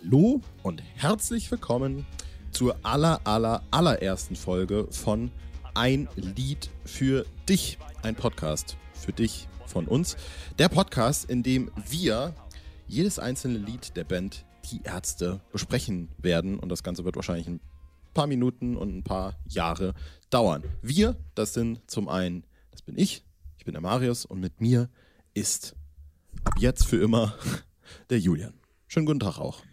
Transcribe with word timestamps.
Hallo 0.00 0.40
und 0.62 0.80
herzlich 0.94 1.50
willkommen 1.50 2.06
zur 2.52 2.76
aller, 2.84 3.20
aller, 3.24 3.64
allerersten 3.72 4.36
Folge 4.36 4.86
von 4.92 5.32
Ein 5.74 6.08
Lied 6.14 6.70
für 6.84 7.26
dich. 7.48 7.78
Ein 8.02 8.14
Podcast 8.14 8.76
für 8.94 9.12
dich 9.12 9.48
von 9.66 9.88
uns. 9.88 10.16
Der 10.60 10.68
Podcast, 10.68 11.28
in 11.28 11.42
dem 11.42 11.72
wir 11.88 12.32
jedes 12.86 13.18
einzelne 13.18 13.58
Lied 13.58 13.96
der 13.96 14.04
Band 14.04 14.44
Die 14.70 14.82
Ärzte 14.84 15.40
besprechen 15.50 16.10
werden. 16.18 16.60
Und 16.60 16.68
das 16.68 16.84
Ganze 16.84 17.04
wird 17.04 17.16
wahrscheinlich 17.16 17.48
ein 17.48 17.60
paar 18.14 18.28
Minuten 18.28 18.76
und 18.76 18.96
ein 18.96 19.02
paar 19.02 19.36
Jahre 19.48 19.94
dauern. 20.30 20.62
Wir, 20.80 21.16
das 21.34 21.54
sind 21.54 21.80
zum 21.90 22.08
einen, 22.08 22.44
das 22.70 22.82
bin 22.82 22.96
ich, 22.96 23.24
ich 23.58 23.64
bin 23.64 23.74
der 23.74 23.82
Marius 23.82 24.26
und 24.26 24.38
mit 24.38 24.60
mir 24.60 24.90
ist 25.34 25.74
ab 26.44 26.54
jetzt 26.58 26.86
für 26.86 27.02
immer 27.02 27.34
der 28.10 28.20
Julian. 28.20 28.54
Schönen 28.86 29.06
guten 29.06 29.20
Tag 29.20 29.38
auch. 29.38 29.64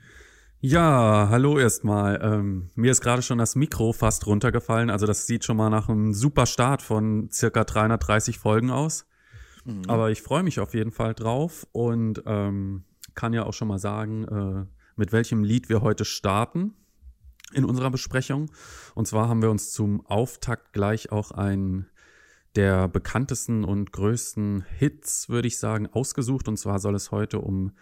Ja, 0.68 1.28
hallo 1.30 1.60
erstmal. 1.60 2.20
Ähm, 2.24 2.72
mir 2.73 2.90
ist 2.90 3.02
gerade 3.02 3.22
schon 3.22 3.38
das 3.38 3.56
Mikro 3.56 3.94
fast 3.94 4.26
runtergefallen. 4.26 4.90
Also 4.90 5.06
das 5.06 5.28
sieht 5.28 5.46
schon 5.46 5.58
mal 5.58 5.70
nach 5.70 5.90
einem 5.90 6.12
super 6.12 6.48
Start 6.48 6.82
von 6.82 7.30
circa 7.32 7.64
330 7.64 8.40
Folgen 8.40 8.72
aus. 8.72 9.06
Mhm. 9.64 9.84
Aber 9.88 10.09
ich 10.09 10.23
freue 10.23 10.42
mich 10.42 10.59
auf 10.59 10.73
jeden 10.73 10.92
Fall 10.92 11.14
drauf 11.14 11.68
und 11.72 12.23
ähm, 12.26 12.84
kann 13.14 13.32
ja 13.34 13.46
auch 13.46 13.54
schon 13.54 13.68
mal 13.68 13.78
sagen, 13.78 14.23
äh, 14.23 14.66
mit 14.96 15.12
welchem 15.12 15.44
Lied 15.44 15.70
wir 15.70 15.84
heute 15.84 16.04
starten 16.04 16.73
in 17.54 17.64
unserer 17.64 17.92
Besprechung. 17.92 18.50
Und 18.95 19.08
zwar 19.08 19.30
haben 19.30 19.44
wir 19.44 19.52
uns 19.52 19.72
zum 19.72 20.04
Auftakt 20.08 20.73
gleich 20.73 21.12
auch 21.12 21.30
ein 21.30 21.86
der 22.56 22.88
bekanntesten 22.88 23.66
und 23.66 23.92
größten 23.92 24.66
Hits, 24.80 25.30
würde 25.30 25.48
ich 25.48 25.59
sagen, 25.59 25.86
ausgesucht. 25.86 26.48
Und 26.48 26.58
zwar 26.58 26.80
soll 26.80 26.95
es 26.95 27.12
heute 27.12 27.38
um 27.38 27.73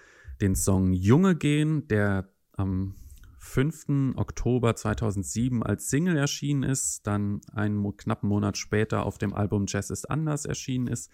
den 0.41 0.55
Song 0.58 0.91
Junge 0.91 1.38
gehen, 1.38 1.88
der 1.88 2.32
am 2.57 2.96
5. 3.40 4.15
Oktober 4.15 4.76
2007 4.76 5.63
als 5.63 5.90
Single 5.90 6.18
erschienen 6.18 6.63
ist, 6.63 7.05
dann 7.05 7.41
einen 7.54 7.98
knappen 7.98 8.29
Monat 8.29 8.57
später 8.57 9.05
auf 9.05 9.18
dem 9.18 9.34
Album 9.34 9.65
Jazz 9.68 9.90
ist 9.90 10.10
anders 10.10 10.45
erschienen 10.45 10.87
ist. 10.87 11.12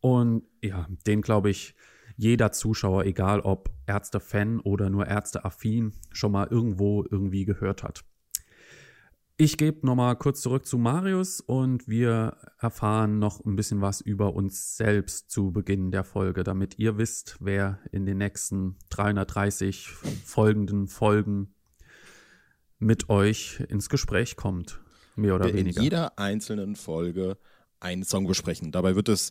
Und 0.00 0.42
ja, 0.60 0.86
den 1.06 1.22
glaube 1.22 1.50
ich, 1.50 1.76
jeder 2.16 2.52
Zuschauer, 2.52 3.04
egal 3.04 3.40
ob 3.40 3.70
Ärzte-Fan 3.86 4.60
oder 4.60 4.90
nur 4.90 5.06
Ärzte-affin, 5.06 5.92
schon 6.10 6.32
mal 6.32 6.48
irgendwo 6.48 7.04
irgendwie 7.10 7.44
gehört 7.44 7.82
hat. 7.82 8.04
Ich 9.38 9.56
gebe 9.56 9.86
nochmal 9.86 10.16
kurz 10.16 10.42
zurück 10.42 10.66
zu 10.66 10.78
Marius 10.78 11.40
und 11.40 11.88
wir 11.88 12.36
erfahren 12.58 13.18
noch 13.18 13.44
ein 13.44 13.56
bisschen 13.56 13.80
was 13.80 14.00
über 14.00 14.34
uns 14.34 14.76
selbst 14.76 15.30
zu 15.30 15.52
Beginn 15.52 15.90
der 15.90 16.04
Folge, 16.04 16.44
damit 16.44 16.78
ihr 16.78 16.98
wisst, 16.98 17.38
wer 17.40 17.78
in 17.90 18.04
den 18.04 18.18
nächsten 18.18 18.76
330 18.90 19.88
folgenden 19.88 20.86
Folgen 20.86 21.54
mit 22.78 23.08
euch 23.08 23.60
ins 23.68 23.88
Gespräch 23.88 24.36
kommt. 24.36 24.80
Mehr 25.16 25.34
oder 25.34 25.52
weniger. 25.52 25.78
In 25.78 25.84
jeder 25.84 26.18
einzelnen 26.18 26.76
Folge 26.76 27.38
einen 27.82 28.04
Song 28.04 28.26
besprechen. 28.26 28.72
Dabei 28.72 28.94
wird 28.94 29.08
es 29.08 29.30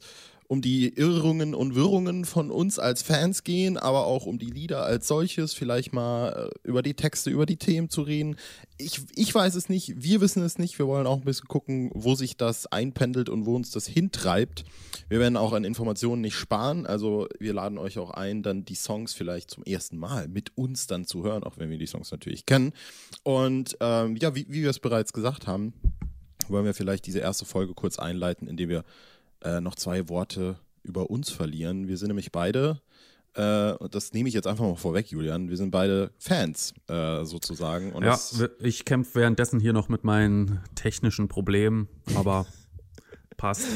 um 0.51 0.61
die 0.61 0.89
Irrungen 0.97 1.55
und 1.55 1.75
Wirrungen 1.75 2.25
von 2.25 2.51
uns 2.51 2.77
als 2.77 3.01
Fans 3.01 3.45
gehen, 3.45 3.77
aber 3.77 4.05
auch 4.05 4.25
um 4.25 4.37
die 4.37 4.49
Lieder 4.49 4.83
als 4.83 5.07
solches, 5.07 5.53
vielleicht 5.53 5.93
mal 5.93 6.51
äh, 6.51 6.67
über 6.67 6.81
die 6.81 6.93
Texte, 6.93 7.29
über 7.29 7.45
die 7.45 7.55
Themen 7.55 7.89
zu 7.89 8.01
reden. 8.01 8.35
Ich, 8.77 8.99
ich 9.15 9.33
weiß 9.33 9.55
es 9.55 9.69
nicht, 9.69 9.93
wir 10.03 10.19
wissen 10.19 10.43
es 10.43 10.57
nicht. 10.57 10.77
Wir 10.77 10.87
wollen 10.87 11.07
auch 11.07 11.19
ein 11.19 11.23
bisschen 11.23 11.47
gucken, 11.47 11.89
wo 11.93 12.15
sich 12.15 12.35
das 12.35 12.67
einpendelt 12.67 13.29
und 13.29 13.45
wo 13.45 13.55
uns 13.55 13.71
das 13.71 13.87
hintreibt. 13.87 14.65
Wir 15.07 15.21
werden 15.21 15.37
auch 15.37 15.53
an 15.53 15.63
Informationen 15.63 16.21
nicht 16.21 16.35
sparen. 16.35 16.85
Also 16.85 17.29
wir 17.39 17.53
laden 17.53 17.77
euch 17.77 17.97
auch 17.97 18.11
ein, 18.11 18.43
dann 18.43 18.65
die 18.65 18.75
Songs 18.75 19.13
vielleicht 19.13 19.51
zum 19.51 19.63
ersten 19.63 19.97
Mal 19.97 20.27
mit 20.27 20.57
uns 20.57 20.85
dann 20.85 21.05
zu 21.05 21.23
hören, 21.23 21.45
auch 21.45 21.59
wenn 21.59 21.69
wir 21.69 21.77
die 21.77 21.87
Songs 21.87 22.11
natürlich 22.11 22.45
kennen. 22.45 22.73
Und 23.23 23.77
ähm, 23.79 24.17
ja, 24.17 24.35
wie, 24.35 24.47
wie 24.49 24.63
wir 24.63 24.69
es 24.69 24.79
bereits 24.79 25.13
gesagt 25.13 25.47
haben, 25.47 25.73
wollen 26.49 26.65
wir 26.65 26.73
vielleicht 26.73 27.05
diese 27.05 27.19
erste 27.19 27.45
Folge 27.45 27.73
kurz 27.73 27.99
einleiten, 27.99 28.47
indem 28.47 28.69
wir 28.69 28.83
äh, 29.43 29.61
noch 29.61 29.75
zwei 29.75 30.09
Worte 30.09 30.57
über 30.83 31.09
uns 31.09 31.29
verlieren. 31.29 31.87
Wir 31.87 31.97
sind 31.97 32.07
nämlich 32.07 32.31
beide, 32.31 32.81
äh, 33.33 33.73
das 33.89 34.13
nehme 34.13 34.29
ich 34.29 34.35
jetzt 34.35 34.47
einfach 34.47 34.65
mal 34.65 34.75
vorweg, 34.75 35.11
Julian, 35.11 35.49
wir 35.49 35.57
sind 35.57 35.71
beide 35.71 36.11
Fans 36.17 36.73
äh, 36.87 37.23
sozusagen. 37.23 37.93
Und 37.93 38.03
ja, 38.03 38.19
ich 38.59 38.85
kämpfe 38.85 39.19
währenddessen 39.19 39.59
hier 39.59 39.73
noch 39.73 39.89
mit 39.89 40.03
meinen 40.03 40.61
technischen 40.75 41.27
Problemen, 41.27 41.87
aber 42.15 42.45
passt. 43.37 43.67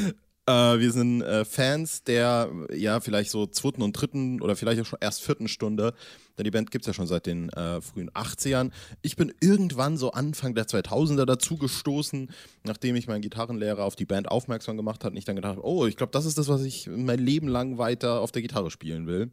Äh, 0.46 0.78
wir 0.78 0.92
sind 0.92 1.22
äh, 1.22 1.44
Fans 1.44 2.04
der, 2.04 2.50
ja, 2.72 3.00
vielleicht 3.00 3.30
so 3.30 3.46
zweiten 3.46 3.82
und 3.82 3.92
dritten 3.92 4.40
oder 4.40 4.54
vielleicht 4.54 4.80
auch 4.80 4.86
schon 4.86 5.00
erst 5.00 5.22
vierten 5.22 5.48
Stunde, 5.48 5.92
denn 6.38 6.44
die 6.44 6.52
Band 6.52 6.70
gibt 6.70 6.84
es 6.84 6.86
ja 6.86 6.92
schon 6.94 7.08
seit 7.08 7.26
den 7.26 7.48
äh, 7.50 7.80
frühen 7.80 8.10
80ern. 8.10 8.70
Ich 9.02 9.16
bin 9.16 9.34
irgendwann 9.40 9.96
so 9.96 10.12
Anfang 10.12 10.54
der 10.54 10.66
2000er 10.66 11.24
dazu 11.24 11.56
gestoßen, 11.56 12.30
nachdem 12.62 12.94
ich 12.94 13.08
meinen 13.08 13.22
Gitarrenlehrer 13.22 13.84
auf 13.84 13.96
die 13.96 14.04
Band 14.04 14.30
aufmerksam 14.30 14.76
gemacht 14.76 15.04
hat 15.04 15.12
und 15.12 15.16
ich 15.16 15.24
dann 15.24 15.36
gedacht 15.36 15.56
habe, 15.56 15.66
oh, 15.66 15.86
ich 15.86 15.96
glaube, 15.96 16.12
das 16.12 16.26
ist 16.26 16.38
das, 16.38 16.46
was 16.48 16.62
ich 16.62 16.88
mein 16.88 17.18
Leben 17.18 17.48
lang 17.48 17.78
weiter 17.78 18.20
auf 18.20 18.30
der 18.30 18.42
Gitarre 18.42 18.70
spielen 18.70 19.06
will. 19.08 19.32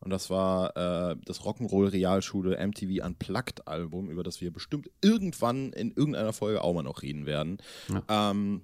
Und 0.00 0.10
das 0.10 0.30
war 0.30 0.76
äh, 0.76 1.16
das 1.24 1.42
Rock'n'Roll 1.42 1.92
Realschule 1.92 2.58
MTV 2.66 3.06
Unplugged 3.06 3.68
Album, 3.68 4.10
über 4.10 4.24
das 4.24 4.40
wir 4.40 4.52
bestimmt 4.52 4.90
irgendwann 5.00 5.72
in 5.72 5.92
irgendeiner 5.92 6.32
Folge 6.32 6.62
auch 6.62 6.74
mal 6.74 6.82
noch 6.82 7.02
reden 7.02 7.24
werden. 7.24 7.58
Ja. 7.88 8.30
Ähm, 8.30 8.62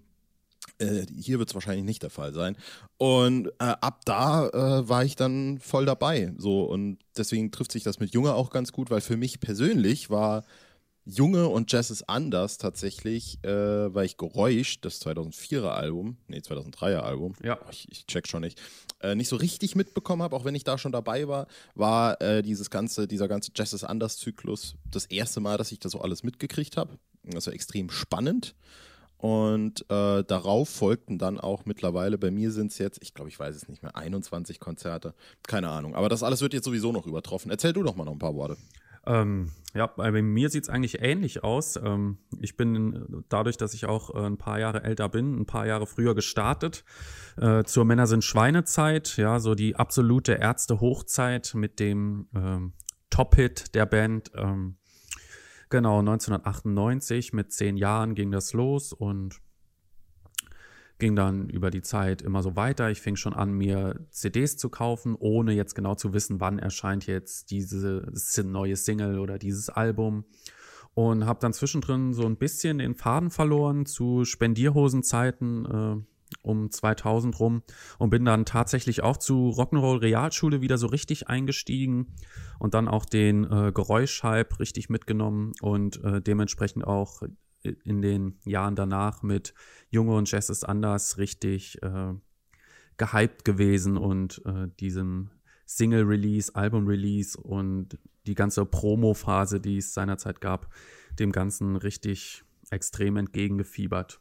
äh, 0.79 1.07
hier 1.15 1.39
wird 1.39 1.49
es 1.49 1.55
wahrscheinlich 1.55 1.85
nicht 1.85 2.03
der 2.03 2.11
Fall 2.11 2.33
sein. 2.33 2.57
Und 2.97 3.49
äh, 3.59 3.75
ab 3.81 4.05
da 4.05 4.49
äh, 4.49 4.89
war 4.89 5.05
ich 5.05 5.17
dann 5.17 5.59
voll 5.59 5.87
dabei. 5.87 6.33
So 6.37 6.65
und 6.65 6.99
deswegen 7.17 7.51
trifft 7.51 7.73
sich 7.73 7.83
das 7.83 8.01
mit 8.01 8.13
Junge 8.15 8.35
auch 8.35 8.51
ganz 8.51 8.73
gut, 8.73 8.91
weil 8.91 9.01
für 9.01 9.17
mich 9.17 9.41
persönlich 9.41 10.11
war 10.11 10.45
Junge 11.11 11.49
und 11.49 11.73
Jazz 11.73 11.91
ist 11.91 12.07
anders 12.09 12.59
tatsächlich, 12.59 13.43
äh, 13.43 13.95
weil 13.95 14.05
ich 14.05 14.19
Geräusch, 14.19 14.83
das 14.83 15.01
2004er 15.01 15.71
Album, 15.71 16.19
nee 16.27 16.39
2003er 16.39 16.99
Album, 16.99 17.33
ja. 17.43 17.59
ich, 17.71 17.87
ich 17.91 18.07
check 18.07 18.29
schon 18.29 18.43
nicht, 18.43 18.61
äh, 19.01 19.15
nicht 19.15 19.29
so 19.29 19.37
richtig 19.37 19.75
mitbekommen 19.75 20.23
habe, 20.23 20.37
auch 20.37 20.45
wenn 20.45 20.55
ich 20.55 20.65
da 20.65 20.77
schon 20.77 20.93
dabei 20.93 21.27
war, 21.27 21.47
war 21.75 22.21
äh, 22.21 22.43
dieses 22.43 22.69
ganze, 22.69 23.09
dieser 23.09 23.27
ganze 23.27 23.53
Jazz 23.55 23.73
ist 23.73 23.85
anders 23.85 24.19
Zyklus 24.19 24.75
das 24.85 25.07
erste 25.07 25.41
Mal, 25.41 25.57
dass 25.57 25.73
ich 25.73 25.79
das 25.79 25.93
so 25.93 26.03
alles 26.03 26.25
mitgekriegt 26.25 26.77
habe. 26.77 26.99
Das 27.23 27.47
war 27.47 27.55
extrem 27.55 27.89
spannend. 27.89 28.55
Und 29.19 29.85
äh, 29.91 30.23
darauf 30.23 30.69
folgten 30.69 31.19
dann 31.19 31.39
auch 31.39 31.65
mittlerweile, 31.65 32.19
bei 32.19 32.31
mir 32.31 32.53
sind 32.53 32.71
es 32.71 32.79
jetzt, 32.79 33.03
ich 33.03 33.15
glaube, 33.15 33.29
ich 33.29 33.39
weiß 33.39 33.55
es 33.55 33.69
nicht 33.69 33.83
mehr, 33.83 33.97
21 33.97 34.61
Konzerte. 34.61 35.13
Keine 35.47 35.69
Ahnung. 35.71 35.97
Aber 35.97 36.09
das 36.09 36.23
alles 36.23 36.41
wird 36.41 36.55
jetzt 36.55 36.65
sowieso 36.65 36.93
noch 36.93 37.07
übertroffen. 37.07 37.51
Erzähl 37.51 37.73
du 37.73 37.83
doch 37.83 37.97
mal 37.97 38.05
noch 38.05 38.13
ein 38.13 38.21
paar 38.21 38.37
Worte. 38.37 38.57
Ähm, 39.07 39.51
ja, 39.75 39.87
bei 39.87 40.11
mir 40.11 40.51
sieht 40.51 40.65
es 40.65 40.69
eigentlich 40.69 41.01
ähnlich 41.03 41.43
aus. 41.43 41.77
Ähm, 41.77 42.19
ich 42.41 42.57
bin 42.57 43.25
dadurch, 43.29 43.57
dass 43.57 43.75
ich 43.75 43.87
auch 43.87 44.15
äh, 44.15 44.27
ein 44.27 44.39
paar 44.39 44.61
Jahre 44.61 44.83
älter 44.85 45.09
bin, 45.09 45.41
ein 45.41 45.47
paar 45.47 45.67
Jahre 45.67 45.87
früher 45.87 46.15
gestartet. 46.15 46.85
Äh, 47.37 47.65
zur 47.65 47.85
Männer 47.85 48.07
sind 48.07 48.23
Schweinezeit, 48.23 49.17
ja, 49.17 49.41
so 49.41 49.55
die 49.55 49.77
absolute 49.77 50.35
Ärzte-Hochzeit 50.35 51.55
mit 51.55 51.81
dem 51.81 52.29
ähm, 52.35 52.73
Top-Hit 53.11 53.75
der 53.75 53.87
Band. 53.87 54.31
Ähm, 54.35 54.78
Genau, 55.71 55.99
1998 55.99 57.33
mit 57.33 57.53
zehn 57.53 57.77
Jahren 57.77 58.15
ging 58.15 58.31
das 58.31 58.55
los 58.55 58.93
und 58.93 59.41
ging 60.99 61.15
dann 61.15 61.49
über 61.49 61.71
die 61.71 61.83
Zeit 61.83 62.23
immer 62.23 62.43
so 62.43 62.57
weiter. 62.57 62.91
Ich 62.91 63.01
fing 63.01 63.17
schon 63.17 63.35
an, 63.35 63.53
mir 63.53 64.01
CDs 64.11 64.57
zu 64.57 64.69
kaufen, 64.69 65.15
ohne 65.19 65.53
jetzt 65.53 65.75
genau 65.75 65.95
zu 65.95 66.13
wissen, 66.13 66.41
wann 66.41 66.59
erscheint 66.59 67.07
jetzt 67.07 67.51
diese 67.51 68.03
neue 68.45 68.77
Single 68.77 69.19
oder 69.19 69.39
dieses 69.39 69.69
Album. 69.69 70.25
Und 70.95 71.27
habe 71.27 71.39
dann 71.39 71.53
zwischendrin 71.53 72.13
so 72.13 72.25
ein 72.25 72.37
bisschen 72.37 72.79
den 72.79 72.97
Faden 72.97 73.31
verloren 73.31 73.87
zu 73.87 74.25
Spendierhosenzeiten. 74.25 75.67
Äh, 75.67 76.18
um 76.43 76.71
2000 76.71 77.39
rum 77.41 77.63
und 77.99 78.11
bin 78.11 78.25
dann 78.25 78.45
tatsächlich 78.45 79.03
auch 79.03 79.17
zu 79.17 79.51
Rock'n'Roll 79.51 80.01
Realschule 80.01 80.61
wieder 80.61 80.79
so 80.79 80.87
richtig 80.87 81.29
eingestiegen 81.29 82.15
und 82.59 82.75
dann 82.75 82.89
auch 82.89 83.05
den 83.05 83.45
äh, 83.45 83.73
Geräuschhype 83.73 84.61
richtig 84.61 84.89
mitgenommen 84.89 85.53
und 85.61 86.03
äh, 86.05 86.21
dementsprechend 86.21 86.87
auch 86.87 87.23
in 87.63 88.03
den 88.03 88.39
Jahren 88.45 88.77
danach 88.77 89.23
mit 89.23 89.55
Junge 89.91 90.15
und 90.15 90.31
Jazz 90.31 90.49
ist 90.49 90.65
anders 90.65 91.19
richtig 91.19 91.83
äh, 91.83 92.15
gehypt 92.97 93.45
gewesen 93.45 93.97
und 93.97 94.43
äh, 94.45 94.69
diesem 94.81 95.31
Single-Release, 95.67 96.55
Album-Release 96.55 97.39
und 97.39 97.99
die 98.27 98.35
ganze 98.35 98.65
Promo-Phase, 98.65 99.61
die 99.61 99.79
es 99.79 99.93
seinerzeit 99.93 100.41
gab, 100.41 100.73
dem 101.19 101.33
Ganzen 101.33 101.77
richtig 101.77 102.45
extrem 102.71 103.17
entgegengefiebert. 103.17 104.21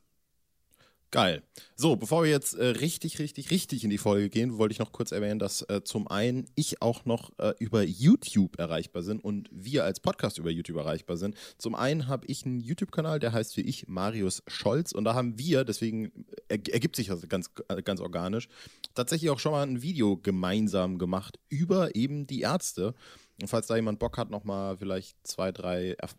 Geil. 1.10 1.42
So, 1.76 1.96
bevor 1.96 2.24
wir 2.24 2.30
jetzt 2.30 2.54
äh, 2.54 2.66
richtig, 2.66 3.20
richtig, 3.20 3.50
richtig 3.50 3.86
in 3.86 3.90
die 3.90 3.98
Folge 3.98 4.30
gehen, 4.30 4.58
wollte 4.58 4.74
ich 4.74 4.80
noch 4.80 4.92
kurz 4.92 5.14
erwähnen, 5.14 5.40
dass 5.40 5.62
äh, 5.62 5.82
zum 5.82 6.10
einen 6.10 6.50
ich 6.56 6.82
auch 6.82 7.06
noch 7.06 7.32
äh, 7.40 7.54
über 7.60 7.82
YouTube 7.82 8.60
erreichbar 8.60 9.04
bin 9.04 9.20
und 9.20 9.48
wir 9.50 9.86
als 9.86 10.02
Podcast 10.02 10.38
über 10.38 10.50
YouTube 10.50 10.76
erreichbar 10.76 11.16
sind. 11.16 11.36
Zum 11.58 11.76
einen 11.76 12.08
habe 12.08 12.28
ich 12.28 12.46
einen 12.46 12.60
YouTube-Kanal, 12.60 13.20
der 13.20 13.32
heißt 13.32 13.56
wie 13.56 13.62
ich 13.62 13.88
Marius 13.88 14.44
Scholz 14.48 14.92
und 14.92 15.06
da 15.06 15.14
haben 15.14 15.40
wir, 15.40 15.64
deswegen 15.64 16.12
äh, 16.50 16.60
ergibt 16.72 16.98
sich 16.98 17.08
das 17.08 17.26
ganz, 17.30 17.52
äh, 17.70 17.82
ganz 17.82 18.02
organisch, 18.02 18.50
tatsächlich 18.94 19.30
auch 19.30 19.40
schon 19.40 19.54
mal 19.54 19.64
ein 19.64 19.82
Video 19.82 20.18
gemeinsam 20.18 20.98
gemacht 20.98 21.40
über 21.48 21.96
eben 21.96 22.28
die 22.28 22.42
Ärzte. 22.42 22.94
Und 23.40 23.48
falls 23.48 23.68
da 23.68 23.76
jemand 23.76 24.00
Bock 24.00 24.18
hat, 24.18 24.30
nochmal 24.32 24.78
vielleicht 24.78 25.16
zwei, 25.26 25.52
drei 25.52 25.92
Erf 26.00 26.16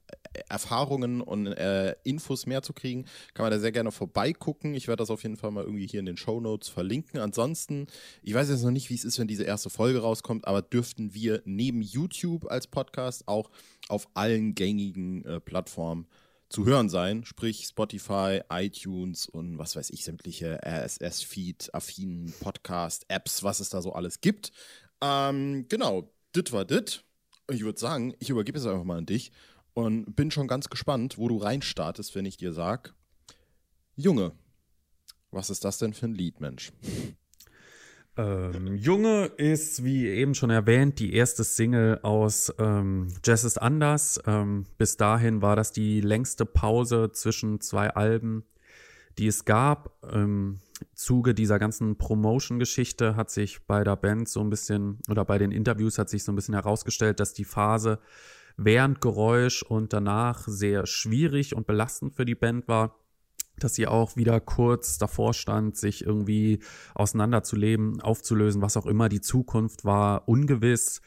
Erfahrungen 0.48 1.20
und 1.20 1.46
äh, 1.48 1.96
Infos 2.04 2.46
mehr 2.46 2.62
zu 2.62 2.72
kriegen, 2.72 3.06
kann 3.34 3.44
man 3.44 3.50
da 3.50 3.58
sehr 3.58 3.72
gerne 3.72 3.90
vorbeigucken. 3.90 4.74
Ich 4.74 4.86
werde 4.86 5.00
das 5.00 5.10
auf 5.10 5.22
jeden 5.22 5.36
Fall 5.36 5.50
mal 5.50 5.64
irgendwie 5.64 5.86
hier 5.86 6.00
in 6.00 6.06
den 6.06 6.16
Show 6.16 6.40
Notes 6.40 6.68
verlinken. 6.68 7.18
Ansonsten, 7.18 7.86
ich 8.22 8.34
weiß 8.34 8.48
jetzt 8.48 8.62
noch 8.62 8.70
nicht, 8.70 8.88
wie 8.90 8.94
es 8.94 9.04
ist, 9.04 9.18
wenn 9.18 9.26
diese 9.26 9.44
erste 9.44 9.70
Folge 9.70 10.00
rauskommt, 10.00 10.46
aber 10.46 10.62
dürften 10.62 11.12
wir 11.12 11.42
neben 11.44 11.82
YouTube 11.82 12.50
als 12.50 12.66
Podcast 12.66 13.26
auch 13.26 13.50
auf 13.88 14.08
allen 14.14 14.54
gängigen 14.54 15.24
äh, 15.24 15.40
Plattformen 15.40 16.06
zu 16.48 16.64
hören 16.64 16.88
sein, 16.88 17.24
sprich 17.24 17.64
Spotify, 17.66 18.40
iTunes 18.50 19.26
und 19.26 19.58
was 19.58 19.76
weiß 19.76 19.90
ich, 19.90 20.04
sämtliche 20.04 20.60
RSS-Feed, 20.64 21.74
affinen 21.74 22.32
Podcast-Apps, 22.40 23.42
was 23.42 23.60
es 23.60 23.68
da 23.68 23.82
so 23.82 23.92
alles 23.92 24.20
gibt. 24.20 24.52
Ähm, 25.02 25.66
genau, 25.68 26.10
dit 26.34 26.52
war 26.52 26.64
dit. 26.64 27.04
Ich 27.50 27.64
würde 27.64 27.78
sagen, 27.78 28.14
ich 28.18 28.30
übergebe 28.30 28.58
es 28.58 28.66
einfach 28.66 28.84
mal 28.84 28.98
an 28.98 29.06
dich 29.06 29.32
und 29.74 30.14
bin 30.14 30.30
schon 30.30 30.48
ganz 30.48 30.68
gespannt, 30.68 31.18
wo 31.18 31.28
du 31.28 31.38
reinstartest, 31.38 32.14
wenn 32.14 32.26
ich 32.26 32.36
dir 32.36 32.52
sage, 32.52 32.90
Junge, 33.96 34.32
was 35.30 35.50
ist 35.50 35.64
das 35.64 35.78
denn 35.78 35.94
für 35.94 36.06
ein 36.06 36.14
Lied, 36.14 36.40
Mensch? 36.40 36.72
Ähm, 38.16 38.76
Junge 38.76 39.26
ist, 39.26 39.84
wie 39.84 40.08
eben 40.08 40.34
schon 40.34 40.50
erwähnt, 40.50 40.98
die 40.98 41.14
erste 41.14 41.44
Single 41.44 42.00
aus 42.02 42.52
ähm, 42.58 43.08
Jazz 43.24 43.44
ist 43.44 43.62
anders. 43.62 44.20
Ähm, 44.26 44.66
bis 44.76 44.96
dahin 44.96 45.40
war 45.40 45.54
das 45.54 45.70
die 45.70 46.00
längste 46.00 46.44
Pause 46.44 47.12
zwischen 47.12 47.60
zwei 47.60 47.90
Alben, 47.90 48.44
die 49.18 49.28
es 49.28 49.44
gab. 49.44 50.04
Im 50.12 50.60
Zuge 50.94 51.34
dieser 51.34 51.58
ganzen 51.58 51.96
Promotion-Geschichte 51.96 53.16
hat 53.16 53.30
sich 53.30 53.64
bei 53.66 53.84
der 53.84 53.96
Band 53.96 54.28
so 54.28 54.40
ein 54.40 54.50
bisschen, 54.50 54.98
oder 55.08 55.24
bei 55.24 55.38
den 55.38 55.50
Interviews 55.50 55.98
hat 55.98 56.08
sich 56.08 56.24
so 56.24 56.32
ein 56.32 56.36
bisschen 56.36 56.54
herausgestellt, 56.54 57.20
dass 57.20 57.34
die 57.34 57.44
Phase 57.44 57.98
während 58.56 59.00
Geräusch 59.00 59.62
und 59.62 59.92
danach 59.92 60.46
sehr 60.46 60.86
schwierig 60.86 61.54
und 61.54 61.66
belastend 61.66 62.14
für 62.14 62.24
die 62.24 62.34
Band 62.34 62.68
war 62.68 62.94
dass 63.62 63.74
sie 63.74 63.86
auch 63.86 64.16
wieder 64.16 64.40
kurz 64.40 64.98
davor 64.98 65.34
stand, 65.34 65.76
sich 65.76 66.04
irgendwie 66.04 66.60
auseinanderzuleben, 66.94 68.00
aufzulösen, 68.00 68.62
was 68.62 68.76
auch 68.76 68.86
immer. 68.86 69.08
Die 69.08 69.20
Zukunft 69.20 69.84
war 69.84 70.28
ungewiss. 70.28 71.00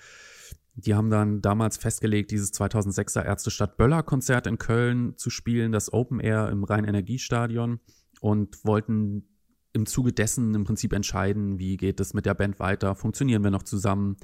Die 0.76 0.96
haben 0.96 1.10
dann 1.10 1.42
damals 1.42 1.78
festgelegt, 1.78 2.32
dieses 2.32 2.54
2006er 2.54 3.24
Ärztestadt 3.24 3.78
Böller 3.78 4.04
Konzert 4.04 4.48
in 4.48 4.58
Köln 4.58 5.18
zu 5.18 5.30
spielen, 5.30 5.72
das 5.72 5.92
Open 5.92 6.20
Air 6.20 6.50
im 6.50 6.64
Rhein-Energiestadion 6.64 7.80
und 8.22 8.64
wollten 8.66 9.28
im 9.74 9.86
Zuge 9.86 10.12
dessen 10.12 10.54
im 10.54 10.64
Prinzip 10.64 10.94
entscheiden, 10.94 11.60
wie 11.60 11.78
geht 11.78 12.00
es 12.00 12.14
mit 12.14 12.26
der 12.26 12.34
Band 12.34 12.60
weiter, 12.60 12.96
funktionieren 12.96 13.44
wir 13.44 13.52
noch 13.52 13.64
zusammen. 13.64 14.18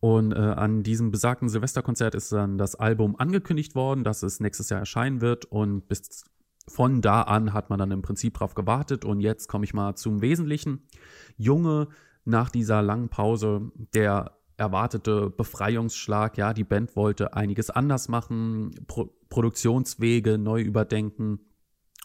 Und 0.00 0.32
äh, 0.32 0.36
an 0.36 0.82
diesem 0.82 1.10
besagten 1.10 1.48
Silvesterkonzert 1.48 2.14
ist 2.14 2.30
dann 2.30 2.58
das 2.58 2.74
Album 2.76 3.16
angekündigt 3.16 3.74
worden, 3.74 4.04
dass 4.04 4.22
es 4.22 4.40
nächstes 4.40 4.68
Jahr 4.70 4.80
erscheinen 4.80 5.20
wird 5.20 5.44
und 5.46 5.88
bis 5.88 6.24
von 6.68 7.00
da 7.00 7.22
an 7.22 7.52
hat 7.52 7.70
man 7.70 7.78
dann 7.78 7.90
im 7.90 8.02
Prinzip 8.02 8.34
drauf 8.34 8.54
gewartet 8.54 9.04
und 9.04 9.20
jetzt 9.20 9.48
komme 9.48 9.64
ich 9.64 9.74
mal 9.74 9.96
zum 9.96 10.20
Wesentlichen. 10.20 10.82
Junge, 11.36 11.88
nach 12.24 12.50
dieser 12.50 12.82
langen 12.82 13.08
Pause, 13.08 13.72
der 13.94 14.38
erwartete 14.58 15.30
Befreiungsschlag, 15.30 16.36
ja, 16.36 16.52
die 16.52 16.64
Band 16.64 16.94
wollte 16.94 17.34
einiges 17.34 17.70
anders 17.70 18.08
machen, 18.08 18.72
Pro 18.86 19.10
Produktionswege 19.30 20.38
neu 20.38 20.62
überdenken 20.62 21.40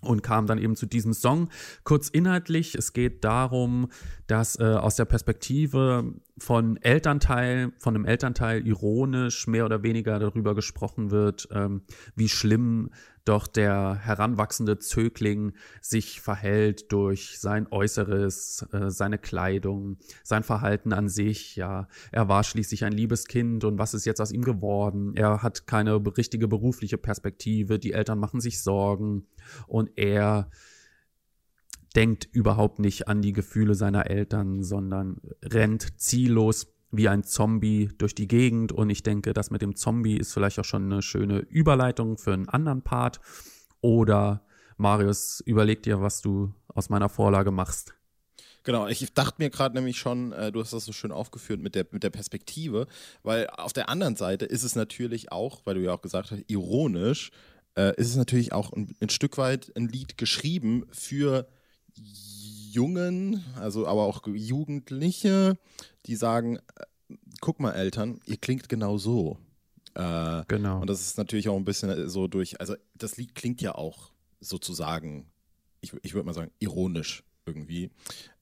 und 0.04 0.24
kam 0.24 0.48
dann 0.48 0.58
eben 0.58 0.76
zu 0.76 0.86
diesem 0.86 1.14
Song. 1.14 1.50
Kurz 1.84 2.10
inhaltlich, 2.10 2.76
es 2.76 2.94
geht 2.94 3.24
darum, 3.24 3.90
dass 4.28 4.60
äh, 4.60 4.64
aus 4.64 4.96
der 4.96 5.06
Perspektive 5.06 6.14
von 6.38 6.78
Elternteil, 6.78 7.72
von 7.80 7.96
einem 7.96 8.06
Elternteil 8.06 8.66
ironisch 8.66 9.48
mehr 9.48 9.66
oder 9.66 9.84
weniger 9.84 10.20
darüber 10.20 10.56
gesprochen 10.56 11.12
wird, 11.12 11.48
ähm, 11.52 11.82
wie 12.16 12.30
schlimm 12.30 12.90
doch 13.26 13.48
der 13.48 13.96
heranwachsende 13.96 14.80
Zögling 14.80 15.54
sich 15.82 16.22
verhält 16.22 16.92
durch 16.92 17.40
sein 17.40 17.68
Äußeres, 17.72 18.68
äh, 18.72 18.90
seine 18.90 19.18
Kleidung, 19.18 19.98
sein 20.24 20.44
Verhalten 20.44 20.94
an 20.94 21.08
sich. 21.08 21.56
Ja, 21.56 21.88
er 22.12 22.28
war 22.28 22.44
schließlich 22.44 22.84
ein 22.84 22.94
liebes 22.94 23.26
Kind 23.26 23.64
und 23.64 23.78
was 23.78 23.94
ist 23.94 24.06
jetzt 24.06 24.20
aus 24.22 24.32
ihm 24.32 24.44
geworden? 24.44 25.14
Er 25.16 25.42
hat 25.42 25.68
keine 25.68 26.02
richtige 26.18 26.48
berufliche 26.48 26.98
Perspektive, 26.98 27.80
die 27.80 27.94
Eltern 27.94 28.20
machen 28.20 28.42
sich 28.42 28.62
Sorgen 28.62 29.28
und 29.68 29.92
er 29.96 30.50
denkt 31.96 32.28
überhaupt 32.32 32.80
nicht 32.80 33.08
an 33.08 33.22
die 33.22 33.34
Gefühle 33.34 33.76
seiner 33.76 34.10
Eltern, 34.10 34.64
sondern 34.64 35.22
rennt 35.44 36.00
ziellos 36.00 36.73
wie 36.94 37.10
ein 37.10 37.24
Zombie 37.24 37.90
durch 37.98 38.16
die 38.16 38.28
Gegend. 38.28 38.72
Und 38.72 38.90
ich 38.90 39.04
denke, 39.04 39.34
das 39.34 39.52
mit 39.52 39.62
dem 39.62 39.76
Zombie 39.76 40.16
ist 40.16 40.32
vielleicht 40.32 40.60
auch 40.60 40.66
schon 40.66 40.92
eine 40.92 41.02
schöne 41.02 41.40
Überleitung 41.40 42.18
für 42.18 42.34
einen 42.34 42.48
anderen 42.48 42.84
Part. 42.84 43.20
Oder 43.82 44.46
Marius, 44.78 45.42
überleg 45.46 45.84
dir, 45.84 46.02
was 46.02 46.22
du 46.22 46.54
aus 46.68 46.90
meiner 46.90 47.10
Vorlage 47.10 47.52
machst. 47.52 47.96
Genau, 48.64 48.88
ich 48.88 49.14
dachte 49.14 49.36
mir 49.40 49.50
gerade 49.50 49.76
nämlich 49.76 49.98
schon, 49.98 50.32
äh, 50.32 50.52
du 50.52 50.62
hast 50.62 50.72
das 50.72 50.86
so 50.86 50.94
schön 50.94 51.12
aufgeführt 51.12 51.60
mit 51.60 51.76
der, 51.76 51.86
mit 51.92 52.04
der 52.04 52.12
Perspektive, 52.12 52.88
weil 53.22 53.48
auf 53.48 53.74
der 53.74 53.90
anderen 53.90 54.16
Seite 54.16 54.46
ist 54.46 54.64
es 54.64 54.76
natürlich 54.76 55.34
auch, 55.34 55.62
weil 55.66 55.76
du 55.76 55.82
ja 55.82 55.94
auch 55.94 56.02
gesagt 56.02 56.32
hast, 56.32 56.44
ironisch, 56.48 57.32
äh, 57.76 57.94
ist 57.98 58.10
es 58.10 58.16
natürlich 58.16 58.54
auch 58.54 58.72
ein, 58.72 58.96
ein 59.02 59.10
Stück 59.10 59.38
weit 59.38 59.74
ein 59.76 59.90
Lied 59.90 60.18
geschrieben 60.18 60.86
für 60.92 61.48
Jungen, 62.74 63.44
also 63.56 63.88
aber 63.88 64.04
auch 64.04 64.26
Jugendliche, 64.28 65.58
die 66.06 66.16
sagen, 66.16 66.58
äh, 66.58 67.16
guck 67.40 67.60
mal 67.60 67.72
Eltern, 67.74 68.20
ihr 68.26 68.38
klingt 68.38 68.70
genau 68.70 68.98
so. 68.98 69.38
Äh, 69.96 70.44
genau. 70.48 70.82
Und 70.82 70.90
das 70.90 71.02
ist 71.02 71.18
natürlich 71.18 71.50
auch 71.50 71.58
ein 71.58 71.66
bisschen 71.66 71.90
äh, 71.90 72.10
so 72.10 72.28
durch, 72.28 72.60
also 72.60 72.76
das 72.96 73.18
Lied 73.18 73.36
klingt 73.36 73.62
ja 73.62 73.76
auch 73.76 74.12
sozusagen, 74.40 75.28
ich, 75.82 75.94
ich 76.02 76.14
würde 76.14 76.26
mal 76.26 76.34
sagen, 76.34 76.52
ironisch 76.60 77.24
irgendwie, 77.46 77.92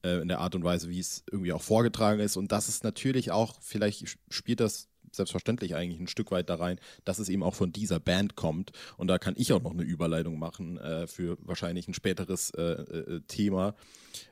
äh, 0.02 0.20
in 0.20 0.28
der 0.28 0.40
Art 0.40 0.54
und 0.54 0.64
Weise, 0.64 0.88
wie 0.88 1.00
es 1.00 1.24
irgendwie 1.30 1.52
auch 1.52 1.62
vorgetragen 1.62 2.20
ist. 2.20 2.36
Und 2.36 2.52
das 2.52 2.68
ist 2.68 2.84
natürlich 2.84 3.30
auch, 3.30 3.56
vielleicht 3.60 4.16
spielt 4.30 4.60
das 4.60 4.88
selbstverständlich 5.12 5.74
eigentlich 5.74 6.00
ein 6.00 6.08
Stück 6.08 6.30
weit 6.30 6.50
da 6.50 6.56
rein, 6.56 6.78
dass 7.04 7.18
es 7.18 7.28
eben 7.28 7.42
auch 7.42 7.54
von 7.54 7.72
dieser 7.72 8.00
Band 8.00 8.36
kommt. 8.36 8.72
Und 8.96 9.08
da 9.08 9.18
kann 9.18 9.34
ich 9.36 9.52
auch 9.52 9.62
noch 9.62 9.72
eine 9.72 9.82
Überleitung 9.82 10.38
machen 10.38 10.78
äh, 10.78 11.06
für 11.06 11.38
wahrscheinlich 11.40 11.88
ein 11.88 11.94
späteres 11.94 12.50
äh, 12.50 12.62
äh, 12.62 13.20
Thema. 13.28 13.74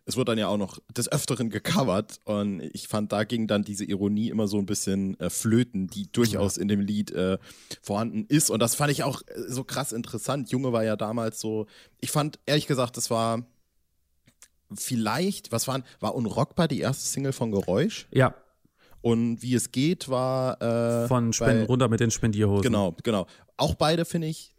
Es 0.05 0.17
wird 0.17 0.29
dann 0.29 0.39
ja 0.39 0.49
auch 0.49 0.59
noch 0.59 0.79
des 0.95 1.11
Öfteren 1.11 1.51
gecovert 1.51 2.21
und 2.25 2.61
ich 2.61 2.89
fand, 2.89 3.13
da 3.13 3.25
ging 3.25 3.47
dann 3.47 3.63
diese 3.63 3.85
Ironie 3.85 4.29
immer 4.29 4.49
so 4.49 4.59
ein 4.59 4.67
bisschen 4.67 5.19
äh, 5.21 5.31
flöten, 5.31 5.89
die 5.89 6.11
durchaus 6.11 6.57
in 6.57 6.69
dem 6.69 6.81
Lied 6.81 7.13
äh, 7.13 7.39
vorhanden 7.81 8.25
ist. 8.27 8.51
Und 8.51 8.61
das 8.61 8.75
fand 8.75 8.91
ich 8.91 9.05
auch 9.05 9.23
so 9.47 9.65
krass 9.65 9.93
interessant. 9.93 10.51
Junge 10.51 10.73
war 10.73 10.85
ja 10.85 10.97
damals 10.97 11.41
so, 11.41 11.67
ich 12.01 12.11
fand 12.11 12.39
ehrlich 12.47 12.67
gesagt, 12.67 12.97
das 12.97 13.11
war 13.11 13.45
vielleicht, 14.75 15.53
was 15.53 15.67
waren, 15.69 15.85
war 15.99 16.15
Unrockbar 16.15 16.69
die 16.69 16.81
erste 16.81 17.07
Single 17.07 17.33
von 17.33 17.51
Geräusch? 17.51 18.07
Ja, 18.13 18.35
und 19.03 19.43
wie 19.43 19.55
es 19.55 19.73
geht 19.73 20.09
war. 20.09 20.61
Äh, 20.61 21.09
Von 21.09 21.33
Spenden 21.33 21.67
runter 21.67 21.89
mit 21.89 22.01
den 22.01 22.11
Spendierhosen. 22.11 22.63
Genau, 22.63 22.95
genau. 23.03 23.27
Auch 23.57 23.75
beide 23.75 24.05
finde 24.05 24.29
ich 24.29 24.55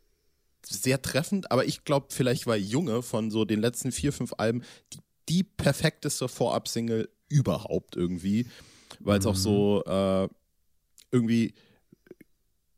sehr 0.65 1.01
treffend, 1.01 1.51
aber 1.51 1.65
ich 1.65 1.83
glaube, 1.83 2.07
vielleicht 2.09 2.47
war 2.47 2.55
Junge 2.55 3.01
von 3.01 3.31
so 3.31 3.45
den 3.45 3.59
letzten 3.59 3.91
vier, 3.91 4.13
fünf 4.13 4.33
Alben 4.37 4.63
die, 4.93 4.99
die 5.29 5.43
perfekteste 5.43 6.27
Vorab-Single 6.27 7.09
überhaupt 7.29 7.95
irgendwie, 7.95 8.47
weil 8.99 9.19
es 9.19 9.25
mhm. 9.25 9.31
auch 9.31 9.35
so 9.35 9.83
äh, 9.85 10.27
irgendwie, 11.11 11.53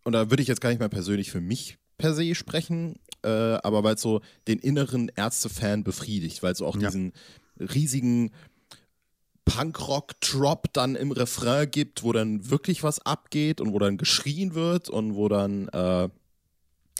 und 0.03 0.13
da 0.13 0.29
würde 0.29 0.41
ich 0.41 0.47
jetzt 0.47 0.61
gar 0.61 0.69
nicht 0.69 0.79
mal 0.79 0.89
persönlich 0.89 1.31
für 1.31 1.41
mich 1.41 1.77
per 1.97 2.13
se 2.13 2.35
sprechen, 2.35 2.95
äh, 3.23 3.27
aber 3.27 3.83
weil 3.83 3.95
es 3.95 4.01
so 4.01 4.21
den 4.47 4.59
inneren 4.59 5.09
Ärzte-Fan 5.15 5.83
befriedigt, 5.83 6.43
weil 6.43 6.53
es 6.53 6.59
so 6.59 6.65
auch 6.65 6.75
ja. 6.75 6.87
diesen 6.87 7.13
riesigen 7.59 8.31
Punkrock-Drop 9.45 10.71
dann 10.73 10.95
im 10.95 11.11
Refrain 11.11 11.69
gibt, 11.69 12.03
wo 12.03 12.11
dann 12.11 12.49
wirklich 12.49 12.83
was 12.83 13.05
abgeht 13.05 13.61
und 13.61 13.73
wo 13.73 13.79
dann 13.79 13.97
geschrien 13.97 14.55
wird 14.55 14.89
und 14.89 15.15
wo 15.15 15.27
dann 15.27 15.67
äh, 15.69 16.09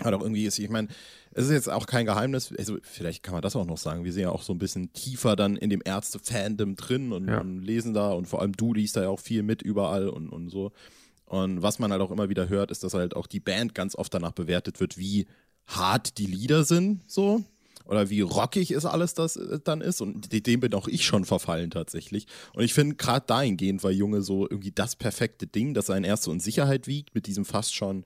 halt 0.02 0.16
auch 0.16 0.22
irgendwie 0.22 0.46
ist, 0.46 0.60
ich 0.60 0.70
meine, 0.70 0.88
es 1.32 1.46
ist 1.46 1.52
jetzt 1.52 1.70
auch 1.70 1.86
kein 1.86 2.06
Geheimnis, 2.06 2.54
also 2.58 2.78
vielleicht 2.82 3.24
kann 3.24 3.34
man 3.34 3.42
das 3.42 3.56
auch 3.56 3.66
noch 3.66 3.78
sagen, 3.78 4.04
wir 4.04 4.14
sind 4.14 4.24
ja 4.24 4.30
auch 4.30 4.44
so 4.44 4.54
ein 4.54 4.60
bisschen 4.60 4.92
tiefer 4.94 5.36
dann 5.36 5.56
in 5.56 5.70
dem 5.70 5.82
Ärzte-Fandom 5.84 6.76
drin 6.76 7.12
und, 7.12 7.28
ja. 7.28 7.40
und, 7.40 7.62
lesen 7.62 7.94
da 7.94 8.12
und 8.12 8.28
vor 8.28 8.42
allem 8.42 8.54
du 8.54 8.74
liest 8.74 8.98
da 8.98 9.04
ja 9.04 9.10
auch 9.10 9.20
viel 9.20 9.44
mit 9.44 9.62
überall 9.62 10.10
und, 10.10 10.30
und 10.30 10.50
so. 10.50 10.72
Und 11.26 11.62
was 11.62 11.80
man 11.80 11.92
halt 11.92 12.02
auch 12.02 12.12
immer 12.12 12.30
wieder 12.30 12.50
hört, 12.50 12.70
ist, 12.70 12.84
dass 12.84 12.94
halt 12.94 13.16
auch 13.16 13.26
die 13.26 13.40
Band 13.40 13.74
ganz 13.74 13.96
oft 13.96 14.14
danach 14.14 14.34
bewertet 14.34 14.80
wird, 14.80 14.98
wie 14.98 15.26
hart 15.66 16.18
die 16.18 16.28
Lieder 16.28 16.64
sind, 16.64 17.02
so 17.10 17.44
oder 17.86 18.10
wie 18.10 18.22
rockig 18.22 18.72
ist 18.72 18.86
alles 18.86 19.14
das 19.14 19.36
äh, 19.36 19.60
dann 19.64 19.82
ist. 19.82 20.02
Und 20.02 20.32
dem 20.48 20.60
bin 20.60 20.74
auch 20.74 20.88
ich 20.88 21.06
schon 21.06 21.26
verfallen 21.26 21.70
tatsächlich. 21.72 22.28
Und 22.54 22.64
ich 22.64 22.74
finde 22.74 22.96
gerade 22.96 23.26
dahingehend 23.28 23.84
war 23.84 23.92
Junge 23.92 24.22
so 24.22 24.48
irgendwie 24.50 24.72
das 24.72 24.96
perfekte 24.96 25.48
Ding, 25.48 25.74
dass 25.74 25.90
er 25.90 25.98
in 25.98 26.04
erste 26.04 26.30
und 26.32 26.42
Sicherheit 26.42 26.88
wiegt 26.88 27.16
mit 27.16 27.28
diesem 27.28 27.46
fast 27.46 27.76
schon 27.76 28.06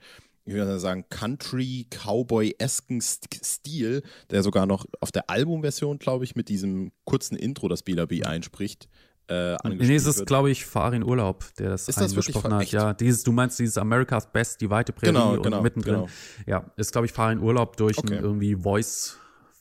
ich 0.50 0.53
würde 0.53 0.79
sagen, 0.79 1.03
Country-Cowboy-esken 1.10 3.01
Stil, 3.01 4.01
der 4.29 4.43
sogar 4.43 4.65
noch 4.65 4.86
auf 5.01 5.12
der 5.12 5.29
Albumversion, 5.29 6.00
glaube 6.00 6.24
ich, 6.24 6.36
mit 6.38 6.48
diesem 6.50 6.91
kurzen 7.05 7.36
Intro, 7.36 7.67
das 7.67 7.84
BLB 7.84 8.25
einspricht, 8.25 8.88
äh, 9.29 9.57
Nee, 9.67 9.96
es 9.96 10.05
ist, 10.05 10.25
glaube 10.25 10.50
ich, 10.50 10.65
Farin 10.65 11.03
Urlaub, 11.03 11.43
der 11.60 11.72
das 11.72 11.89
ist 11.89 12.00
das 12.00 12.12
eingesprochen 12.12 12.53
hat. 12.53 12.72
Ja, 12.72 12.93
dieses, 12.93 13.24
du 13.24 13.34
meinst 13.34 13.60
dieses 13.60 13.77
America's 13.77 14.31
Best, 14.31 14.62
die 14.62 14.69
weite 14.69 14.93
Prärie 14.93 15.12
Genau, 15.12 15.34
und 15.34 15.43
genau, 15.43 15.62
mittendrin. 15.62 15.96
genau. 15.96 16.07
Ja, 16.46 16.72
ist, 16.77 16.93
glaube 16.93 17.07
ich, 17.07 17.12
Farin 17.12 17.39
Urlaub 17.39 17.75
durch 17.75 17.98
Okay. 17.98 18.13
einen 18.15 18.24
irgendwie 18.24 18.63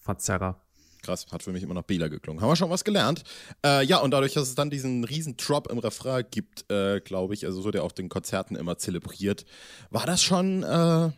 Voice-Verzerrer. 0.06 0.56
Krass, 1.02 1.26
hat 1.30 1.42
für 1.42 1.52
mich 1.52 1.62
immer 1.62 1.74
nach 1.74 1.82
Bela 1.82 2.08
geklungen. 2.08 2.42
Haben 2.42 2.50
wir 2.50 2.56
schon 2.56 2.70
was 2.70 2.84
gelernt. 2.84 3.22
Äh, 3.64 3.84
ja, 3.84 3.98
und 3.98 4.10
dadurch, 4.10 4.32
dass 4.32 4.48
es 4.48 4.54
dann 4.54 4.70
diesen 4.70 5.04
riesen 5.04 5.36
Drop 5.36 5.70
im 5.70 5.78
Refrain 5.78 6.24
gibt, 6.30 6.70
äh, 6.70 7.00
glaube 7.00 7.34
ich, 7.34 7.44
also 7.44 7.60
so 7.60 7.70
der 7.70 7.84
auf 7.84 7.92
den 7.92 8.08
Konzerten 8.08 8.56
immer 8.56 8.78
zelebriert, 8.78 9.44
war 9.90 10.06
das 10.06 10.22
schon, 10.22 10.62
äh, 10.62 10.66
war, 10.66 11.12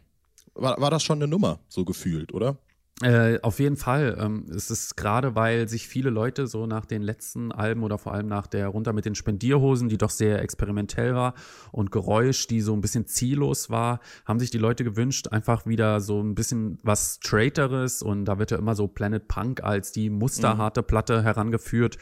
war 0.54 0.90
das 0.90 1.02
schon 1.02 1.18
eine 1.18 1.28
Nummer, 1.28 1.60
so 1.68 1.84
gefühlt, 1.84 2.34
oder? 2.34 2.58
Äh, 3.00 3.38
auf 3.42 3.60
jeden 3.60 3.76
Fall. 3.76 4.18
Ähm, 4.20 4.46
es 4.50 4.72
ist 4.72 4.96
gerade, 4.96 5.36
weil 5.36 5.68
sich 5.68 5.86
viele 5.86 6.10
Leute 6.10 6.48
so 6.48 6.66
nach 6.66 6.84
den 6.84 7.02
letzten 7.02 7.52
Alben 7.52 7.84
oder 7.84 7.96
vor 7.96 8.12
allem 8.12 8.26
nach 8.26 8.48
der 8.48 8.66
Runter 8.66 8.92
mit 8.92 9.04
den 9.04 9.14
Spendierhosen, 9.14 9.88
die 9.88 9.98
doch 9.98 10.10
sehr 10.10 10.42
experimentell 10.42 11.14
war 11.14 11.34
und 11.70 11.92
Geräusch, 11.92 12.48
die 12.48 12.60
so 12.60 12.74
ein 12.74 12.80
bisschen 12.80 13.06
ziellos 13.06 13.70
war, 13.70 14.00
haben 14.24 14.40
sich 14.40 14.50
die 14.50 14.58
Leute 14.58 14.82
gewünscht, 14.82 15.28
einfach 15.28 15.64
wieder 15.64 16.00
so 16.00 16.20
ein 16.20 16.34
bisschen 16.34 16.80
was 16.82 17.20
Straighteres 17.22 18.02
und 18.02 18.24
da 18.24 18.40
wird 18.40 18.50
ja 18.50 18.58
immer 18.58 18.74
so 18.74 18.88
Planet 18.88 19.28
Punk 19.28 19.62
als 19.62 19.92
die 19.92 20.10
musterharte 20.10 20.82
Platte 20.82 21.22
herangeführt. 21.22 21.98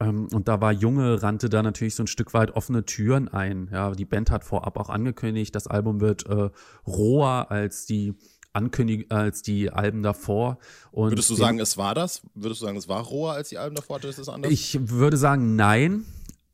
Ähm, 0.00 0.28
und 0.32 0.48
da 0.48 0.62
war 0.62 0.72
Junge, 0.72 1.22
rannte 1.22 1.50
da 1.50 1.62
natürlich 1.62 1.94
so 1.94 2.04
ein 2.04 2.06
Stück 2.06 2.32
weit 2.32 2.52
offene 2.52 2.86
Türen 2.86 3.28
ein. 3.28 3.68
Ja, 3.70 3.90
die 3.90 4.06
Band 4.06 4.30
hat 4.30 4.44
vorab 4.44 4.78
auch 4.78 4.88
angekündigt, 4.88 5.54
das 5.54 5.66
Album 5.66 6.00
wird 6.00 6.26
äh, 6.26 6.48
roher 6.86 7.50
als 7.50 7.84
die 7.84 8.14
Ankündigung 8.58 9.10
als 9.10 9.42
die 9.42 9.70
Alben 9.70 10.02
davor. 10.02 10.58
Und 10.90 11.10
Würdest 11.12 11.30
du 11.30 11.34
sagen, 11.34 11.60
es 11.60 11.76
war 11.78 11.94
das? 11.94 12.22
Würdest 12.34 12.60
du 12.60 12.66
sagen, 12.66 12.76
es 12.76 12.88
war 12.88 13.02
roher 13.02 13.32
als 13.34 13.48
die 13.48 13.58
Alben 13.58 13.76
davor? 13.76 13.96
Hatte 13.96 14.08
das 14.08 14.28
anders? 14.28 14.50
Ich 14.50 14.90
würde 14.90 15.16
sagen, 15.16 15.56
nein. 15.56 16.04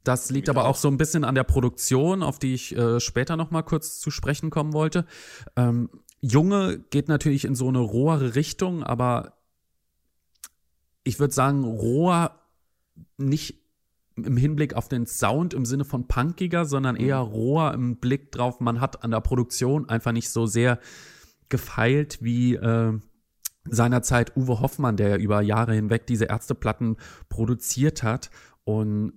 Das 0.05 0.31
liegt 0.31 0.51
aber 0.51 0.65
auch. 0.65 0.71
auch 0.71 0.77
so 0.77 0.89
ein 0.89 0.99
bisschen 0.99 1.25
an 1.25 1.35
der 1.35 1.45
Produktion, 1.45 2.23
auf 2.23 2.39
die 2.39 2.53
ich 2.53 2.77
äh, 2.77 3.01
später 3.01 3.39
noch 3.39 3.51
mal 3.51 3.63
kurz 3.63 4.01
zu 4.01 4.11
sprechen 4.11 4.51
kommen 4.51 4.75
wollte. 4.75 5.07
Ähm, 5.57 5.89
Junge 6.21 6.79
geht 6.91 7.09
natürlich 7.09 7.47
in 7.47 7.55
so 7.55 7.69
eine 7.69 7.79
rohere 7.79 8.35
Richtung, 8.35 8.85
aber 8.85 9.39
ich 11.05 11.19
würde 11.19 11.33
sagen, 11.33 11.65
roher 11.65 12.39
nicht 13.17 13.65
im 14.17 14.37
Hinblick 14.37 14.75
auf 14.75 14.89
den 14.89 15.07
Sound 15.07 15.55
im 15.55 15.65
Sinne 15.65 15.85
von 15.85 16.07
punkiger, 16.07 16.67
sondern 16.67 16.97
eher 16.97 17.19
roher 17.19 17.75
im 17.75 17.97
Blick 17.97 18.31
drauf, 18.31 18.61
man 18.61 18.81
hat 18.81 19.03
an 19.03 19.11
der 19.11 19.21
Produktion 19.21 19.89
einfach 19.89 20.13
nicht 20.13 20.31
so 20.31 20.47
sehr 20.47 20.79
gefeilt 21.49 22.19
wie 22.21 22.55
äh, 22.55 22.93
seinerzeit 23.65 24.37
Uwe 24.37 24.61
Hoffmann, 24.61 24.97
der 24.97 25.09
ja 25.09 25.17
über 25.17 25.41
Jahre 25.41 25.75
hinweg 25.75 26.07
diese 26.07 26.27
Ärzteplatten 26.27 26.97
produziert 27.29 28.03
hat. 28.03 28.31
Und 28.65 29.15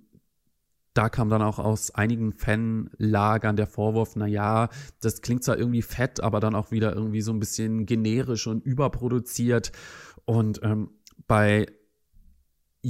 da 0.94 1.08
kam 1.08 1.28
dann 1.28 1.42
auch 1.42 1.58
aus 1.58 1.94
einigen 1.94 2.32
Fanlagern 2.32 3.56
der 3.56 3.66
Vorwurf, 3.66 4.16
na 4.16 4.26
ja, 4.26 4.68
das 5.00 5.22
klingt 5.22 5.44
zwar 5.44 5.56
irgendwie 5.58 5.82
fett, 5.82 6.20
aber 6.20 6.40
dann 6.40 6.54
auch 6.54 6.70
wieder 6.70 6.94
irgendwie 6.94 7.20
so 7.20 7.32
ein 7.32 7.38
bisschen 7.38 7.86
generisch 7.86 8.46
und 8.46 8.64
überproduziert. 8.64 9.70
Und 10.24 10.60
ähm, 10.64 10.90
bei 11.26 11.66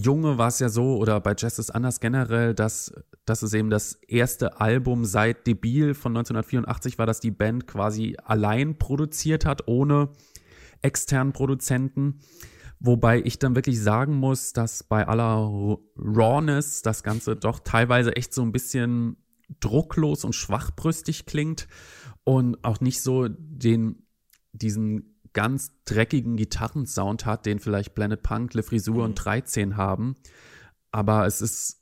Junge 0.00 0.38
war 0.38 0.48
es 0.48 0.60
ja 0.60 0.68
so, 0.68 0.96
oder 0.96 1.20
bei 1.20 1.34
Jazz 1.36 1.58
ist 1.58 1.70
anders 1.70 1.98
generell, 1.98 2.54
dass, 2.54 2.92
dass 3.24 3.42
es 3.42 3.52
eben 3.52 3.68
das 3.68 3.94
erste 4.06 4.60
Album 4.60 5.04
seit 5.04 5.46
Debil 5.46 5.94
von 5.94 6.12
1984 6.16 6.98
war, 6.98 7.06
dass 7.06 7.18
die 7.18 7.32
Band 7.32 7.66
quasi 7.66 8.16
allein 8.22 8.78
produziert 8.78 9.44
hat, 9.44 9.66
ohne 9.66 10.10
externen 10.82 11.32
Produzenten. 11.32 12.20
Wobei 12.78 13.20
ich 13.20 13.40
dann 13.40 13.56
wirklich 13.56 13.82
sagen 13.82 14.14
muss, 14.14 14.52
dass 14.52 14.84
bei 14.84 15.06
aller 15.08 15.78
Rawness 15.96 16.82
das 16.82 17.02
Ganze 17.02 17.34
doch 17.34 17.58
teilweise 17.58 18.14
echt 18.14 18.32
so 18.32 18.42
ein 18.42 18.52
bisschen 18.52 19.16
drucklos 19.58 20.24
und 20.24 20.34
schwachbrüstig 20.34 21.26
klingt 21.26 21.66
und 22.22 22.62
auch 22.62 22.80
nicht 22.80 23.02
so 23.02 23.26
den, 23.28 24.06
diesen 24.52 25.17
ganz 25.38 25.70
dreckigen 25.84 26.36
Gitarrensound 26.36 27.24
hat, 27.24 27.46
den 27.46 27.60
vielleicht 27.60 27.94
Planet 27.94 28.20
Punk, 28.24 28.54
Le 28.54 28.64
Frisur 28.64 29.04
und 29.04 29.14
13 29.14 29.76
haben. 29.76 30.16
Aber 30.90 31.26
es 31.26 31.40
ist 31.40 31.80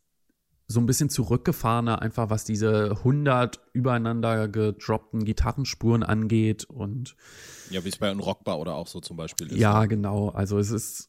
so 0.68 0.78
ein 0.78 0.84
bisschen 0.84 1.08
zurückgefahrener, 1.08 2.02
einfach 2.02 2.28
was 2.28 2.44
diese 2.44 2.90
100 2.98 3.58
übereinander 3.72 4.46
gedroppten 4.48 5.24
Gitarrenspuren 5.24 6.02
angeht 6.02 6.64
und 6.64 7.16
ja, 7.70 7.82
wie 7.82 7.88
es 7.88 7.96
bei 7.96 8.12
Unrockbar 8.12 8.58
oder 8.58 8.74
auch 8.74 8.88
so 8.88 9.00
zum 9.00 9.16
Beispiel 9.16 9.46
ist. 9.46 9.56
ja, 9.56 9.86
genau. 9.86 10.28
Also 10.28 10.58
es 10.58 10.70
ist, 10.70 11.08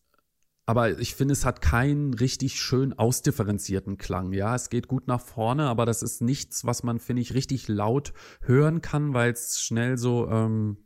aber 0.65 0.97
ich 0.99 1.15
finde, 1.15 1.33
es 1.33 1.43
hat 1.43 1.61
keinen 1.61 2.13
richtig 2.13 2.61
schön 2.61 2.97
ausdifferenzierten 2.97 3.97
Klang. 3.97 4.31
Ja, 4.31 4.55
es 4.55 4.69
geht 4.69 4.87
gut 4.87 5.09
nach 5.09 5.19
vorne, 5.19 5.67
aber 5.67 5.85
das 5.85 6.01
ist 6.01 6.21
nichts, 6.21 6.63
was 6.63 6.83
man, 6.83 6.99
finde 6.99 7.23
ich, 7.23 7.33
richtig 7.33 7.67
laut 7.67 8.13
hören 8.39 8.81
kann, 8.81 9.13
weil 9.13 9.33
es 9.33 9.59
schnell 9.59 9.97
so, 9.97 10.29
ähm, 10.29 10.77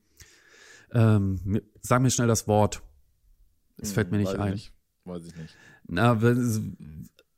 ähm, 0.93 1.61
sag 1.81 2.01
mir 2.01 2.09
schnell 2.11 2.27
das 2.27 2.47
Wort. 2.47 2.81
Es 3.77 3.89
Hm, 3.89 3.93
fällt 3.95 4.11
mir 4.11 4.17
nicht 4.17 4.33
weiß 4.33 4.39
ein. 4.39 4.53
Ich 4.53 4.53
nicht. 4.53 4.73
Weiß 5.05 5.25
ich 5.25 5.35
nicht. 5.35 5.55
Na, 5.87 6.17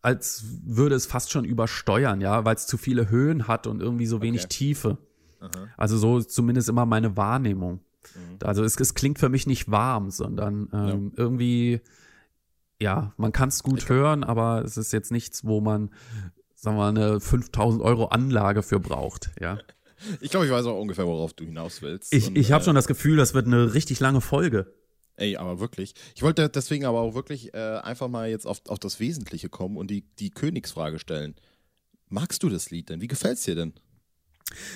als 0.01 0.43
würde 0.65 0.95
es 0.95 1.05
fast 1.05 1.31
schon 1.31 1.45
übersteuern, 1.45 2.19
ja, 2.19 2.43
weil 2.43 2.55
es 2.55 2.67
zu 2.67 2.77
viele 2.77 3.09
Höhen 3.09 3.47
hat 3.47 3.67
und 3.67 3.81
irgendwie 3.81 4.05
so 4.05 4.21
wenig 4.21 4.41
Okay. 4.41 4.49
Tiefe. 4.49 4.97
Aha. 5.39 5.67
Also 5.77 5.97
so 5.97 6.17
ist 6.17 6.31
zumindest 6.31 6.67
immer 6.69 6.85
meine 6.85 7.15
Wahrnehmung. 7.15 7.79
Mhm. 8.15 8.37
Also 8.43 8.63
es, 8.63 8.77
es 8.79 8.95
klingt 8.95 9.17
für 9.17 9.29
mich 9.29 9.47
nicht 9.47 9.71
warm, 9.71 10.09
sondern 10.11 10.67
ähm, 10.73 11.13
irgendwie, 11.15 11.81
ja, 12.81 13.13
man 13.15 13.31
kann 13.31 13.47
es 13.49 13.63
gut 13.63 13.87
hören, 13.87 14.25
aber 14.25 14.63
es 14.65 14.75
ist 14.75 14.91
jetzt 14.91 15.11
nichts, 15.11 15.45
wo 15.45 15.61
man, 15.61 15.89
sagen 16.53 16.75
wir 16.75 16.81
mal, 16.81 16.89
eine 16.89 17.19
5000 17.21 17.81
Euro 17.81 18.07
Anlage 18.07 18.61
für 18.61 18.79
braucht, 18.79 19.31
ja. 19.39 19.57
Ich 20.21 20.31
glaube, 20.31 20.45
ich 20.45 20.51
weiß 20.51 20.65
auch 20.65 20.79
ungefähr, 20.79 21.05
worauf 21.05 21.33
du 21.33 21.45
hinaus 21.45 21.81
willst. 21.81 22.13
Ich, 22.13 22.27
Und, 22.27 22.37
ich 22.37 22.51
habe 22.51 22.61
äh, 22.61 22.65
schon 22.65 22.75
das 22.75 22.87
Gefühl, 22.87 23.17
das 23.17 23.33
wird 23.33 23.47
eine 23.47 23.73
richtig 23.73 23.99
lange 23.99 24.21
Folge. 24.21 24.73
Ey, 25.15 25.37
aber 25.37 25.59
wirklich. 25.59 25.93
Ich 26.15 26.23
wollte 26.23 26.49
deswegen 26.49 26.85
aber 26.85 27.01
auch 27.01 27.13
wirklich 27.13 27.53
äh, 27.53 27.57
einfach 27.57 28.07
mal 28.07 28.29
jetzt 28.29 28.47
auf, 28.47 28.61
auf 28.67 28.79
das 28.79 28.99
Wesentliche 28.99 29.49
kommen 29.49 29.77
und 29.77 29.91
die, 29.91 30.05
die 30.19 30.31
Königsfrage 30.31 30.99
stellen. 30.99 31.35
Magst 32.09 32.43
du 32.43 32.49
das 32.49 32.71
Lied 32.71 32.89
denn? 32.89 33.01
Wie 33.01 33.07
gefällt's 33.07 33.43
dir 33.43 33.55
denn? 33.55 33.73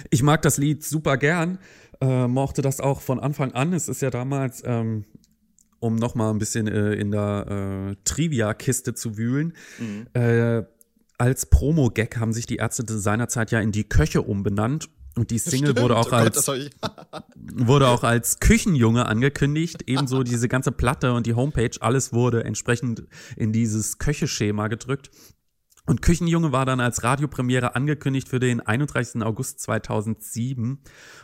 Ich 0.10 0.24
mag 0.24 0.42
das 0.42 0.58
Lied 0.58 0.84
super 0.84 1.18
gern, 1.18 1.60
äh, 2.02 2.28
mochte 2.28 2.62
das 2.62 2.80
auch 2.80 3.02
von 3.02 3.20
Anfang 3.20 3.52
an. 3.54 3.74
Es 3.74 3.88
ist 3.88 4.02
ja 4.02 4.10
damals, 4.10 4.62
ähm, 4.66 5.06
um 5.80 5.96
noch 5.96 6.16
mal 6.16 6.32
ein 6.32 6.40
bisschen 6.40 6.68
äh, 6.68 6.94
in 6.94 7.12
der 7.12 7.92
äh, 7.92 7.96
Trivia-Kiste 8.04 8.94
zu 8.94 9.18
wühlen, 9.18 9.54
äh, 10.14 10.64
als 11.18 11.48
Promo-Gag 11.48 12.18
haben 12.18 12.34
sich 12.34 12.46
die 12.46 12.58
Ärzte 12.58 12.84
seinerzeit 12.88 13.52
ja 13.52 13.60
in 13.60 13.72
die 13.72 13.84
Köche 13.84 14.22
umbenannt. 14.22 14.90
Und 15.18 15.32
die 15.32 15.40
Single 15.40 15.72
Stimmt, 15.72 15.82
wurde 15.82 15.98
auch 15.98 16.08
oh 16.08 16.10
Gott, 16.12 16.38
als 16.38 16.48
ich, 16.50 16.72
wurde 17.36 17.88
auch 17.88 18.04
als 18.04 18.40
Küchenjunge 18.40 19.06
angekündigt. 19.08 19.84
Ebenso 19.88 20.24
diese 20.24 20.48
ganze 20.48 20.72
Platte 20.72 21.14
und 21.14 21.26
die 21.26 21.34
Homepage, 21.34 21.72
alles 21.80 22.14
wurde 22.14 22.44
entsprechend 22.44 23.04
in 23.36 23.52
dieses 23.52 23.98
Köcheschema 23.98 24.68
gedrückt. 24.68 25.10
Und 25.88 26.02
Küchenjunge 26.02 26.52
war 26.52 26.66
dann 26.66 26.82
als 26.82 27.06
Radiopremiere 27.06 27.74
angekündigt 27.76 28.28
für 28.28 28.40
den 28.40 28.60
31. 28.60 29.22
August 29.24 29.62
2007. 29.62 30.80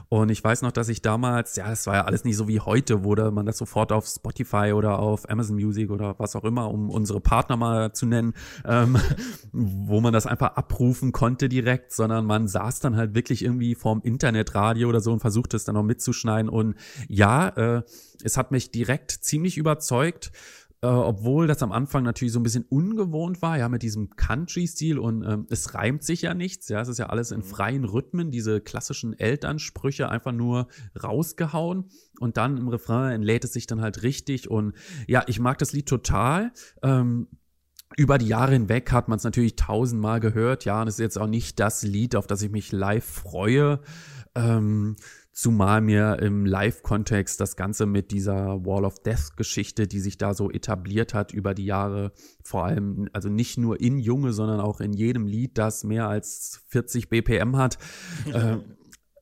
Und 0.08 0.30
ich 0.30 0.42
weiß 0.42 0.62
noch, 0.62 0.72
dass 0.72 0.88
ich 0.88 1.02
damals, 1.02 1.58
ja, 1.58 1.70
das 1.70 1.86
war 1.86 1.96
ja 1.96 2.06
alles 2.06 2.24
nicht 2.24 2.38
so 2.38 2.48
wie 2.48 2.62
heute, 2.62 3.04
wurde 3.04 3.30
man 3.32 3.46
das 3.46 3.58
sofort 3.58 3.92
auf 3.92 4.08
Spotify 4.08 4.72
oder 4.74 5.00
auf 5.00 5.30
Amazon 5.30 5.58
Music 5.58 5.92
oder 5.92 6.18
was 6.18 6.38
auch 6.38 6.46
immer, 6.46 6.72
um 6.72 6.90
unsere 6.90 7.20
Partner 7.20 7.58
mal 7.58 7.92
zu 7.92 8.06
nennen, 8.06 8.34
ähm, 8.64 8.98
wo 9.52 10.00
man 10.00 10.14
das 10.14 10.26
einfach 10.26 10.56
abrufen 10.56 11.12
konnte 11.12 11.50
direkt, 11.50 11.92
sondern 11.92 12.26
man 12.26 12.48
saß 12.48 12.80
dann 12.80 12.96
halt 12.96 13.16
wirklich 13.16 13.44
irgendwie 13.44 13.76
vorm 13.76 14.00
Internetradio 14.02 14.88
oder 14.88 15.02
so 15.02 15.12
und 15.12 15.20
versuchte 15.20 15.58
es 15.58 15.66
dann 15.66 15.76
noch 15.76 15.84
mitzuschneiden. 15.84 16.48
Und 16.48 16.76
ja, 17.10 17.50
äh, 17.50 17.84
es 18.24 18.38
hat 18.38 18.52
mich 18.52 18.72
direkt 18.72 19.12
ziemlich 19.12 19.58
überzeugt 19.58 20.32
äh, 20.84 20.88
obwohl 20.88 21.48
das 21.48 21.64
am 21.64 21.72
Anfang 21.72 22.04
natürlich 22.04 22.34
so 22.34 22.40
ein 22.42 22.44
bisschen 22.44 22.66
ungewohnt 22.68 23.42
war, 23.42 23.58
ja, 23.58 23.70
mit 23.70 23.84
diesem 23.84 24.10
Country-Stil 24.18 25.00
und 25.00 25.24
ähm, 25.24 25.48
es 25.50 25.74
reimt 25.74 26.04
sich 26.04 26.24
ja 26.24 26.34
nichts, 26.34 26.68
ja, 26.68 26.82
es 26.82 26.90
ist 26.90 26.98
ja 26.98 27.06
alles 27.06 27.32
in 27.32 27.42
freien 27.42 27.86
Rhythmen, 27.86 28.32
diese 28.32 28.60
klassischen 28.60 29.18
Elternsprüche 29.18 30.10
einfach 30.10 30.34
nur 30.34 30.68
rausgehauen 31.02 31.86
und 32.20 32.36
dann 32.36 32.58
im 32.58 32.68
Refrain 32.68 33.14
entlädt 33.14 33.46
es 33.46 33.54
sich 33.54 33.66
dann 33.66 33.80
halt 33.80 34.04
richtig 34.04 34.52
und 34.52 34.74
ja, 35.08 35.24
ich 35.28 35.40
mag 35.40 35.58
das 35.58 35.72
Lied 35.72 35.88
total. 35.88 36.52
Ähm, 36.82 37.28
über 37.96 38.18
die 38.18 38.28
Jahre 38.28 38.52
hinweg 38.52 38.92
hat 38.92 39.08
man 39.08 39.18
es 39.18 39.24
natürlich 39.24 39.56
tausendmal 39.56 40.20
gehört, 40.20 40.66
ja, 40.66 40.82
und 40.82 40.90
es 40.90 40.96
ist 40.96 41.00
jetzt 41.00 41.18
auch 41.18 41.28
nicht 41.28 41.62
das 41.62 41.84
Lied, 41.84 42.18
auf 42.18 42.28
das 42.28 42.42
ich 42.42 42.52
mich 42.52 42.74
live 42.74 43.06
freue. 43.06 43.80
Ähm, 44.36 44.98
Zumal 45.34 45.82
mir 45.82 46.20
im 46.20 46.46
Live-Kontext 46.46 47.42
das 47.42 47.56
Ganze 47.56 47.88
mit 47.88 48.12
dieser 48.12 48.64
Wall 48.66 48.86
of 48.86 49.00
Death-Geschichte, 49.00 49.88
die 49.88 50.00
sich 50.00 50.20
da 50.20 50.36
so 50.36 50.52
etabliert 50.52 51.16
hat 51.16 51.34
über 51.34 51.56
die 51.56 51.66
Jahre, 51.66 52.12
vor 52.44 52.66
allem, 52.66 53.10
also 53.14 53.30
nicht 53.30 53.58
nur 53.58 53.82
in 53.82 53.98
Junge, 53.98 54.32
sondern 54.32 54.60
auch 54.60 54.80
in 54.80 54.94
jedem 54.94 55.26
Lied, 55.26 55.58
das 55.58 55.84
mehr 55.84 56.08
als 56.08 56.64
40 56.68 57.10
BPM 57.10 57.58
hat, 57.58 57.80
äh, 58.32 58.58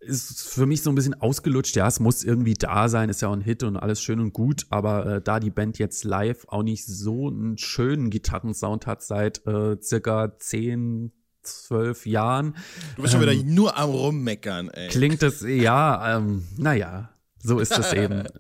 ist 0.02 0.50
für 0.50 0.66
mich 0.66 0.82
so 0.82 0.90
ein 0.90 0.96
bisschen 0.96 1.14
ausgelutscht. 1.14 1.76
Ja, 1.76 1.88
es 1.88 2.00
muss 2.00 2.24
irgendwie 2.24 2.56
da 2.56 2.90
sein, 2.90 3.10
ist 3.10 3.22
ja 3.22 3.30
auch 3.30 3.34
ein 3.34 3.42
Hit 3.42 3.64
und 3.64 3.78
alles 3.78 4.02
schön 4.02 4.20
und 4.20 4.34
gut, 4.34 4.66
aber 4.70 5.06
äh, 5.06 5.22
da 5.22 5.40
die 5.40 5.52
Band 5.52 5.78
jetzt 5.78 6.04
live 6.04 6.46
auch 6.50 6.64
nicht 6.64 6.86
so 6.86 7.30
einen 7.30 7.58
schönen 7.58 8.10
Gitarrensound 8.10 8.88
hat 8.88 9.02
seit 9.04 9.46
äh, 9.46 9.78
circa 9.82 10.38
zehn, 10.40 11.14
zwölf 11.44 12.06
Jahren. 12.06 12.56
Du 12.96 13.02
bist 13.02 13.14
ähm, 13.14 13.22
schon 13.22 13.30
wieder 13.30 13.40
ähm, 13.40 13.54
nur 13.54 13.78
am 13.78 13.90
Rummeckern, 13.90 14.70
ey. 14.70 14.90
Klingt 14.90 15.24
es, 15.24 15.42
ja, 15.42 16.18
ähm, 16.18 16.44
naja, 16.58 17.10
so 17.42 17.60
ist 17.60 17.78
es 17.78 17.94
eben. 17.94 18.24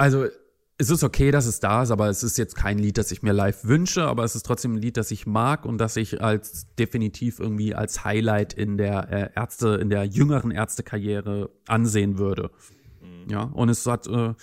Also, 0.00 0.28
es 0.80 0.90
ist 0.90 1.02
okay, 1.02 1.32
dass 1.32 1.46
es 1.46 1.58
da 1.58 1.82
ist, 1.82 1.90
aber 1.90 2.08
es 2.08 2.22
ist 2.22 2.38
jetzt 2.38 2.54
kein 2.54 2.78
Lied, 2.78 2.98
das 2.98 3.10
ich 3.10 3.22
mir 3.22 3.32
live 3.32 3.64
wünsche, 3.64 4.04
aber 4.04 4.22
es 4.22 4.36
ist 4.36 4.46
trotzdem 4.46 4.74
ein 4.74 4.80
Lied, 4.80 4.96
das 4.96 5.10
ich 5.10 5.26
mag 5.26 5.66
und 5.66 5.78
das 5.78 5.96
ich 5.96 6.22
als 6.22 6.72
definitiv 6.76 7.40
irgendwie 7.40 7.74
als 7.74 8.04
Highlight 8.04 8.52
in 8.54 8.78
der 8.78 9.10
äh, 9.10 9.30
Ärzte, 9.34 9.70
in 9.70 9.90
der 9.90 10.04
jüngeren 10.04 10.52
Ärztekarriere 10.52 11.50
ansehen 11.66 12.18
würde. 12.18 12.52
Mhm. 13.02 13.28
Ja, 13.28 13.42
und 13.42 13.70
es 13.70 13.84
hat 13.86 14.06
äh, 14.06 14.34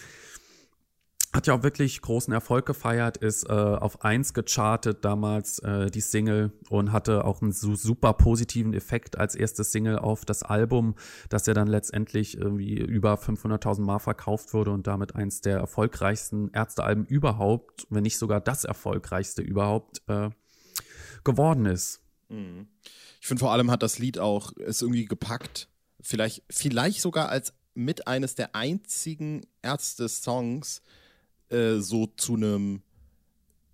hat 1.36 1.48
ja 1.48 1.54
auch 1.54 1.64
wirklich 1.64 2.02
großen 2.02 2.34
Erfolg 2.34 2.66
gefeiert, 2.66 3.18
ist 3.18 3.44
äh, 3.50 3.52
auf 3.52 4.04
eins 4.04 4.34
gechartet 4.34 5.04
damals 5.04 5.60
äh, 5.60 5.92
die 5.92 6.02
Single 6.02 6.52
und 6.70 6.92
hatte 6.92 7.26
auch 7.26 7.42
einen 7.42 7.52
so 7.52 7.76
super 7.76 8.14
positiven 8.14 8.74
Effekt 8.74 9.18
als 9.18 9.36
erste 9.36 9.64
Single 9.64 10.00
auf 10.00 10.24
das 10.26 10.44
Album, 10.44 10.96
dass 11.30 11.48
er 11.48 11.54
dann 11.54 11.68
letztendlich 11.68 12.38
irgendwie 12.38 12.78
über 12.78 13.16
500.000 13.16 13.82
Mal 13.82 14.00
verkauft 14.00 14.54
wurde 14.54 14.72
und 14.72 14.88
damit 14.88 15.16
eins 15.16 15.42
der 15.42 15.58
erfolgreichsten 15.58 16.50
Ärztealben 16.52 17.06
überhaupt, 17.06 17.86
wenn 17.90 18.04
nicht 18.04 18.18
sogar 18.18 18.40
das 18.40 18.64
erfolgreichste 18.64 19.42
überhaupt 19.42 20.02
äh, 20.08 20.30
geworden 21.24 21.66
ist. 21.66 22.02
Mhm. 22.30 22.68
Ich 23.20 23.28
finde 23.28 23.42
vor 23.42 23.52
allem 23.52 23.72
hat 23.72 23.84
das 23.84 24.00
Lied 24.00 24.20
auch 24.20 24.54
es 24.58 24.82
irgendwie 24.82 25.06
gepackt, 25.06 25.68
vielleicht 26.00 26.44
vielleicht 26.50 27.02
sogar 27.02 27.30
als 27.30 27.54
mit 27.74 28.08
eines 28.08 28.36
der 28.36 28.56
einzigen 28.56 29.46
Ärzte-Songs, 29.62 30.82
äh, 31.56 31.80
so 31.80 32.08
zu 32.08 32.36
einem 32.36 32.82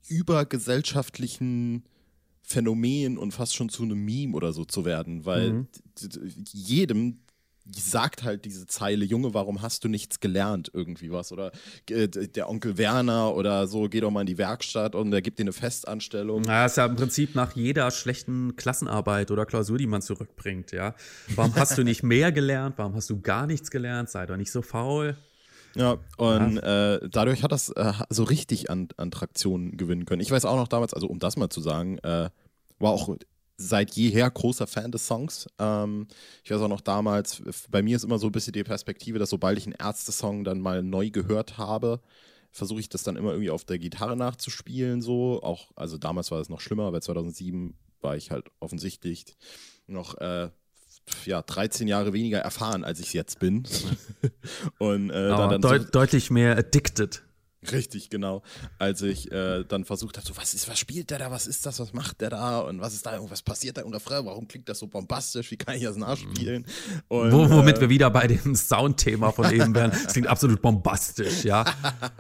übergesellschaftlichen 0.07 1.83
Phänomen 2.41 3.17
und 3.17 3.31
fast 3.33 3.55
schon 3.55 3.69
zu 3.69 3.83
einem 3.83 4.03
Meme 4.03 4.35
oder 4.35 4.51
so 4.53 4.65
zu 4.65 4.85
werden, 4.85 5.25
weil 5.25 5.53
mhm. 5.53 5.67
jedem 6.51 7.19
sagt 7.73 8.23
halt 8.23 8.45
diese 8.45 8.65
Zeile, 8.65 9.05
Junge, 9.05 9.33
warum 9.33 9.61
hast 9.61 9.83
du 9.83 9.87
nichts 9.87 10.19
gelernt, 10.19 10.71
irgendwie 10.73 11.11
was? 11.11 11.31
Oder 11.31 11.51
äh, 11.89 12.07
der 12.07 12.49
Onkel 12.49 12.77
Werner 12.77 13.35
oder 13.35 13.67
so, 13.67 13.87
geh 13.87 14.01
doch 14.01 14.11
mal 14.11 14.21
in 14.21 14.27
die 14.27 14.37
Werkstatt 14.37 14.95
und 14.95 15.11
der 15.11 15.21
gibt 15.21 15.39
dir 15.39 15.43
eine 15.43 15.53
Festanstellung. 15.53 16.43
Ja, 16.45 16.65
ist 16.65 16.77
ja 16.77 16.85
im 16.85 16.95
Prinzip 16.95 17.35
nach 17.35 17.55
jeder 17.55 17.91
schlechten 17.91 18.55
Klassenarbeit 18.55 19.31
oder 19.31 19.45
Klausur, 19.45 19.77
die 19.77 19.87
man 19.87 20.01
zurückbringt, 20.01 20.71
ja. 20.71 20.95
Warum 21.35 21.55
hast 21.55 21.77
du 21.77 21.83
nicht 21.83 22.03
mehr 22.03 22.31
gelernt? 22.31 22.75
Warum 22.77 22.95
hast 22.95 23.09
du 23.09 23.21
gar 23.21 23.47
nichts 23.47 23.71
gelernt? 23.71 24.09
Sei 24.09 24.25
doch 24.25 24.37
nicht 24.37 24.51
so 24.51 24.61
faul. 24.61 25.15
Ja, 25.75 25.97
und 26.17 26.55
ja. 26.55 26.95
Äh, 26.95 27.09
dadurch 27.09 27.43
hat 27.43 27.51
das 27.51 27.69
äh, 27.69 27.93
so 28.09 28.23
richtig 28.23 28.69
an, 28.69 28.89
an 28.97 29.11
Traktion 29.11 29.77
gewinnen 29.77 30.05
können. 30.05 30.21
Ich 30.21 30.31
weiß 30.31 30.45
auch 30.45 30.57
noch 30.57 30.67
damals, 30.67 30.93
also 30.93 31.07
um 31.07 31.19
das 31.19 31.37
mal 31.37 31.49
zu 31.49 31.61
sagen, 31.61 31.97
äh, 31.99 32.29
war 32.79 32.91
auch 32.91 33.15
seit 33.57 33.91
jeher 33.95 34.29
großer 34.29 34.67
Fan 34.67 34.91
des 34.91 35.07
Songs. 35.07 35.47
Ähm, 35.59 36.07
ich 36.43 36.51
weiß 36.51 36.61
auch 36.61 36.67
noch 36.67 36.81
damals, 36.81 37.41
bei 37.69 37.81
mir 37.81 37.95
ist 37.95 38.03
immer 38.03 38.17
so 38.17 38.27
ein 38.27 38.31
bisschen 38.31 38.53
die 38.53 38.63
Perspektive, 38.63 39.19
dass 39.19 39.29
sobald 39.29 39.57
ich 39.57 39.65
einen 39.65 39.75
Ärzte-Song 39.79 40.43
dann 40.43 40.59
mal 40.59 40.83
neu 40.83 41.09
gehört 41.09 41.57
habe, 41.57 42.01
versuche 42.51 42.79
ich 42.79 42.89
das 42.89 43.03
dann 43.03 43.15
immer 43.15 43.31
irgendwie 43.31 43.51
auf 43.51 43.63
der 43.63 43.79
Gitarre 43.79 44.17
nachzuspielen, 44.17 45.01
so. 45.01 45.41
Auch, 45.41 45.71
also 45.75 45.97
damals 45.97 46.31
war 46.31 46.39
es 46.41 46.49
noch 46.49 46.59
schlimmer, 46.59 46.91
weil 46.91 47.01
2007 47.01 47.75
war 48.01 48.17
ich 48.17 48.31
halt 48.31 48.47
offensichtlich 48.59 49.25
noch 49.87 50.17
äh, 50.17 50.49
ja, 51.25 51.41
13 51.41 51.87
Jahre 51.87 52.13
weniger 52.13 52.39
erfahren, 52.39 52.83
als 52.83 52.99
ich 52.99 53.13
jetzt 53.13 53.39
bin. 53.39 53.63
und 54.77 55.09
äh, 55.09 55.29
dann, 55.29 55.49
dann 55.49 55.61
deut 55.61 55.83
so, 55.83 55.89
deutlich 55.89 56.31
mehr 56.31 56.57
addicted. 56.57 57.23
Richtig, 57.69 58.09
genau. 58.09 58.41
Als 58.79 59.03
ich 59.03 59.31
äh, 59.31 59.63
dann 59.63 59.85
versucht 59.85 60.17
habe, 60.17 60.25
so, 60.25 60.35
was 60.35 60.55
ist, 60.55 60.67
was 60.67 60.79
spielt 60.79 61.11
der 61.11 61.19
da, 61.19 61.29
was 61.29 61.45
ist 61.45 61.63
das, 61.63 61.79
was 61.79 61.93
macht 61.93 62.19
der 62.19 62.31
da 62.31 62.59
und 62.59 62.81
was 62.81 62.95
ist 62.95 63.05
da, 63.05 63.19
was 63.29 63.43
passiert 63.43 63.77
da 63.77 63.81
im 63.81 63.93
Refrain, 63.93 64.25
warum 64.25 64.47
klingt 64.47 64.67
das 64.67 64.79
so 64.79 64.87
bombastisch, 64.87 65.51
wie 65.51 65.57
kann 65.57 65.75
ich 65.75 65.83
das 65.83 65.95
nachspielen? 65.95 66.65
Und, 67.07 67.31
Wo, 67.31 67.47
womit 67.47 67.77
äh, 67.77 67.81
wir 67.81 67.89
wieder 67.89 68.09
bei 68.09 68.25
dem 68.25 68.55
Soundthema 68.55 69.31
von 69.31 69.51
eben 69.51 69.75
wären, 69.75 69.91
es 69.91 70.07
klingt 70.07 70.27
absolut 70.27 70.59
bombastisch, 70.59 71.43
ja. 71.43 71.63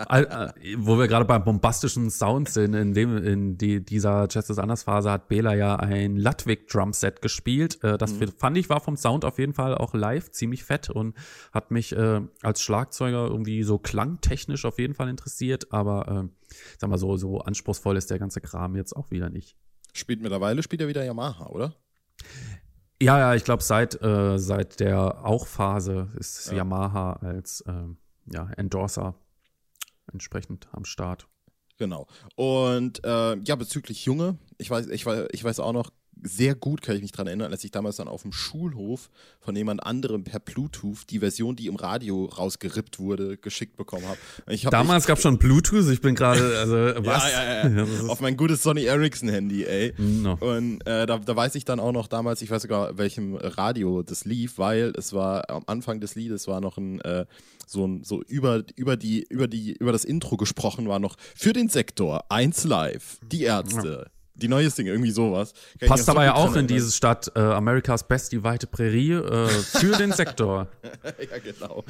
äh, 0.09 0.47
wo 0.77 0.99
wir 0.99 1.07
gerade 1.07 1.25
beim 1.25 1.43
bombastischen 1.43 2.11
Sound 2.11 2.47
sind, 2.49 2.75
in 2.75 2.93
dem, 2.93 3.17
in 3.17 3.57
die, 3.57 3.83
dieser 3.83 4.27
Justice 4.29 4.61
Anders 4.61 4.83
Phase 4.83 5.09
hat 5.09 5.27
Bela 5.27 5.55
ja 5.55 5.75
ein 5.75 6.17
Ludwig 6.17 6.67
Drumset 6.67 7.19
gespielt. 7.23 7.83
Äh, 7.83 7.97
das 7.97 8.13
mhm. 8.13 8.31
fand 8.37 8.57
ich 8.59 8.69
war 8.69 8.79
vom 8.79 8.95
Sound 8.95 9.25
auf 9.25 9.39
jeden 9.39 9.55
Fall 9.55 9.73
auch 9.73 9.95
live 9.95 10.29
ziemlich 10.29 10.63
fett 10.63 10.91
und 10.91 11.15
hat 11.51 11.71
mich 11.71 11.93
äh, 11.93 12.21
als 12.43 12.61
Schlagzeuger 12.61 13.25
irgendwie 13.25 13.63
so 13.63 13.79
klangtechnisch 13.79 14.65
auf 14.65 14.77
jeden 14.77 14.93
Fall 14.93 15.09
interessiert 15.09 15.30
interessiert, 15.31 15.71
aber 15.71 16.29
äh, 16.29 16.55
sag 16.77 16.89
mal 16.89 16.97
so, 16.97 17.17
so 17.17 17.39
anspruchsvoll 17.39 17.97
ist 17.97 18.09
der 18.09 18.19
ganze 18.19 18.41
Kram 18.41 18.75
jetzt 18.75 18.95
auch 18.95 19.11
wieder 19.11 19.29
nicht. 19.29 19.55
Spielt 19.93 20.21
mittlerweile, 20.21 20.61
spielt 20.63 20.81
er 20.81 20.87
wieder 20.87 21.03
Yamaha, 21.03 21.47
oder? 21.47 21.75
Ja, 23.01 23.17
ja, 23.17 23.35
ich 23.35 23.43
glaube, 23.43 23.63
seit, 23.63 24.01
äh, 24.01 24.37
seit 24.37 24.79
der 24.79 25.25
Auch-Phase 25.25 26.09
ist 26.19 26.47
ja. 26.47 26.57
Yamaha 26.57 27.13
als 27.13 27.63
ähm, 27.67 27.97
ja, 28.31 28.49
Endorser 28.57 29.15
entsprechend 30.11 30.67
am 30.71 30.85
Start. 30.85 31.27
Genau. 31.77 32.05
Und 32.35 33.03
äh, 33.03 33.37
ja, 33.37 33.55
bezüglich 33.55 34.05
Junge, 34.05 34.37
ich 34.59 34.69
weiß, 34.69 34.87
ich, 34.87 35.05
weiß, 35.05 35.29
ich 35.31 35.43
weiß 35.43 35.59
auch 35.59 35.73
noch, 35.73 35.91
sehr 36.23 36.55
gut, 36.55 36.81
kann 36.81 36.95
ich 36.95 37.01
mich 37.01 37.11
daran 37.11 37.27
erinnern, 37.27 37.51
als 37.51 37.63
ich 37.63 37.71
damals 37.71 37.95
dann 37.95 38.07
auf 38.07 38.21
dem 38.21 38.31
Schulhof 38.31 39.09
von 39.39 39.55
jemand 39.55 39.83
anderem 39.83 40.23
per 40.23 40.39
Bluetooth 40.39 41.09
die 41.09 41.19
Version, 41.19 41.55
die 41.55 41.67
im 41.67 41.75
Radio 41.75 42.25
rausgerippt 42.25 42.99
wurde, 42.99 43.37
geschickt 43.37 43.75
bekommen 43.75 44.05
habe. 44.07 44.19
Hab 44.47 44.71
damals 44.71 45.07
gab 45.07 45.17
es 45.17 45.23
schon 45.23 45.37
Bluetooth, 45.37 45.89
ich 45.89 46.01
bin 46.01 46.15
gerade, 46.15 46.57
also 46.59 46.75
was? 47.05 47.31
ja, 47.31 47.65
ja, 47.65 47.85
ja. 47.85 48.07
auf 48.07 48.21
mein 48.21 48.37
gutes 48.37 48.61
Sony 48.61 48.83
Ericsson 48.83 49.29
Handy, 49.29 49.63
ey. 49.63 49.93
No. 49.97 50.33
Und 50.39 50.85
äh, 50.85 51.05
da, 51.05 51.17
da 51.17 51.35
weiß 51.35 51.55
ich 51.55 51.65
dann 51.65 51.79
auch 51.79 51.91
noch 51.91 52.07
damals, 52.07 52.41
ich 52.41 52.51
weiß 52.51 52.61
sogar, 52.61 52.97
welchem 52.97 53.35
Radio 53.35 54.03
das 54.03 54.25
lief, 54.25 54.57
weil 54.57 54.93
es 54.97 55.13
war 55.13 55.49
am 55.49 55.63
Anfang 55.65 55.99
des 55.99 56.15
Liedes 56.15 56.47
war 56.47 56.61
noch 56.61 56.77
ein 56.77 57.01
äh, 57.01 57.25
so, 57.65 57.87
ein, 57.87 58.03
so 58.03 58.21
über, 58.23 58.63
über, 58.75 58.97
die, 58.97 59.25
über, 59.29 59.47
die, 59.47 59.71
über 59.73 59.91
das 59.91 60.03
Intro 60.03 60.35
gesprochen 60.37 60.87
war 60.89 60.99
noch 60.99 61.15
für 61.35 61.53
den 61.53 61.69
Sektor 61.69 62.25
1 62.29 62.65
Live, 62.65 63.19
die 63.31 63.43
Ärzte. 63.43 64.05
Ja 64.05 64.20
die 64.41 64.47
neue 64.47 64.69
Single, 64.69 64.93
irgendwie 64.93 65.11
sowas. 65.11 65.53
Kann 65.79 65.89
Passt 65.89 66.09
aber 66.09 66.23
ja 66.23 66.35
auch 66.35 66.55
in 66.55 66.67
diese 66.67 66.91
Stadt, 66.91 67.31
äh, 67.35 67.39
Amerikas 67.39 68.07
Best, 68.07 68.31
die 68.31 68.43
weite 68.43 68.67
Prärie, 68.67 69.13
äh, 69.13 69.47
für 69.47 69.97
den 69.97 70.11
Sektor. 70.11 70.67
ja, 71.03 71.37
genau. 71.39 71.83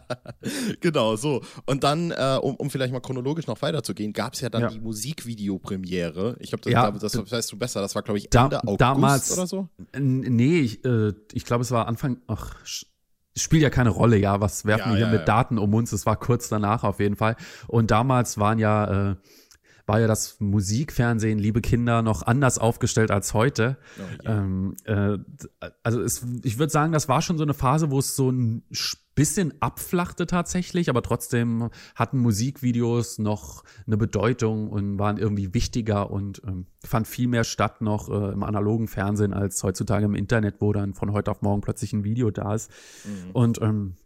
genau, 0.80 1.16
so. 1.16 1.42
Und 1.66 1.84
dann, 1.84 2.10
äh, 2.10 2.38
um, 2.40 2.56
um 2.56 2.70
vielleicht 2.70 2.92
mal 2.92 3.00
chronologisch 3.00 3.46
noch 3.46 3.60
weiterzugehen, 3.62 4.12
gab 4.12 4.34
es 4.34 4.40
ja 4.40 4.50
dann 4.50 4.62
ja. 4.62 4.68
die 4.68 4.80
Musikvideopremiere. 4.80 6.36
Ich 6.40 6.50
glaube, 6.50 6.62
das, 6.64 6.72
ja, 6.72 6.90
das, 6.90 7.12
das 7.12 7.32
weißt 7.32 7.52
du 7.52 7.58
besser, 7.58 7.80
das 7.80 7.94
war, 7.94 8.02
glaube 8.02 8.18
ich, 8.18 8.24
Ende 8.34 8.50
da, 8.50 8.60
August 8.60 8.80
damals, 8.80 9.32
oder 9.32 9.46
so? 9.46 9.68
Nee, 9.98 10.60
ich, 10.60 10.84
äh, 10.84 11.12
ich 11.32 11.44
glaube, 11.44 11.62
es 11.62 11.70
war 11.70 11.88
Anfang, 11.88 12.18
ach, 12.26 12.54
spielt 13.36 13.62
ja 13.62 13.70
keine 13.70 13.90
Rolle, 13.90 14.16
ja, 14.16 14.40
was 14.40 14.64
werfen 14.64 14.90
ja, 14.90 14.90
wir 14.90 14.96
hier 14.96 15.06
ja, 15.06 15.18
mit 15.18 15.28
Daten 15.28 15.58
um 15.58 15.72
uns? 15.74 15.92
Es 15.92 16.06
war 16.06 16.16
kurz 16.16 16.48
danach 16.48 16.84
auf 16.84 17.00
jeden 17.00 17.16
Fall. 17.16 17.36
Und 17.66 17.90
damals 17.90 18.38
waren 18.38 18.58
ja 18.58 19.12
äh, 19.12 19.16
war 19.86 20.00
ja 20.00 20.06
das 20.06 20.40
Musikfernsehen, 20.40 21.38
liebe 21.38 21.60
Kinder, 21.60 22.02
noch 22.02 22.22
anders 22.22 22.58
aufgestellt 22.58 23.10
als 23.10 23.34
heute. 23.34 23.76
Oh, 23.98 24.24
yeah. 24.24 24.38
ähm, 24.38 24.74
äh, 24.84 25.18
also 25.82 26.00
es, 26.00 26.24
ich 26.44 26.58
würde 26.58 26.70
sagen, 26.70 26.92
das 26.92 27.08
war 27.08 27.22
schon 27.22 27.38
so 27.38 27.42
eine 27.42 27.54
Phase, 27.54 27.90
wo 27.90 27.98
es 27.98 28.16
so 28.16 28.30
ein 28.30 28.62
bisschen 29.14 29.52
abflachte 29.60 30.26
tatsächlich, 30.26 30.88
aber 30.88 31.02
trotzdem 31.02 31.68
hatten 31.94 32.18
Musikvideos 32.18 33.18
noch 33.18 33.64
eine 33.86 33.96
Bedeutung 33.96 34.70
und 34.70 34.98
waren 34.98 35.18
irgendwie 35.18 35.52
wichtiger 35.52 36.10
und 36.10 36.42
ähm, 36.46 36.66
fand 36.82 37.06
viel 37.06 37.28
mehr 37.28 37.44
statt 37.44 37.82
noch 37.82 38.08
äh, 38.08 38.32
im 38.32 38.42
analogen 38.42 38.88
Fernsehen 38.88 39.34
als 39.34 39.62
heutzutage 39.62 40.06
im 40.06 40.14
Internet, 40.14 40.56
wo 40.60 40.72
dann 40.72 40.94
von 40.94 41.12
heute 41.12 41.30
auf 41.30 41.42
morgen 41.42 41.60
plötzlich 41.60 41.92
ein 41.92 42.04
Video 42.04 42.30
da 42.30 42.54
ist. 42.54 42.70
Mhm. 43.04 43.30
Und 43.32 43.60
ähm, 43.60 43.96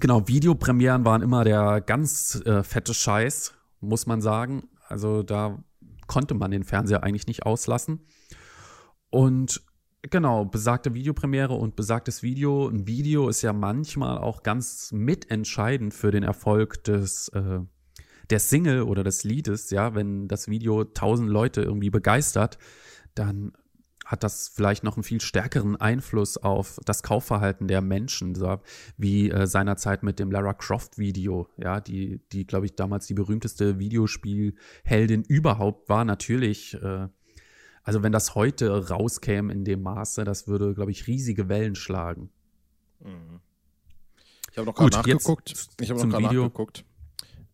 genau, 0.00 0.26
Videopremieren 0.26 1.04
waren 1.04 1.22
immer 1.22 1.44
der 1.44 1.80
ganz 1.80 2.42
äh, 2.44 2.64
fette 2.64 2.94
Scheiß, 2.94 3.54
muss 3.80 4.06
man 4.06 4.20
sagen. 4.20 4.64
Also 4.90 5.22
da 5.22 5.62
konnte 6.06 6.34
man 6.34 6.50
den 6.50 6.64
Fernseher 6.64 7.02
eigentlich 7.02 7.26
nicht 7.26 7.46
auslassen. 7.46 8.06
Und 9.10 9.62
genau, 10.02 10.44
besagte 10.44 10.94
Videopremiere 10.94 11.54
und 11.54 11.76
besagtes 11.76 12.22
Video. 12.22 12.68
Ein 12.68 12.86
Video 12.86 13.28
ist 13.28 13.42
ja 13.42 13.52
manchmal 13.52 14.18
auch 14.18 14.42
ganz 14.42 14.92
mitentscheidend 14.92 15.94
für 15.94 16.10
den 16.10 16.22
Erfolg 16.22 16.84
des 16.84 17.28
äh, 17.28 17.60
der 18.30 18.38
Single 18.38 18.82
oder 18.82 19.02
des 19.02 19.24
Liedes, 19.24 19.70
ja, 19.70 19.94
wenn 19.94 20.28
das 20.28 20.48
Video 20.48 20.84
tausend 20.84 21.28
Leute 21.28 21.62
irgendwie 21.62 21.90
begeistert, 21.90 22.58
dann 23.14 23.52
hat 24.10 24.24
das 24.24 24.48
vielleicht 24.48 24.82
noch 24.82 24.96
einen 24.96 25.04
viel 25.04 25.20
stärkeren 25.20 25.76
Einfluss 25.76 26.36
auf 26.36 26.80
das 26.84 27.04
Kaufverhalten 27.04 27.68
der 27.68 27.80
Menschen, 27.80 28.34
so 28.34 28.60
wie 28.96 29.30
äh, 29.30 29.46
seinerzeit 29.46 30.02
mit 30.02 30.18
dem 30.18 30.32
Lara 30.32 30.52
Croft 30.52 30.98
Video, 30.98 31.46
ja, 31.56 31.80
die, 31.80 32.20
die 32.32 32.44
glaube 32.44 32.66
ich 32.66 32.74
damals 32.74 33.06
die 33.06 33.14
berühmteste 33.14 33.78
Videospielheldin 33.78 35.22
überhaupt 35.22 35.88
war, 35.88 36.04
natürlich 36.04 36.74
äh, 36.82 37.06
also 37.84 38.02
wenn 38.02 38.12
das 38.12 38.34
heute 38.34 38.88
rauskäme 38.88 39.52
in 39.52 39.64
dem 39.64 39.82
Maße, 39.82 40.24
das 40.24 40.48
würde, 40.48 40.74
glaube 40.74 40.90
ich, 40.90 41.06
riesige 41.06 41.48
Wellen 41.48 41.74
schlagen. 41.74 42.30
Mhm. 42.98 43.40
Ich 44.50 44.58
habe 44.58 44.66
noch 44.66 44.74
gerade 44.74 44.96
nachgeguckt. 44.96 45.54
Ich 45.80 45.90
habe 45.90 46.00
noch 46.00 46.08
gerade 46.08 46.24
nachgeguckt. 46.24 46.84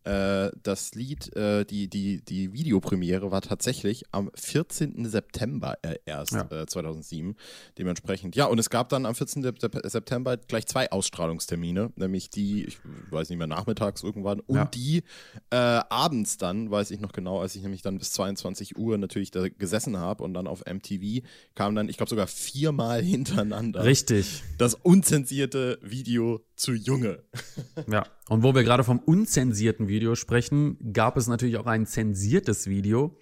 Äh, 0.07 0.51
das 0.63 0.95
Lied, 0.95 1.35
äh, 1.35 1.65
die, 1.65 1.89
die, 1.89 2.21
die 2.21 2.53
Videopremiere 2.53 3.29
war 3.29 3.41
tatsächlich 3.41 4.05
am 4.11 4.31
14. 4.35 5.03
September 5.03 5.77
äh, 5.81 5.95
erst 6.05 6.31
ja. 6.31 6.65
2007. 6.65 7.35
Dementsprechend, 7.77 8.37
ja, 8.37 8.45
und 8.45 8.57
es 8.57 8.69
gab 8.69 8.87
dann 8.87 9.05
am 9.05 9.15
14. 9.15 9.43
September 9.83 10.37
gleich 10.37 10.65
zwei 10.65 10.89
Ausstrahlungstermine, 10.93 11.91
nämlich 11.97 12.29
die, 12.29 12.63
ich 12.63 12.77
weiß 13.11 13.27
nicht 13.27 13.37
mehr, 13.37 13.47
nachmittags 13.47 14.01
irgendwann 14.01 14.39
und 14.39 14.55
ja. 14.55 14.65
die 14.65 15.03
äh, 15.49 15.57
abends 15.57 16.37
dann, 16.37 16.71
weiß 16.71 16.91
ich 16.91 17.01
noch 17.01 17.11
genau, 17.11 17.41
als 17.41 17.57
ich 17.57 17.63
nämlich 17.63 17.81
dann 17.81 17.97
bis 17.97 18.13
22 18.13 18.77
Uhr 18.77 18.97
natürlich 18.97 19.31
da 19.31 19.49
gesessen 19.49 19.97
habe 19.97 20.23
und 20.23 20.33
dann 20.33 20.47
auf 20.47 20.63
MTV 20.65 21.25
kam 21.53 21.75
dann, 21.75 21.89
ich 21.89 21.97
glaube 21.97 22.09
sogar 22.09 22.27
viermal 22.27 23.01
hintereinander. 23.03 23.83
Richtig. 23.83 24.41
Das 24.57 24.73
unzensierte 24.73 25.79
Video 25.81 26.46
zu 26.57 26.73
Junge. 26.73 27.23
Ja, 27.89 28.05
und 28.27 28.43
wo 28.43 28.55
wir 28.55 28.63
gerade 28.63 28.83
vom 28.83 28.99
unzensierten 28.99 29.87
Video 29.87 30.15
sprechen, 30.15 30.77
gab 30.93 31.15
es 31.15 31.27
natürlich 31.27 31.57
auch 31.57 31.67
ein 31.67 31.85
zensiertes 31.85 32.67
Video. 32.67 33.15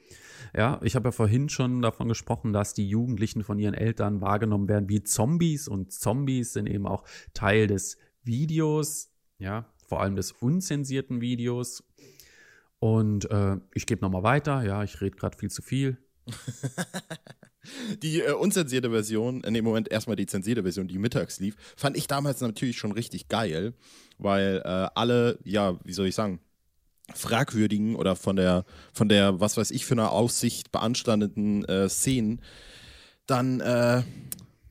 Ja, 0.56 0.80
ich 0.82 0.96
habe 0.96 1.10
ja 1.10 1.12
vorhin 1.12 1.50
schon 1.50 1.82
davon 1.82 2.08
gesprochen, 2.08 2.54
dass 2.54 2.74
die 2.74 2.88
Jugendlichen 2.88 3.44
von 3.44 3.60
ihren 3.60 3.74
Eltern 3.74 4.22
wahrgenommen 4.22 4.70
werden 4.70 4.88
wie 4.88 5.04
Zombies 5.04 5.68
und 5.68 5.92
Zombies 5.92 6.54
sind 6.54 6.68
eben 6.68 6.88
auch 6.88 7.04
Teil 7.34 7.68
des 7.68 7.98
Videos, 8.24 9.12
ja, 9.38 9.72
vor 9.88 10.02
allem 10.02 10.16
des 10.16 10.32
unzensierten 10.32 11.20
Videos. 11.20 11.84
Und 12.80 13.30
äh, 13.30 13.58
ich 13.74 13.86
gebe 13.86 14.02
nochmal 14.02 14.24
weiter, 14.24 14.64
ja, 14.64 14.84
ich 14.84 15.02
rede 15.02 15.18
gerade 15.18 15.38
viel 15.38 15.52
zu 15.52 15.62
viel. 15.62 15.98
Die 18.02 18.22
äh, 18.22 18.34
unzensierte 18.34 18.90
Version, 18.90 19.44
in 19.44 19.54
dem 19.54 19.66
Moment 19.66 19.92
erstmal 19.92 20.16
die 20.16 20.26
zensierte 20.26 20.64
Version, 20.64 20.88
die 20.88 20.98
mittags 20.98 21.40
lief, 21.40 21.56
fand 21.76 21.98
ich 21.98 22.08
damals 22.08 22.42
natürlich 22.42 22.78
schon 22.78 22.92
richtig 22.92 23.28
geil, 23.28 23.74
weil 24.18 24.62
äh, 24.64 24.88
alle, 24.96 25.40
ja, 25.44 25.80
wie 25.84 25.94
soll 25.94 26.08
ich 26.08 26.16
sagen, 26.16 26.40
fragwürdigen 27.14 27.96
oder 27.96 28.16
von 28.16 28.36
der, 28.36 28.66
von 28.94 29.10
der, 29.10 29.40
was 29.40 29.58
weiß 29.58 29.72
ich, 29.72 29.86
für 29.86 29.94
eine 29.94 30.10
Aussicht 30.10 30.72
beanstandeten 30.72 31.64
äh, 31.66 31.88
Szenen 31.88 32.42
dann 33.28 33.60
äh, 33.60 34.04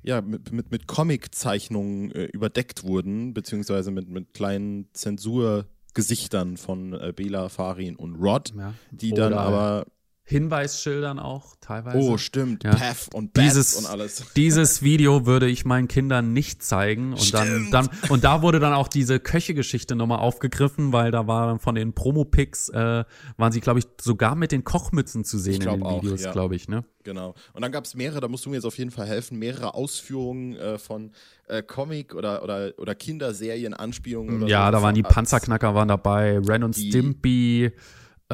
ja, 0.03 0.21
mit, 0.21 0.53
mit, 0.53 0.71
mit 0.71 0.87
Comic-Zeichnungen 0.87 2.13
äh, 2.13 2.25
überdeckt 2.25 2.85
wurden, 2.85 3.35
beziehungsweise 3.35 3.91
mit, 3.91 4.09
mit 4.09 4.35
kleinen 4.35 4.89
Zensurgesichtern 4.93 6.57
von 6.57 6.93
äh, 6.93 7.13
Bela, 7.15 7.49
Farin 7.49 7.97
und 7.97 8.17
Rod, 8.17 8.53
ja. 8.57 8.75
die 8.91 9.13
dann 9.13 9.33
aber 9.33 9.87
Hinweisschildern 10.27 11.19
auch 11.19 11.55
teilweise. 11.61 11.99
Oh, 11.99 12.17
stimmt. 12.17 12.65
Ja. 12.65 12.75
Path 12.75 13.15
und 13.15 13.35
Bats 13.35 13.45
dieses, 13.47 13.75
und 13.75 13.85
alles. 13.85 14.25
Dieses 14.37 14.83
Video 14.83 15.27
würde 15.27 15.47
ich 15.47 15.67
meinen 15.67 15.87
Kindern 15.87 16.33
nicht 16.33 16.63
zeigen. 16.63 17.13
Und 17.13 17.21
stimmt. 17.21 17.75
dann, 17.75 17.89
dann, 17.89 17.91
und 18.09 18.25
da 18.25 18.41
wurde 18.41 18.59
dann 18.59 18.73
auch 18.73 18.89
diese 18.89 19.21
Köche-Geschichte 19.21 19.95
nochmal 19.95 20.21
aufgegriffen, 20.21 20.95
weil 20.95 21.11
da 21.11 21.27
waren 21.27 21.59
von 21.59 21.75
den 21.75 21.93
Promo-Pics, 21.93 22.71
äh, 22.71 23.05
waren 23.37 23.53
sie, 23.53 23.61
glaube 23.61 23.81
ich, 23.81 23.87
sogar 24.01 24.35
mit 24.35 24.51
den 24.51 24.65
Kochmützen 24.65 25.25
zu 25.25 25.39
sehen 25.39 25.61
in 25.61 25.69
den 25.69 25.81
Videos, 25.81 26.23
ja. 26.23 26.33
glaube 26.33 26.57
ich, 26.57 26.69
ne? 26.69 26.85
Genau. 27.03 27.35
Und 27.53 27.61
dann 27.61 27.71
gab 27.71 27.85
es 27.85 27.95
mehrere, 27.95 28.21
da 28.21 28.29
musst 28.29 28.47
du 28.47 28.51
mir 28.51 28.57
jetzt 28.57 28.65
auf 28.65 28.79
jeden 28.79 28.91
Fall 28.91 29.07
helfen, 29.07 29.39
mehrere 29.39 29.75
Ausführungen 29.75 30.57
äh, 30.57 30.79
von 30.79 31.13
äh, 31.49 31.63
Comic- 31.63 32.15
oder, 32.15 32.43
oder, 32.43 32.73
oder 32.79 32.95
Kinderserien-Anspielungen. 32.95 34.47
Ja, 34.47 34.67
so 34.67 34.73
da 34.73 34.83
waren 34.83 34.95
die 34.95 35.03
Panzerknacker 35.03 35.75
waren 35.75 35.89
dabei, 35.89 36.39
Ren 36.39 36.65
und 36.65 36.75
Stimpy. 36.75 37.73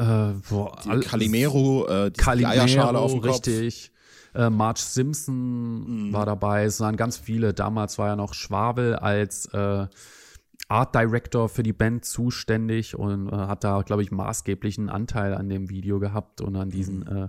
Äh, 0.01 0.33
boah, 0.49 0.75
die 0.83 0.99
Calimero, 1.01 1.87
äh, 1.87 2.11
die, 2.11 2.19
Calimero, 2.19 2.53
die 2.53 2.59
Eierschale 2.59 2.97
auf 2.97 3.11
dem 3.11 3.21
Kopf. 3.21 3.47
Richtig. 3.47 3.91
Äh, 4.33 4.49
Marge 4.49 4.79
Simpson 4.79 6.07
mhm. 6.07 6.13
war 6.13 6.25
dabei. 6.25 6.63
Es 6.63 6.79
waren 6.79 6.97
ganz 6.97 7.17
viele. 7.17 7.53
Damals 7.53 7.99
war 7.99 8.07
ja 8.07 8.15
noch 8.15 8.33
Schwabel 8.33 8.95
als 8.95 9.45
äh, 9.53 9.87
Art 10.67 10.95
Director 10.95 11.49
für 11.49 11.63
die 11.63 11.73
Band 11.73 12.05
zuständig 12.05 12.97
und 12.97 13.27
äh, 13.27 13.35
hat 13.35 13.63
da, 13.63 13.83
glaube 13.83 14.01
ich, 14.01 14.11
maßgeblichen 14.11 14.89
Anteil 14.89 15.35
an 15.35 15.49
dem 15.49 15.69
Video 15.69 15.99
gehabt 15.99 16.41
und 16.41 16.55
an 16.55 16.69
diesen 16.71 17.01
mhm. 17.01 17.25
äh, 17.25 17.27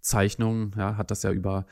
Zeichnungen. 0.00 0.74
Ja, 0.76 0.96
hat 0.96 1.10
das 1.10 1.24
ja 1.24 1.32
über 1.32 1.66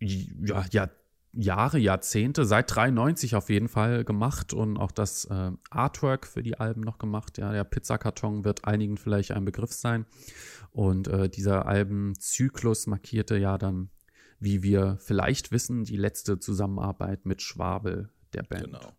ja, 0.00 0.64
ja, 0.72 0.88
Jahre, 1.34 1.78
Jahrzehnte, 1.78 2.44
seit 2.44 2.74
93 2.74 3.36
auf 3.36 3.48
jeden 3.48 3.68
Fall 3.68 4.04
gemacht 4.04 4.52
und 4.52 4.76
auch 4.76 4.92
das 4.92 5.24
äh, 5.26 5.50
Artwork 5.70 6.26
für 6.26 6.42
die 6.42 6.58
Alben 6.58 6.82
noch 6.82 6.98
gemacht. 6.98 7.38
Ja, 7.38 7.52
der 7.52 7.64
Pizzakarton 7.64 8.44
wird 8.44 8.66
einigen 8.66 8.98
vielleicht 8.98 9.32
ein 9.32 9.44
Begriff 9.44 9.72
sein. 9.72 10.04
Und 10.72 11.08
äh, 11.08 11.28
dieser 11.28 11.66
Albenzyklus 11.66 12.86
markierte 12.86 13.36
ja 13.38 13.56
dann, 13.56 13.88
wie 14.40 14.62
wir 14.62 14.98
vielleicht 15.00 15.52
wissen, 15.52 15.84
die 15.84 15.96
letzte 15.96 16.38
Zusammenarbeit 16.38 17.24
mit 17.24 17.40
Schwabel 17.40 18.10
der 18.34 18.42
Band. 18.42 18.64
Genau. 18.64 18.92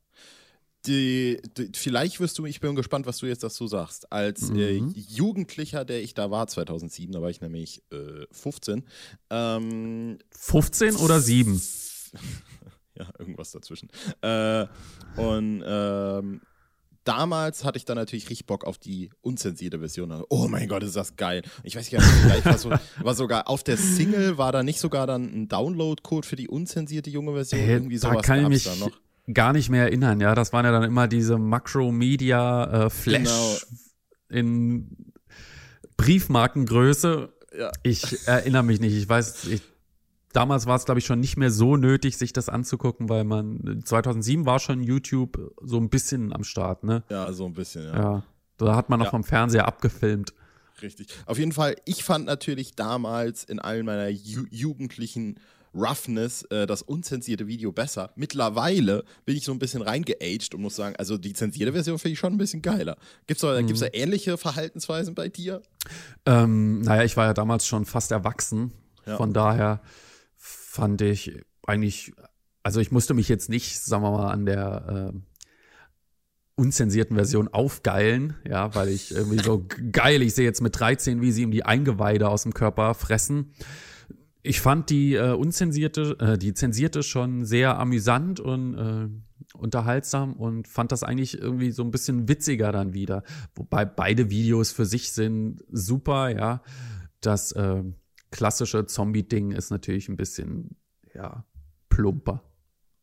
Die, 0.85 1.41
die, 1.57 1.71
vielleicht 1.75 2.19
wirst 2.19 2.37
du, 2.37 2.45
ich 2.45 2.59
bin 2.59 2.75
gespannt, 2.75 3.05
was 3.05 3.19
du 3.19 3.25
jetzt 3.25 3.43
dazu 3.43 3.67
sagst. 3.67 4.11
Als 4.11 4.49
äh, 4.49 4.81
mhm. 4.81 4.93
äh, 4.95 4.99
Jugendlicher, 4.99 5.85
der 5.85 6.01
ich 6.01 6.13
da 6.13 6.29
war, 6.29 6.47
2007, 6.47 7.13
da 7.13 7.21
war 7.21 7.29
ich 7.29 7.41
nämlich 7.41 7.83
äh, 7.91 8.25
15. 8.31 8.83
Ähm, 9.29 10.17
15 10.31 10.95
oder 10.97 11.21
7? 11.21 11.61
ja, 12.95 13.07
irgendwas 13.17 13.51
dazwischen. 13.51 13.89
Äh, 14.21 14.67
und 15.17 15.63
ähm, 15.65 16.41
damals 17.03 17.63
hatte 17.63 17.77
ich 17.77 17.85
dann 17.85 17.97
natürlich 17.97 18.29
richtig 18.29 18.45
Bock 18.45 18.65
auf 18.65 18.77
die 18.77 19.09
unzensierte 19.21 19.79
Version. 19.79 20.23
Oh 20.29 20.47
mein 20.47 20.67
Gott, 20.67 20.83
ist 20.83 20.95
das 20.95 21.15
geil. 21.15 21.41
Ich 21.63 21.75
weiß 21.75 21.89
gar 21.89 21.99
nicht, 21.99 22.09
vielleicht 22.09 22.45
war, 22.45 22.57
so, 22.57 22.71
war 23.01 23.15
sogar 23.15 23.49
auf 23.49 23.63
der 23.63 23.77
Single, 23.77 24.37
war 24.37 24.51
da 24.51 24.63
nicht 24.63 24.79
sogar 24.79 25.07
dann 25.07 25.23
ein 25.23 25.47
Download-Code 25.47 26.27
für 26.27 26.35
die 26.35 26.47
unzensierte 26.47 27.09
junge 27.09 27.33
Version? 27.33 27.61
Hey, 27.61 27.73
Irgendwie 27.73 27.97
sowas 27.97 28.17
da 28.17 28.21
kann 28.21 28.41
ich 28.41 28.47
mich 28.47 28.63
da 28.63 28.75
noch. 28.75 28.91
gar 29.33 29.53
nicht 29.53 29.69
mehr 29.69 29.83
erinnern, 29.83 30.19
ja. 30.21 30.35
Das 30.35 30.53
waren 30.53 30.65
ja 30.65 30.71
dann 30.71 30.83
immer 30.83 31.07
diese 31.07 31.37
Makro-Media 31.37 32.85
äh, 32.85 32.89
Flash 32.89 33.23
genau. 33.23 33.57
in 34.29 35.13
Briefmarkengröße. 35.97 37.33
Ja. 37.57 37.71
Ich 37.83 38.27
erinnere 38.27 38.63
mich 38.63 38.79
nicht. 38.79 38.95
Ich 38.95 39.07
weiß, 39.07 39.45
ich 39.45 39.61
damals 40.33 40.65
war 40.65 40.75
es, 40.75 40.85
glaube 40.85 40.99
ich, 40.99 41.05
schon 41.05 41.19
nicht 41.19 41.37
mehr 41.37 41.51
so 41.51 41.77
nötig, 41.77 42.17
sich 42.17 42.33
das 42.33 42.49
anzugucken, 42.49 43.07
weil 43.07 43.23
man 43.23 43.81
2007 43.85 44.45
war 44.45 44.59
schon 44.59 44.83
YouTube 44.83 45.53
so 45.61 45.77
ein 45.77 45.89
bisschen 45.89 46.33
am 46.33 46.43
Start, 46.43 46.83
ne? 46.83 47.03
Ja, 47.09 47.31
so 47.31 47.45
ein 47.45 47.53
bisschen, 47.53 47.85
ja. 47.85 47.95
ja. 47.95 48.23
Da 48.57 48.75
hat 48.75 48.89
man 48.89 48.99
noch 48.99 49.07
ja. 49.07 49.11
vom 49.11 49.23
Fernseher 49.23 49.67
abgefilmt. 49.67 50.33
Richtig. 50.81 51.07
Auf 51.25 51.39
jeden 51.39 51.53
Fall, 51.53 51.75
ich 51.85 52.03
fand 52.03 52.25
natürlich 52.25 52.75
damals 52.75 53.43
in 53.43 53.59
all 53.59 53.83
meiner 53.83 54.09
ju 54.09 54.45
jugendlichen 54.49 55.39
Roughness 55.73 56.43
äh, 56.43 56.67
das 56.67 56.81
unzensierte 56.81 57.47
Video 57.47 57.71
besser. 57.71 58.11
Mittlerweile 58.15 59.03
bin 59.25 59.35
ich 59.35 59.43
so 59.43 59.51
ein 59.51 59.59
bisschen 59.59 59.81
reingeaged 59.81 60.53
und 60.53 60.61
muss 60.61 60.75
sagen, 60.75 60.95
also 60.97 61.17
die 61.17 61.33
zensierte 61.33 61.73
Version 61.73 61.97
finde 61.97 62.13
ich 62.13 62.19
schon 62.19 62.33
ein 62.33 62.37
bisschen 62.37 62.61
geiler. 62.61 62.97
Gibt 63.25 63.37
es 63.37 63.41
da, 63.41 63.59
mhm. 63.59 63.79
da 63.79 63.87
ähnliche 63.91 64.37
Verhaltensweisen 64.37 65.15
bei 65.15 65.29
dir? 65.29 65.61
Ähm, 66.25 66.81
naja, 66.81 67.03
ich 67.03 67.17
war 67.17 67.25
ja 67.25 67.33
damals 67.33 67.65
schon 67.65 67.85
fast 67.85 68.11
erwachsen. 68.11 68.71
Ja. 69.05 69.17
Von 69.17 69.33
daher 69.33 69.81
fand 70.73 71.03
ich 71.03 71.39
eigentlich, 71.67 72.13
also 72.63 72.79
ich 72.79 72.91
musste 72.91 73.13
mich 73.13 73.29
jetzt 73.29 73.47
nicht, 73.47 73.79
sagen 73.79 74.01
wir 74.01 74.09
mal, 74.09 74.31
an 74.31 74.47
der 74.47 75.13
äh, 75.13 75.19
unzensierten 76.55 77.15
Version 77.15 77.47
aufgeilen, 77.47 78.37
ja, 78.43 78.73
weil 78.73 78.89
ich 78.89 79.11
irgendwie 79.11 79.43
so 79.43 79.67
geil, 79.91 80.23
ich 80.23 80.33
sehe 80.33 80.45
jetzt 80.45 80.61
mit 80.61 80.79
13, 80.79 81.21
wie 81.21 81.31
sie 81.31 81.43
ihm 81.43 81.51
die 81.51 81.63
Eingeweide 81.63 82.27
aus 82.27 82.41
dem 82.41 82.55
Körper 82.55 82.95
fressen. 82.95 83.53
Ich 84.41 84.61
fand 84.61 84.89
die 84.89 85.13
äh, 85.13 85.33
unzensierte, 85.33 86.17
äh, 86.19 86.37
die 86.39 86.55
zensierte 86.55 87.03
schon 87.03 87.45
sehr 87.45 87.77
amüsant 87.77 88.39
und 88.39 88.73
äh, 88.73 89.55
unterhaltsam 89.55 90.33
und 90.33 90.67
fand 90.67 90.91
das 90.91 91.03
eigentlich 91.03 91.39
irgendwie 91.39 91.69
so 91.69 91.83
ein 91.83 91.91
bisschen 91.91 92.27
witziger 92.27 92.71
dann 92.71 92.95
wieder. 92.95 93.21
Wobei 93.53 93.85
beide 93.85 94.31
Videos 94.31 94.71
für 94.71 94.85
sich 94.85 95.11
sind 95.11 95.63
super, 95.71 96.29
ja. 96.29 96.63
Das 97.21 97.51
äh, 97.51 97.83
klassische 98.33 98.85
Zombie-Ding 98.87 99.51
ist 99.51 99.69
natürlich 99.69 100.09
ein 100.09 100.17
bisschen, 100.17 100.75
ja, 101.13 101.45
plumper. 101.87 102.43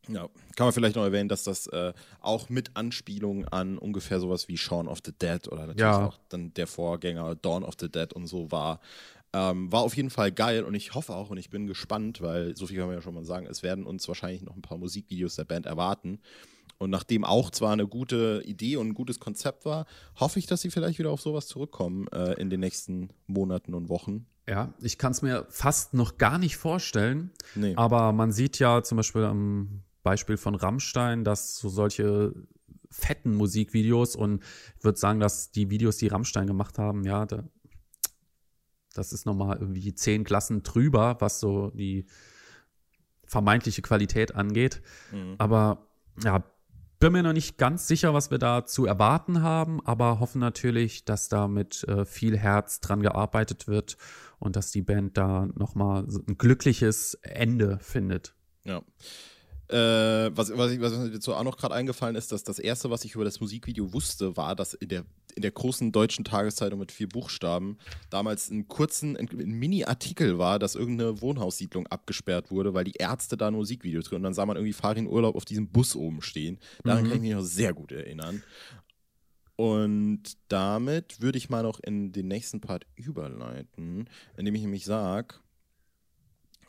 Ja, 0.07 0.27
kann 0.55 0.65
man 0.65 0.73
vielleicht 0.73 0.95
noch 0.95 1.03
erwähnen, 1.03 1.29
dass 1.29 1.43
das 1.43 1.67
äh, 1.67 1.93
auch 2.19 2.49
mit 2.49 2.75
Anspielung 2.75 3.47
an 3.47 3.77
ungefähr 3.77 4.19
sowas 4.19 4.47
wie 4.47 4.57
Shaun 4.57 4.87
of 4.87 4.99
the 5.05 5.13
Dead 5.13 5.47
oder 5.47 5.67
natürlich 5.67 5.79
ja. 5.79 6.07
auch 6.07 6.19
dann 6.27 6.53
der 6.55 6.67
Vorgänger 6.67 7.35
Dawn 7.35 7.63
of 7.63 7.75
the 7.79 7.89
Dead 7.89 8.11
und 8.11 8.27
so 8.27 8.51
war. 8.51 8.81
Ähm, 9.33 9.71
war 9.71 9.83
auf 9.83 9.95
jeden 9.95 10.09
Fall 10.09 10.31
geil 10.31 10.63
und 10.63 10.73
ich 10.73 10.93
hoffe 10.93 11.15
auch 11.15 11.29
und 11.29 11.37
ich 11.37 11.49
bin 11.49 11.65
gespannt, 11.65 12.21
weil 12.21 12.57
so 12.57 12.67
viel 12.67 12.77
kann 12.77 12.87
man 12.87 12.95
ja 12.95 13.01
schon 13.01 13.13
mal 13.13 13.23
sagen, 13.23 13.45
es 13.45 13.63
werden 13.63 13.85
uns 13.85 14.07
wahrscheinlich 14.07 14.41
noch 14.41 14.55
ein 14.55 14.61
paar 14.61 14.77
Musikvideos 14.77 15.35
der 15.35 15.45
Band 15.45 15.65
erwarten. 15.67 16.19
Und 16.77 16.89
nachdem 16.89 17.23
auch 17.23 17.51
zwar 17.51 17.71
eine 17.71 17.87
gute 17.87 18.41
Idee 18.43 18.75
und 18.75 18.87
ein 18.87 18.93
gutes 18.95 19.19
Konzept 19.19 19.65
war, 19.65 19.85
hoffe 20.19 20.39
ich, 20.39 20.47
dass 20.47 20.61
sie 20.61 20.71
vielleicht 20.71 20.97
wieder 20.99 21.11
auf 21.11 21.21
sowas 21.21 21.47
zurückkommen 21.47 22.07
äh, 22.07 22.33
in 22.41 22.49
den 22.49 22.59
nächsten 22.59 23.11
Monaten 23.27 23.75
und 23.75 23.87
Wochen. 23.87 24.25
Ja, 24.47 24.73
ich 24.81 24.97
kann 24.97 25.11
es 25.11 25.21
mir 25.21 25.45
fast 25.49 25.93
noch 25.93 26.17
gar 26.17 26.37
nicht 26.37 26.57
vorstellen. 26.57 27.31
Nee. 27.55 27.75
Aber 27.75 28.11
man 28.11 28.31
sieht 28.31 28.59
ja 28.59 28.81
zum 28.83 28.97
Beispiel 28.97 29.23
am 29.23 29.83
Beispiel 30.03 30.37
von 30.37 30.55
Rammstein, 30.55 31.23
dass 31.23 31.57
so 31.57 31.69
solche 31.69 32.33
fetten 32.89 33.35
Musikvideos 33.35 34.15
und 34.15 34.43
ich 34.77 34.83
würde 34.83 34.99
sagen, 34.99 35.19
dass 35.19 35.51
die 35.51 35.69
Videos, 35.69 35.97
die 35.97 36.07
Rammstein 36.07 36.47
gemacht 36.47 36.77
haben, 36.77 37.03
ja, 37.05 37.25
da, 37.25 37.43
Das 38.93 39.13
ist 39.13 39.25
nochmal 39.25 39.57
irgendwie 39.59 39.95
zehn 39.95 40.23
Klassen 40.23 40.63
drüber, 40.63 41.17
was 41.19 41.39
so 41.39 41.69
die 41.71 42.05
vermeintliche 43.25 43.81
Qualität 43.81 44.35
angeht. 44.35 44.81
Mhm. 45.11 45.35
Aber 45.37 45.87
ja, 46.21 46.43
bin 46.99 47.13
mir 47.13 47.23
noch 47.23 47.33
nicht 47.33 47.57
ganz 47.57 47.87
sicher, 47.87 48.13
was 48.13 48.29
wir 48.29 48.37
da 48.37 48.65
zu 48.65 48.85
erwarten 48.85 49.41
haben, 49.41 49.83
aber 49.85 50.19
hoffen 50.19 50.39
natürlich, 50.39 51.05
dass 51.05 51.29
da 51.29 51.47
mit 51.47 51.83
äh, 51.85 52.05
viel 52.05 52.37
Herz 52.37 52.81
dran 52.81 53.01
gearbeitet 53.01 53.67
wird 53.67 53.97
und 54.41 54.55
dass 54.55 54.71
die 54.71 54.81
Band 54.81 55.17
da 55.17 55.47
nochmal 55.55 56.03
ein 56.27 56.37
glückliches 56.37 57.13
Ende 57.21 57.77
findet. 57.79 58.33
Ja. 58.65 58.81
Äh, 59.69 60.35
was, 60.35 60.51
was, 60.57 60.71
ich, 60.71 60.81
was 60.81 60.97
mir 60.97 61.11
dazu 61.11 61.33
auch 61.33 61.43
noch 61.43 61.57
gerade 61.57 61.75
eingefallen 61.75 62.15
ist, 62.15 62.31
dass 62.31 62.43
das 62.43 62.59
erste, 62.59 62.89
was 62.89 63.05
ich 63.05 63.15
über 63.15 63.23
das 63.23 63.39
Musikvideo 63.39 63.93
wusste, 63.93 64.35
war, 64.35 64.55
dass 64.55 64.73
in 64.73 64.89
der, 64.89 65.05
in 65.35 65.43
der 65.43 65.51
großen 65.51 65.91
deutschen 65.91 66.25
Tageszeitung 66.25 66.79
mit 66.79 66.91
vier 66.91 67.07
Buchstaben 67.07 67.77
damals 68.09 68.49
ein 68.49 68.67
kurzen, 68.67 69.15
ein, 69.15 69.29
ein 69.31 69.51
Mini-Artikel 69.51 70.39
war, 70.39 70.57
dass 70.57 70.75
irgendeine 70.75 71.21
Wohnhaussiedlung 71.21 71.85
abgesperrt 71.87 72.49
wurde, 72.49 72.73
weil 72.73 72.83
die 72.83 72.95
Ärzte 72.97 73.37
da 73.37 73.47
ein 73.47 73.53
Musikvideo 73.53 74.01
drin 74.01 74.17
und 74.17 74.23
dann 74.23 74.33
sah 74.33 74.45
man 74.45 74.57
irgendwie 74.57 74.73
Farin 74.73 75.07
Urlaub 75.07 75.35
auf 75.35 75.45
diesem 75.45 75.69
Bus 75.69 75.95
oben 75.95 76.23
stehen. 76.23 76.57
Daran 76.83 77.03
mhm. 77.03 77.07
kann 77.07 77.17
ich 77.17 77.21
mich 77.21 77.31
noch 77.31 77.43
sehr 77.43 77.73
gut 77.73 77.91
erinnern. 77.91 78.41
Und 79.61 80.23
damit 80.47 81.21
würde 81.21 81.37
ich 81.37 81.51
mal 81.51 81.61
noch 81.61 81.79
in 81.81 82.11
den 82.11 82.27
nächsten 82.27 82.61
Part 82.61 82.87
überleiten, 82.95 84.09
indem 84.35 84.55
ich 84.55 84.63
nämlich 84.63 84.85
sage, 84.85 85.35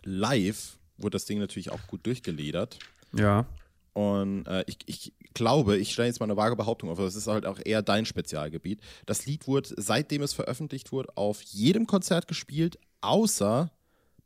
live 0.05 0.79
wurde 0.99 1.15
das 1.15 1.25
Ding 1.25 1.39
natürlich 1.39 1.71
auch 1.71 1.87
gut 1.87 2.05
durchgeledert. 2.05 2.79
Ja. 3.15 3.47
Und 3.95 4.47
äh, 4.47 4.63
ich, 4.67 4.77
ich 4.85 5.15
glaube, 5.33 5.79
ich 5.79 5.95
stelle 5.95 6.09
jetzt 6.09 6.21
mal 6.21 6.27
eine 6.27 6.37
vage 6.37 6.55
Behauptung 6.55 6.91
auf, 6.91 6.99
das 6.99 7.15
ist 7.15 7.29
halt 7.29 7.47
auch 7.47 7.59
eher 7.65 7.81
dein 7.81 8.05
Spezialgebiet. 8.05 8.83
Das 9.07 9.25
Lied 9.25 9.47
wurde, 9.47 9.71
seitdem 9.75 10.21
es 10.21 10.35
veröffentlicht 10.35 10.93
wurde, 10.93 11.17
auf 11.17 11.41
jedem 11.41 11.87
Konzert 11.87 12.29
gespielt, 12.29 12.79
außer 13.01 13.71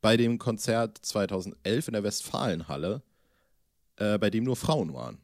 bei 0.01 0.17
dem 0.17 0.39
Konzert 0.39 0.99
2011 1.03 1.87
in 1.87 1.93
der 1.93 2.03
Westfalenhalle, 2.03 3.05
äh, 3.95 4.19
bei 4.19 4.29
dem 4.29 4.43
nur 4.43 4.57
Frauen 4.57 4.93
waren. 4.93 5.19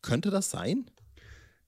Könnte 0.00 0.30
das 0.30 0.50
sein? 0.50 0.86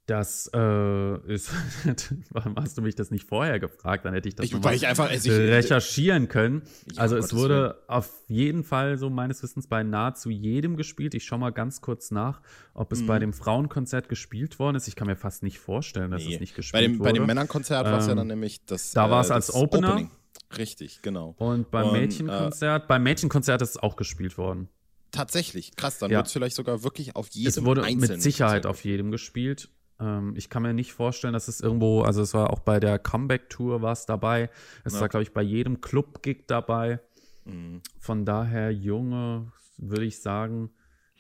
Das 0.07 0.51
äh, 0.55 1.33
ist, 1.33 1.51
warum 2.31 2.57
hast 2.57 2.77
du 2.77 2.83
mich 2.83 2.95
das 2.95 3.11
nicht 3.11 3.27
vorher 3.27 3.59
gefragt? 3.59 4.05
Dann 4.05 4.13
hätte 4.13 4.29
ich 4.29 4.35
das 4.35 4.45
ich, 4.45 4.63
weil 4.63 4.77
ich 4.77 4.87
einfach, 4.87 5.09
also 5.09 5.33
ich, 5.33 5.39
recherchieren 5.39 6.29
können. 6.29 6.63
Ja, 6.93 7.01
also 7.01 7.17
es 7.17 7.35
wurde 7.35 7.55
Willen. 7.55 7.75
auf 7.89 8.11
jeden 8.29 8.65
Fall 8.65 8.99
so 8.99 9.09
meines 9.09 9.43
Wissens 9.43 9.67
bei 9.67 9.83
nahezu 9.83 10.29
jedem 10.29 10.77
gespielt. 10.77 11.15
Ich 11.15 11.25
schaue 11.25 11.39
mal 11.39 11.53
ganz 11.53 11.81
kurz 11.81 12.11
nach, 12.11 12.43
ob 12.75 12.93
es 12.93 13.01
mhm. 13.01 13.07
bei 13.07 13.19
dem 13.19 13.33
Frauenkonzert 13.33 14.11
gespielt 14.11 14.59
worden 14.59 14.77
ist. 14.77 14.89
Ich 14.89 14.97
kann 14.97 15.07
mir 15.07 15.17
fast 15.17 15.43
nicht 15.43 15.59
vorstellen, 15.59 16.11
dass 16.11 16.23
nee. 16.23 16.35
es 16.35 16.41
nicht 16.41 16.55
gespielt 16.55 16.83
bei 16.83 16.87
dem, 16.87 16.99
wurde. 16.99 17.11
Bei 17.11 17.13
dem 17.15 17.27
Männernkonzert 17.27 17.87
ähm, 17.87 17.93
war 17.93 17.99
es 18.01 18.07
ja 18.07 18.15
dann 18.15 18.27
nämlich 18.27 18.67
das. 18.67 18.91
Da 18.91 19.11
war 19.11 19.23
es 19.23 19.31
äh, 19.31 19.35
als 19.35 19.55
Opener. 19.55 19.93
Opening. 19.93 20.11
Richtig, 20.59 21.01
genau. 21.01 21.35
Und 21.39 21.71
beim 21.71 21.89
Und, 21.89 21.93
Mädchenkonzert, 21.95 22.85
äh, 22.85 22.87
beim 22.87 23.03
Mädchenkonzert 23.03 23.63
ist 23.63 23.71
es 23.71 23.77
auch 23.79 23.97
gespielt 23.97 24.37
worden. 24.37 24.69
Tatsächlich, 25.13 25.77
krass, 25.77 25.99
dann 25.99 26.11
ja. 26.11 26.19
wird 26.19 26.27
es 26.27 26.33
vielleicht 26.33 26.57
sogar 26.57 26.83
wirklich 26.83 27.17
auf 27.17 27.29
jedem 27.31 27.49
Es 27.49 27.65
wurde 27.65 27.83
mit 27.95 28.21
Sicherheit 28.21 28.67
auf 28.67 28.85
jedem 28.85 29.11
gespielt. 29.11 29.71
Ähm, 30.01 30.35
ich 30.37 30.49
kann 30.49 30.63
mir 30.63 30.75
nicht 30.75 30.93
vorstellen, 30.93 31.33
dass 31.33 31.49
es 31.49 31.61
irgendwo, 31.61 32.03
also 32.03 32.23
es 32.23 32.35
war 32.35 32.51
auch 32.51 32.61
bei 32.61 32.81
der 32.81 32.99
Comeback-Tour 32.99 33.83
war 33.83 33.93
es 33.93 34.07
dabei. 34.07 34.51
Es 34.85 34.95
ja. 34.95 35.01
war, 35.01 35.09
glaube 35.09 35.23
ich, 35.23 35.33
bei 35.33 35.43
jedem 35.43 35.81
Club-Gig 35.81 36.45
dabei. 36.47 37.01
Mhm. 37.45 37.83
Von 37.99 38.25
daher, 38.25 38.71
Junge, 38.73 39.53
würde 39.77 40.05
ich 40.05 40.21
sagen, 40.21 40.71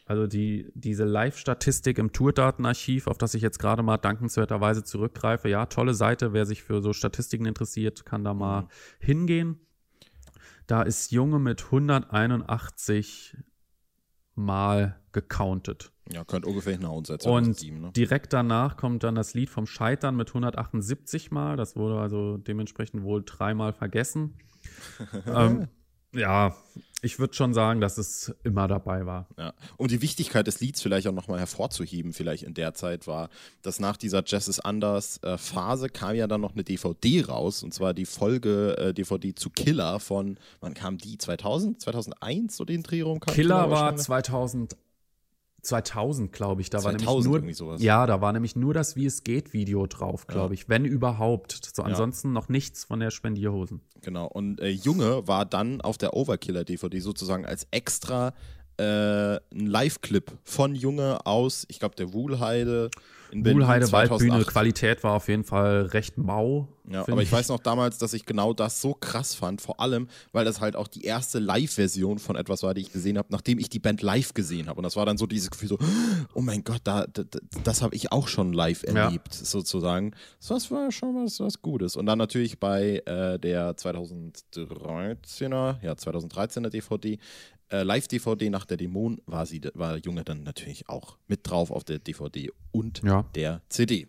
also 0.06 0.26
die, 0.26 0.70
diese 0.74 1.04
Live-Statistik 1.04 1.98
im 1.98 2.12
Tourdatenarchiv, 2.12 3.06
auf 3.06 3.16
das 3.16 3.34
ich 3.34 3.42
jetzt 3.42 3.58
gerade 3.58 3.82
mal 3.82 3.96
dankenswerterweise 3.96 4.84
zurückgreife, 4.84 5.48
ja, 5.48 5.66
tolle 5.66 5.94
Seite. 5.94 6.32
Wer 6.32 6.44
sich 6.44 6.62
für 6.62 6.82
so 6.82 6.92
Statistiken 6.92 7.46
interessiert, 7.46 8.04
kann 8.04 8.22
da 8.24 8.34
mal 8.34 8.62
mhm. 8.62 8.68
hingehen. 8.98 9.60
Da 10.66 10.82
ist 10.82 11.12
Junge 11.12 11.38
mit 11.38 11.64
181 11.64 13.36
Mal 14.34 14.96
gecountet. 15.12 15.92
Ja, 16.12 16.24
könnte 16.24 16.48
ungefähr 16.48 16.74
hinhauen 16.74 17.04
seit 17.04 17.22
2007. 17.22 17.76
Und 17.76 17.82
ne? 17.82 17.92
direkt 17.92 18.32
danach 18.32 18.76
kommt 18.76 19.04
dann 19.04 19.14
das 19.14 19.34
Lied 19.34 19.48
vom 19.48 19.66
Scheitern 19.66 20.16
mit 20.16 20.28
178 20.28 21.30
Mal. 21.30 21.56
Das 21.56 21.76
wurde 21.76 21.98
also 21.98 22.36
dementsprechend 22.36 23.02
wohl 23.02 23.22
dreimal 23.24 23.72
vergessen. 23.72 24.34
ähm, 25.26 25.68
ja, 26.14 26.56
ich 27.02 27.18
würde 27.18 27.34
schon 27.34 27.52
sagen, 27.52 27.80
dass 27.82 27.98
es 27.98 28.34
immer 28.44 28.66
dabei 28.66 29.04
war. 29.04 29.28
Ja. 29.36 29.52
Um 29.76 29.88
die 29.88 30.00
Wichtigkeit 30.00 30.46
des 30.46 30.60
Lieds 30.60 30.80
vielleicht 30.80 31.06
auch 31.06 31.12
nochmal 31.12 31.38
hervorzuheben, 31.38 32.14
vielleicht 32.14 32.44
in 32.44 32.54
der 32.54 32.72
Zeit 32.72 33.06
war, 33.06 33.28
dass 33.62 33.78
nach 33.78 33.98
dieser 33.98 34.22
Jazz 34.24 34.48
is 34.48 34.58
Anders 34.58 35.22
äh, 35.22 35.36
Phase 35.36 35.90
kam 35.90 36.16
ja 36.16 36.26
dann 36.26 36.40
noch 36.40 36.54
eine 36.54 36.64
DVD 36.64 37.26
raus 37.26 37.62
und 37.62 37.74
zwar 37.74 37.92
die 37.92 38.06
Folge 38.06 38.76
äh, 38.78 38.94
DVD 38.94 39.34
zu 39.34 39.50
Killer 39.50 40.00
von, 40.00 40.38
wann 40.60 40.72
kam 40.72 40.96
die? 40.96 41.18
2000? 41.18 41.80
2001 41.80 42.56
so 42.56 42.64
den 42.64 42.82
Dreh 42.82 43.02
rum? 43.02 43.20
Killer, 43.20 43.34
Killer 43.34 43.70
war 43.70 43.96
2000 43.96 44.76
2000, 45.64 46.32
glaube 46.32 46.60
ich. 46.60 46.70
Da 46.70 46.78
2000 46.78 47.06
war 47.06 47.40
nämlich 47.40 47.58
nur, 47.60 47.78
Ja, 47.80 48.06
da 48.06 48.20
war 48.20 48.32
nämlich 48.32 48.56
nur 48.56 48.74
das 48.74 48.96
Wie 48.96 49.06
es 49.06 49.24
geht 49.24 49.52
Video 49.52 49.86
drauf, 49.86 50.26
glaube 50.26 50.54
ja. 50.54 50.60
ich, 50.60 50.68
wenn 50.68 50.84
überhaupt. 50.84 51.70
So 51.74 51.82
ansonsten 51.82 52.28
ja. 52.28 52.34
noch 52.34 52.48
nichts 52.48 52.84
von 52.84 53.00
der 53.00 53.10
Spendierhosen. 53.10 53.80
Genau. 54.02 54.26
Und 54.26 54.60
äh, 54.60 54.68
Junge 54.68 55.26
war 55.26 55.44
dann 55.44 55.80
auf 55.80 55.98
der 55.98 56.14
Overkiller 56.14 56.64
DVD 56.64 56.98
sozusagen 57.00 57.46
als 57.46 57.66
extra 57.70 58.34
äh, 58.78 59.36
ein 59.36 59.66
Live-Clip 59.66 60.30
von 60.44 60.74
Junge 60.74 61.26
aus, 61.26 61.64
ich 61.68 61.78
glaube, 61.78 61.96
der 61.96 62.12
Wuhlheide 62.12 62.90
in 63.34 63.42
Berlin. 63.42 63.62
Wuhlheide, 63.62 63.90
Waldbühne, 63.90 64.44
Qualität 64.44 65.02
war 65.02 65.14
auf 65.14 65.28
jeden 65.28 65.44
Fall 65.44 65.86
recht 65.86 66.16
mau. 66.16 66.68
Ja, 66.88 67.02
aber 67.02 67.22
ich, 67.22 67.28
ich, 67.28 67.32
weiß 67.32 67.48
noch 67.48 67.58
damals, 67.58 67.98
dass 67.98 68.12
ich 68.12 68.26
genau 68.26 68.52
das 68.52 68.80
so 68.80 68.94
krass 68.94 69.34
fand, 69.34 69.60
vor 69.60 69.80
allem, 69.80 70.08
weil 70.32 70.44
das 70.44 70.60
halt 70.60 70.76
auch 70.76 70.86
die 70.86 71.02
erste 71.02 71.40
Live-Version 71.40 72.18
von 72.18 72.36
etwas 72.36 72.62
war, 72.62 72.74
die 72.74 72.82
ich 72.82 72.92
gesehen 72.92 73.18
habe, 73.18 73.28
nachdem 73.30 73.58
ich 73.58 73.68
die 73.68 73.80
Band 73.80 74.02
live 74.02 74.34
gesehen 74.34 74.68
habe. 74.68 74.78
Und 74.78 74.84
das 74.84 74.94
war 74.94 75.04
dann 75.04 75.18
so 75.18 75.26
dieses 75.26 75.50
Gefühl 75.50 75.70
so, 75.70 75.78
oh 76.34 76.42
mein 76.42 76.62
Gott, 76.62 76.82
da, 76.84 77.06
da 77.06 77.24
das 77.64 77.82
habe 77.82 77.96
ich 77.96 78.12
auch 78.12 78.28
schon 78.28 78.52
live 78.52 78.84
erlebt, 78.84 79.34
ja. 79.34 79.44
sozusagen. 79.44 80.12
Das 80.46 80.70
war 80.70 80.92
schon 80.92 81.24
was, 81.24 81.40
was 81.40 81.60
Gutes. 81.60 81.96
Und 81.96 82.06
dann 82.06 82.18
natürlich 82.18 82.60
bei 82.60 83.02
äh, 83.06 83.38
der 83.38 83.76
2013er, 83.76 85.82
ja, 85.82 85.92
2013er 85.92 86.68
DVD 86.68 87.18
äh, 87.74 87.82
Live-DVD 87.82 88.50
nach 88.50 88.64
der 88.64 88.76
Dämon 88.76 89.20
war, 89.26 89.46
sie, 89.46 89.60
war 89.74 89.96
Junge 89.96 90.24
dann 90.24 90.42
natürlich 90.42 90.88
auch 90.88 91.18
mit 91.26 91.48
drauf 91.48 91.70
auf 91.70 91.84
der 91.84 91.98
DVD 91.98 92.50
und 92.72 93.02
ja. 93.02 93.24
der 93.34 93.62
CD. 93.68 94.08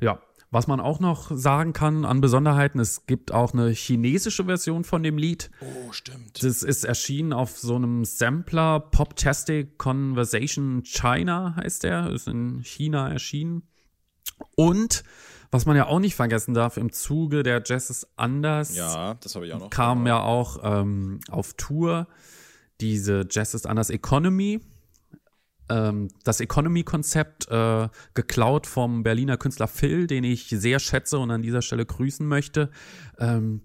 Ja, 0.00 0.20
was 0.50 0.66
man 0.66 0.78
auch 0.80 1.00
noch 1.00 1.30
sagen 1.34 1.72
kann 1.72 2.04
an 2.04 2.20
Besonderheiten, 2.20 2.78
es 2.78 3.06
gibt 3.06 3.32
auch 3.32 3.52
eine 3.52 3.70
chinesische 3.70 4.44
Version 4.44 4.84
von 4.84 5.02
dem 5.02 5.18
Lied. 5.18 5.50
Oh, 5.60 5.92
stimmt. 5.92 6.42
Das 6.42 6.62
ist 6.62 6.84
erschienen 6.84 7.32
auf 7.32 7.58
so 7.58 7.76
einem 7.76 8.04
Sampler, 8.04 8.80
Poptastic 8.80 9.78
Conversation 9.78 10.82
China 10.84 11.56
heißt 11.56 11.82
der, 11.82 12.10
ist 12.10 12.28
in 12.28 12.60
China 12.62 13.08
erschienen. 13.08 13.62
Und 14.54 15.02
was 15.50 15.64
man 15.64 15.76
ja 15.76 15.86
auch 15.86 16.00
nicht 16.00 16.14
vergessen 16.14 16.52
darf, 16.52 16.76
im 16.76 16.92
Zuge 16.92 17.42
der 17.42 17.62
Jazz 17.64 17.88
ist 17.88 18.08
anders. 18.16 18.76
Ja, 18.76 19.14
das 19.14 19.34
habe 19.34 19.46
ich 19.46 19.54
auch 19.54 19.60
noch. 19.60 19.70
Kam 19.70 20.06
ja 20.06 20.20
auch 20.20 20.58
ähm, 20.62 21.20
auf 21.30 21.54
Tour 21.54 22.06
diese 22.80 23.26
Jazz 23.30 23.54
is 23.54 23.66
Anders 23.66 23.90
Economy, 23.90 24.60
ähm, 25.68 26.08
das 26.24 26.40
Economy-Konzept 26.40 27.48
äh, 27.50 27.88
geklaut 28.14 28.66
vom 28.66 29.02
Berliner 29.02 29.36
Künstler 29.36 29.68
Phil, 29.68 30.06
den 30.06 30.24
ich 30.24 30.48
sehr 30.48 30.78
schätze 30.78 31.18
und 31.18 31.30
an 31.30 31.42
dieser 31.42 31.62
Stelle 31.62 31.86
grüßen 31.86 32.26
möchte. 32.26 32.70
Ähm, 33.18 33.62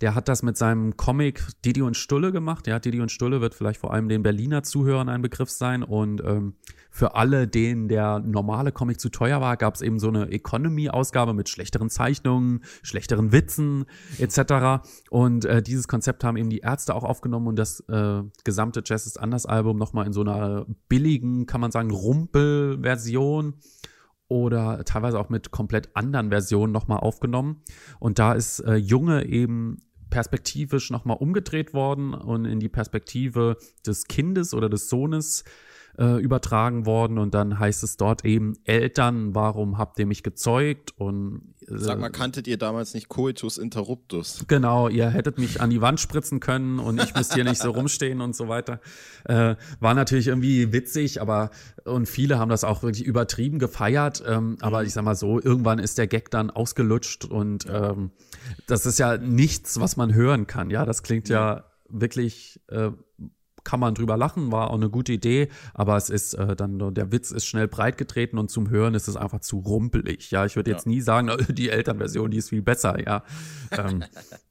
der 0.00 0.14
hat 0.14 0.28
das 0.28 0.42
mit 0.42 0.56
seinem 0.56 0.96
Comic 0.96 1.42
Didi 1.64 1.82
und 1.82 1.96
Stulle 1.96 2.32
gemacht. 2.32 2.66
Ja, 2.66 2.78
Didi 2.78 3.00
und 3.00 3.10
Stulle 3.10 3.40
wird 3.40 3.54
vielleicht 3.54 3.80
vor 3.80 3.92
allem 3.92 4.08
den 4.08 4.22
Berliner 4.22 4.62
Zuhörern 4.62 5.08
ein 5.08 5.20
Begriff 5.20 5.50
sein. 5.50 5.82
Und 5.82 6.22
ähm, 6.24 6.54
für 6.90 7.14
alle, 7.14 7.46
denen 7.46 7.88
der 7.88 8.18
normale 8.18 8.72
Comic 8.72 9.00
zu 9.00 9.08
teuer 9.08 9.40
war, 9.40 9.56
gab 9.56 9.74
es 9.74 9.80
eben 9.80 9.98
so 9.98 10.08
eine 10.08 10.30
Economy-Ausgabe 10.30 11.32
mit 11.34 11.48
schlechteren 11.48 11.88
Zeichnungen, 11.88 12.64
schlechteren 12.82 13.32
Witzen 13.32 13.86
etc. 14.18 14.84
Und 15.08 15.44
äh, 15.44 15.62
dieses 15.62 15.88
Konzept 15.88 16.24
haben 16.24 16.36
eben 16.36 16.50
die 16.50 16.58
Ärzte 16.58 16.94
auch 16.94 17.04
aufgenommen 17.04 17.46
und 17.46 17.56
das 17.56 17.80
äh, 17.88 18.22
gesamte 18.44 18.82
Jazz 18.84 19.06
ist 19.06 19.20
anders 19.20 19.46
Album 19.46 19.78
nochmal 19.78 20.06
in 20.06 20.12
so 20.12 20.22
einer 20.22 20.66
billigen, 20.88 21.46
kann 21.46 21.60
man 21.60 21.70
sagen, 21.70 21.90
Rumpel-Version 21.90 23.54
oder 24.28 24.84
teilweise 24.84 25.18
auch 25.18 25.28
mit 25.28 25.50
komplett 25.50 25.94
anderen 25.94 26.30
Versionen 26.30 26.72
nochmal 26.72 26.98
aufgenommen. 26.98 27.62
Und 27.98 28.18
da 28.18 28.32
ist 28.32 28.60
äh, 28.60 28.76
Junge 28.76 29.26
eben 29.26 29.78
perspektivisch 30.10 30.90
nochmal 30.90 31.16
umgedreht 31.16 31.72
worden 31.72 32.14
und 32.14 32.44
in 32.44 32.60
die 32.60 32.68
Perspektive 32.68 33.56
des 33.86 34.04
Kindes 34.04 34.54
oder 34.54 34.68
des 34.68 34.88
Sohnes 34.88 35.44
äh, 35.98 36.20
übertragen 36.20 36.86
worden 36.86 37.18
und 37.18 37.34
dann 37.34 37.58
heißt 37.58 37.82
es 37.82 37.96
dort 37.96 38.24
eben 38.24 38.54
Eltern, 38.64 39.34
warum 39.34 39.78
habt 39.78 39.98
ihr 39.98 40.06
mich 40.06 40.22
gezeugt 40.22 40.92
und 40.98 41.54
äh, 41.62 41.78
Sag 41.78 42.00
mal, 42.00 42.10
kanntet 42.10 42.46
ihr 42.46 42.56
damals 42.58 42.94
nicht 42.94 43.08
Coitus 43.08 43.58
interruptus? 43.58 44.44
Genau, 44.48 44.88
ihr 44.88 45.10
hättet 45.10 45.38
mich 45.38 45.60
an 45.60 45.70
die 45.70 45.80
Wand 45.80 46.00
spritzen 46.00 46.40
können 46.40 46.78
und 46.78 47.00
ich 47.02 47.14
müsste 47.14 47.34
hier 47.34 47.44
nicht 47.44 47.60
so 47.60 47.70
rumstehen 47.70 48.20
und 48.20 48.34
so 48.34 48.48
weiter. 48.48 48.80
Äh, 49.24 49.56
war 49.80 49.94
natürlich 49.94 50.28
irgendwie 50.28 50.72
witzig, 50.72 51.20
aber 51.20 51.50
und 51.84 52.08
viele 52.08 52.38
haben 52.38 52.48
das 52.48 52.64
auch 52.64 52.82
wirklich 52.82 53.04
übertrieben 53.04 53.58
gefeiert. 53.58 54.22
Ähm, 54.26 54.56
aber 54.60 54.80
mhm. 54.80 54.86
ich 54.86 54.92
sag 54.92 55.04
mal 55.04 55.14
so, 55.14 55.40
irgendwann 55.40 55.78
ist 55.78 55.98
der 55.98 56.06
Gag 56.06 56.30
dann 56.30 56.50
ausgelutscht 56.50 57.24
und 57.24 57.66
ähm, 57.70 58.10
das 58.66 58.86
ist 58.86 58.98
ja 58.98 59.16
nichts, 59.16 59.80
was 59.80 59.96
man 59.96 60.14
hören 60.14 60.46
kann. 60.46 60.70
Ja, 60.70 60.84
das 60.84 61.02
klingt 61.02 61.28
ja 61.28 61.64
wirklich 61.88 62.60
äh, 62.68 62.90
kann 63.64 63.80
man 63.80 63.94
drüber 63.94 64.16
lachen, 64.16 64.52
war 64.52 64.70
auch 64.70 64.74
eine 64.74 64.90
gute 64.90 65.12
Idee, 65.12 65.48
aber 65.74 65.96
es 65.96 66.10
ist 66.10 66.34
äh, 66.34 66.56
dann, 66.56 66.94
der 66.94 67.12
Witz 67.12 67.30
ist 67.30 67.46
schnell 67.46 67.68
breitgetreten 67.68 68.38
und 68.38 68.50
zum 68.50 68.70
Hören 68.70 68.94
ist 68.94 69.08
es 69.08 69.16
einfach 69.16 69.40
zu 69.40 69.58
rumpelig. 69.58 70.30
Ja, 70.30 70.46
ich 70.46 70.56
würde 70.56 70.70
jetzt 70.70 70.86
nie 70.86 71.00
sagen, 71.00 71.30
die 71.48 71.70
Elternversion, 71.70 72.30
die 72.30 72.38
ist 72.38 72.48
viel 72.50 72.62
besser, 72.62 73.00
ja. 73.04 73.22
ähm, 73.72 74.04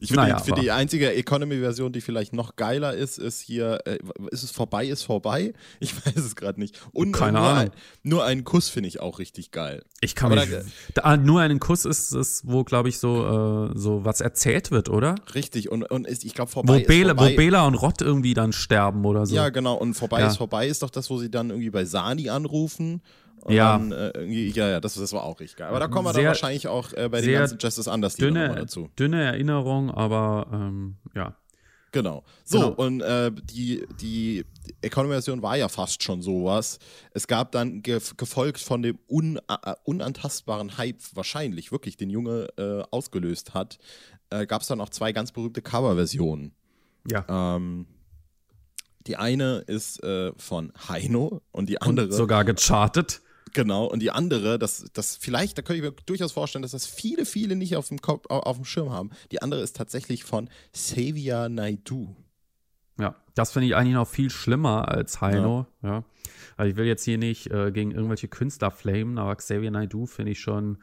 ich 0.00 0.08
finde, 0.08 0.22
naja, 0.22 0.40
die, 0.40 0.52
die 0.52 0.70
einzige 0.70 1.12
Economy-Version, 1.12 1.92
die 1.92 2.00
vielleicht 2.00 2.32
noch 2.32 2.56
geiler 2.56 2.94
ist, 2.94 3.18
ist 3.18 3.40
hier, 3.40 3.80
äh, 3.84 3.98
ist 4.30 4.42
es 4.42 4.50
vorbei, 4.50 4.86
ist 4.86 5.02
vorbei? 5.02 5.52
Ich 5.80 5.94
weiß 5.94 6.16
es 6.16 6.34
gerade 6.34 6.58
nicht. 6.58 6.78
Und 6.92 7.12
Keine 7.12 7.38
nur, 7.38 7.48
Ahnung. 7.48 7.72
Nur 8.02 8.24
einen 8.24 8.44
Kuss 8.44 8.68
finde 8.68 8.88
ich 8.88 9.00
auch 9.00 9.18
richtig 9.18 9.52
geil. 9.52 9.82
Ich 10.00 10.14
kann 10.14 10.30
mich, 10.30 10.50
da, 10.50 10.60
da, 10.94 11.02
ah, 11.02 11.16
nur 11.16 11.40
einen 11.40 11.60
Kuss 11.60 11.84
ist 11.84 12.12
es, 12.12 12.42
wo, 12.46 12.64
glaube 12.64 12.88
ich, 12.88 12.98
so, 12.98 13.70
äh, 13.70 13.78
so 13.78 14.04
was 14.04 14.20
erzählt 14.20 14.70
wird, 14.70 14.88
oder? 14.88 15.14
Richtig, 15.34 15.70
und, 15.70 15.84
und 15.84 16.06
ist, 16.06 16.24
ich 16.24 16.34
glaube, 16.34 16.50
vorbei 16.50 16.82
wo 16.82 16.86
Bela, 16.86 17.14
vorbei. 17.14 17.32
Wo 17.32 17.36
Bela 17.36 17.66
und 17.66 17.74
Rott 17.74 18.02
irgendwie 18.02 18.34
dann 18.34 18.52
sterben 18.52 19.04
oder 19.04 19.26
so. 19.26 19.34
Ja, 19.34 19.48
genau, 19.50 19.74
und 19.74 19.94
vorbei 19.94 20.20
ja. 20.20 20.28
ist 20.28 20.36
vorbei 20.36 20.66
ist 20.66 20.82
doch 20.82 20.90
das, 20.90 21.08
wo 21.10 21.18
sie 21.18 21.30
dann 21.30 21.50
irgendwie 21.50 21.70
bei 21.70 21.84
Sani 21.84 22.28
anrufen 22.28 23.00
und 23.42 23.54
ja. 23.54 23.78
Dann, 23.78 23.92
äh, 23.92 24.24
ja, 24.24 24.68
ja, 24.68 24.80
das, 24.80 24.94
das 24.94 25.12
war 25.12 25.24
auch 25.24 25.40
richtig 25.40 25.58
geil. 25.58 25.68
Aber 25.68 25.80
da 25.80 25.88
kommen 25.88 26.06
wir 26.06 26.12
sehr, 26.12 26.22
dann 26.22 26.28
wahrscheinlich 26.28 26.68
auch 26.68 26.92
äh, 26.92 27.08
bei 27.08 27.20
den 27.20 27.32
ganzen 27.32 27.58
Justice 27.58 27.90
Anders 27.90 28.16
dünne, 28.16 28.54
dazu. 28.54 28.90
Dünne 28.98 29.22
Erinnerung, 29.22 29.90
aber 29.90 30.46
ähm, 30.52 30.96
ja. 31.14 31.36
Genau. 31.92 32.22
So, 32.44 32.58
genau. 32.58 32.72
und 32.74 33.00
äh, 33.00 33.32
die, 33.32 33.86
die 34.00 34.44
Economy-Version 34.82 35.42
war 35.42 35.56
ja 35.56 35.68
fast 35.68 36.02
schon 36.02 36.20
sowas. 36.20 36.78
Es 37.12 37.26
gab 37.26 37.52
dann 37.52 37.82
ge 37.82 37.98
gefolgt 38.16 38.60
von 38.60 38.82
dem 38.82 38.98
un 39.08 39.38
äh, 39.48 39.74
unantastbaren 39.84 40.76
Hype, 40.76 41.00
wahrscheinlich 41.14 41.72
wirklich 41.72 41.96
den 41.96 42.10
Junge 42.10 42.48
äh, 42.58 42.82
ausgelöst 42.90 43.54
hat, 43.54 43.78
äh, 44.30 44.46
gab 44.46 44.62
es 44.62 44.68
dann 44.68 44.80
auch 44.80 44.90
zwei 44.90 45.12
ganz 45.12 45.32
berühmte 45.32 45.62
Cover-Versionen. 45.62 46.52
Ja. 47.10 47.24
Ähm, 47.28 47.86
die 49.06 49.16
eine 49.16 49.64
ist 49.66 50.02
äh, 50.02 50.32
von 50.36 50.72
Heino 50.88 51.40
und 51.50 51.70
die 51.70 51.80
andere. 51.80 52.06
Und 52.06 52.12
sogar 52.12 52.44
gechartet. 52.44 53.22
Genau, 53.52 53.86
und 53.86 54.00
die 54.00 54.10
andere, 54.10 54.58
das, 54.58 54.86
das 54.92 55.16
vielleicht, 55.16 55.58
da 55.58 55.62
könnte 55.62 55.84
ich 55.84 55.90
mir 55.90 55.96
durchaus 56.06 56.32
vorstellen, 56.32 56.62
dass 56.62 56.72
das 56.72 56.86
viele, 56.86 57.24
viele 57.24 57.56
nicht 57.56 57.76
auf 57.76 57.88
dem, 57.88 58.00
Kopf, 58.00 58.26
auf 58.28 58.56
dem 58.56 58.64
Schirm 58.64 58.90
haben. 58.90 59.10
Die 59.32 59.42
andere 59.42 59.60
ist 59.62 59.76
tatsächlich 59.76 60.24
von 60.24 60.48
Xavier 60.72 61.48
Naidu. 61.48 62.14
Ja, 62.98 63.14
das 63.34 63.52
finde 63.52 63.68
ich 63.68 63.76
eigentlich 63.76 63.94
noch 63.94 64.08
viel 64.08 64.30
schlimmer 64.30 64.88
als 64.88 65.20
Heino. 65.20 65.66
Ja. 65.82 65.88
ja. 65.88 66.04
Also 66.56 66.70
ich 66.70 66.76
will 66.76 66.86
jetzt 66.86 67.04
hier 67.04 67.18
nicht 67.18 67.50
äh, 67.50 67.70
gegen 67.70 67.92
irgendwelche 67.92 68.28
Künstler 68.28 68.70
flamen, 68.70 69.18
aber 69.18 69.36
Xavier 69.36 69.70
Naidu 69.70 70.06
finde 70.06 70.32
ich 70.32 70.40
schon 70.40 70.78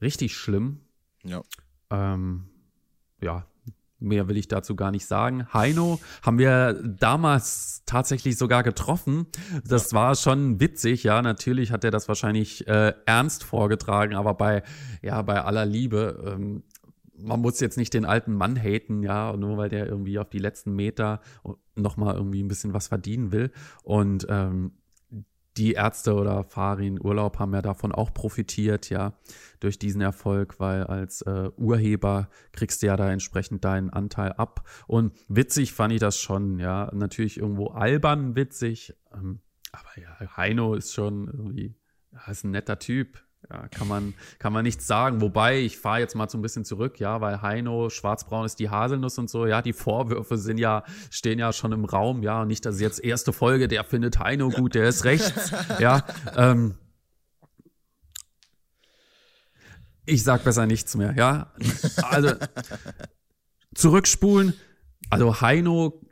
richtig 0.00 0.34
schlimm. 0.34 0.80
Ja. 1.24 1.42
Ähm, 1.90 2.48
ja, 3.20 3.46
Mehr 4.00 4.28
will 4.28 4.36
ich 4.36 4.46
dazu 4.46 4.76
gar 4.76 4.92
nicht 4.92 5.06
sagen. 5.06 5.52
Heino 5.52 5.98
haben 6.22 6.38
wir 6.38 6.74
damals 6.84 7.82
tatsächlich 7.84 8.38
sogar 8.38 8.62
getroffen. 8.62 9.26
Das 9.66 9.92
war 9.92 10.14
schon 10.14 10.60
witzig, 10.60 11.02
ja. 11.02 11.20
Natürlich 11.20 11.72
hat 11.72 11.82
er 11.82 11.90
das 11.90 12.06
wahrscheinlich 12.06 12.68
äh, 12.68 12.94
ernst 13.06 13.42
vorgetragen, 13.42 14.14
aber 14.14 14.34
bei, 14.34 14.62
ja, 15.02 15.20
bei 15.22 15.42
aller 15.42 15.66
Liebe, 15.66 16.22
ähm, 16.24 16.62
man 17.20 17.40
muss 17.40 17.58
jetzt 17.58 17.76
nicht 17.76 17.92
den 17.92 18.04
alten 18.04 18.34
Mann 18.34 18.56
haten, 18.56 19.02
ja, 19.02 19.36
nur 19.36 19.56
weil 19.56 19.68
der 19.68 19.86
irgendwie 19.86 20.20
auf 20.20 20.30
die 20.30 20.38
letzten 20.38 20.76
Meter 20.76 21.20
nochmal 21.74 22.14
irgendwie 22.14 22.42
ein 22.42 22.48
bisschen 22.48 22.74
was 22.74 22.86
verdienen 22.88 23.32
will. 23.32 23.50
Und 23.82 24.26
ähm, 24.30 24.72
die 25.58 25.72
Ärzte 25.72 26.14
oder 26.14 26.44
Farin 26.44 27.04
Urlaub 27.04 27.38
haben 27.38 27.52
ja 27.52 27.62
davon 27.62 27.92
auch 27.92 28.14
profitiert, 28.14 28.90
ja, 28.90 29.14
durch 29.60 29.78
diesen 29.78 30.00
Erfolg, 30.00 30.60
weil 30.60 30.84
als 30.84 31.22
äh, 31.22 31.50
Urheber 31.56 32.28
kriegst 32.52 32.82
du 32.82 32.86
ja 32.86 32.96
da 32.96 33.10
entsprechend 33.10 33.64
deinen 33.64 33.90
Anteil 33.90 34.32
ab. 34.32 34.66
Und 34.86 35.12
witzig 35.28 35.72
fand 35.72 35.92
ich 35.92 36.00
das 36.00 36.18
schon, 36.18 36.58
ja, 36.58 36.90
natürlich 36.94 37.38
irgendwo 37.38 37.68
albern 37.68 38.36
witzig, 38.36 38.94
ähm, 39.12 39.40
aber 39.72 40.00
ja, 40.00 40.36
Heino 40.36 40.74
ist 40.74 40.94
schon 40.94 41.26
irgendwie, 41.26 41.74
ja, 42.12 42.30
ist 42.30 42.44
ein 42.44 42.52
netter 42.52 42.78
Typ, 42.78 43.20
ja, 43.50 43.68
kann 43.68 43.88
man, 43.88 44.14
kann 44.38 44.52
man 44.52 44.64
nichts 44.64 44.86
sagen. 44.86 45.20
Wobei, 45.20 45.60
ich 45.60 45.78
fahre 45.78 46.00
jetzt 46.00 46.14
mal 46.14 46.28
so 46.28 46.36
ein 46.36 46.42
bisschen 46.42 46.64
zurück, 46.64 47.00
ja, 47.00 47.20
weil 47.20 47.40
Heino, 47.40 47.88
schwarzbraun 47.88 48.44
ist 48.44 48.58
die 48.58 48.68
Haselnuss 48.68 49.18
und 49.18 49.30
so, 49.30 49.46
ja, 49.46 49.62
die 49.62 49.72
Vorwürfe 49.72 50.36
sind 50.36 50.58
ja, 50.58 50.84
stehen 51.10 51.38
ja 51.38 51.52
schon 51.52 51.72
im 51.72 51.84
Raum, 51.84 52.22
ja, 52.22 52.42
und 52.42 52.48
nicht, 52.48 52.66
dass 52.66 52.80
jetzt 52.80 53.02
erste 53.02 53.32
Folge, 53.32 53.68
der 53.68 53.84
findet 53.84 54.18
Heino 54.18 54.50
gut, 54.50 54.74
der 54.74 54.88
ist 54.88 55.04
rechts, 55.04 55.52
ja, 55.78 56.04
ähm, 56.36 56.74
ich 60.04 60.22
sag 60.24 60.44
besser 60.44 60.66
nichts 60.66 60.94
mehr, 60.96 61.14
ja. 61.16 61.52
Also, 62.02 62.34
zurückspulen, 63.74 64.54
also 65.10 65.40
Heino 65.40 66.02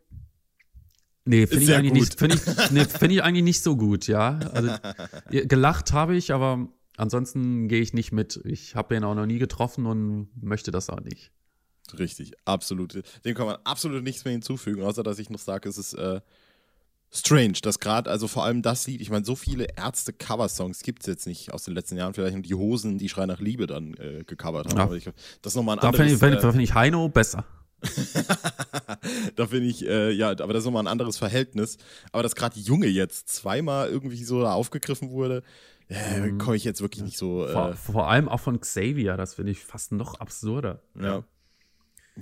Nee, 1.29 1.49
finde 1.49 1.65
ich, 1.65 1.75
eigentlich 1.75 1.93
nicht, 1.93 2.19
find 2.21 2.35
ich, 2.35 2.71
nee, 2.71 2.85
find 2.85 3.12
ich 3.12 3.21
eigentlich 3.21 3.43
nicht 3.43 3.61
so 3.61 3.77
gut, 3.77 4.07
ja. 4.07 4.39
Also, 4.53 4.71
gelacht 5.29 5.93
habe 5.93 6.15
ich, 6.15 6.33
aber 6.33 6.69
ansonsten 6.96 7.68
gehe 7.68 7.80
ich 7.80 7.92
nicht 7.92 8.12
mit. 8.12 8.40
Ich 8.44 8.74
habe 8.74 8.96
ihn 8.96 9.04
auch 9.04 9.14
noch 9.14 9.26
nie 9.26 9.38
getroffen 9.38 9.87
und 9.87 10.28
möchte 10.40 10.70
das 10.70 10.90
auch 10.90 11.00
nicht. 11.00 11.30
Richtig, 11.98 12.32
absolut. 12.44 13.02
Dem 13.24 13.35
kann 13.35 13.46
man 13.46 13.56
absolut 13.64 14.02
nichts 14.02 14.24
mehr 14.24 14.32
hinzufügen, 14.32 14.82
außer 14.82 15.02
dass 15.02 15.18
ich 15.18 15.30
noch 15.30 15.38
sage, 15.38 15.68
es 15.68 15.78
ist 15.78 15.94
äh, 15.94 16.20
strange, 17.12 17.59
dass 17.62 17.78
gerade, 17.78 18.11
also 18.11 18.28
vor 18.28 18.44
allem 18.44 18.62
das 18.62 18.87
Lied, 18.87 19.00
ich 19.00 19.11
meine, 19.11 19.24
so 19.24 19.37
viele 19.37 19.66
Ärzte-Cover-Songs 19.76 20.82
gibt 20.82 21.02
es 21.02 21.06
jetzt 21.06 21.26
nicht 21.26 21.52
aus 21.52 21.64
den 21.64 21.74
letzten 21.74 21.96
Jahren, 21.96 22.14
vielleicht 22.14 22.44
die 22.44 22.54
Hosen, 22.54 22.98
die 22.98 23.09
Schreien 23.09 23.28
nach 23.28 23.40
Liebe 23.40 23.66
dann 23.66 23.94
äh, 23.94 24.24
gecovert 24.26 24.68
haben. 24.68 24.78
Ja. 24.78 24.85
Aber 24.85 24.96
ich, 24.96 25.04
das 25.42 25.52
ist 25.52 25.56
nochmal 25.56 25.76
ein 25.76 25.80
da 25.80 25.88
anderes. 25.88 26.18
Da 26.18 26.50
finde 26.50 26.62
ich, 26.62 26.70
äh, 26.70 26.74
Heino 26.74 27.09
besser. 27.09 27.44
da 29.37 29.46
finde 29.46 29.68
ich, 29.68 29.87
äh, 29.87 30.11
ja, 30.11 30.30
aber 30.30 30.52
das 30.52 30.61
ist 30.61 30.64
nochmal 30.64 30.85
ein 30.85 30.88
anderes 30.88 31.18
Verhältnis. 31.18 31.78
Aber 32.12 32.22
dass 32.22 32.35
gerade 32.35 32.59
Junge 32.59 32.87
jetzt 32.87 33.28
zweimal 33.28 33.88
irgendwie 33.88 34.24
so 34.24 34.46
aufgegriffen 34.46 35.11
wurde, 35.11 35.42
äh, 35.88 36.20
mhm. 36.20 36.38
komme 36.38 36.57
ich 36.57 36.64
jetzt 36.64 36.81
wirklich 36.81 37.05
nicht 37.05 37.16
so. 37.16 37.46
Äh 37.46 37.53
vor, 37.53 37.75
vor, 37.75 38.09
allem 38.09 38.29
auch 38.29 38.40
von 38.40 38.61
Xavier, 38.61 39.16
das 39.16 39.35
finde 39.35 39.53
ich 39.53 39.64
fast 39.64 39.92
noch 39.92 40.18
absurder. 40.20 40.83
Ja. 41.01 41.25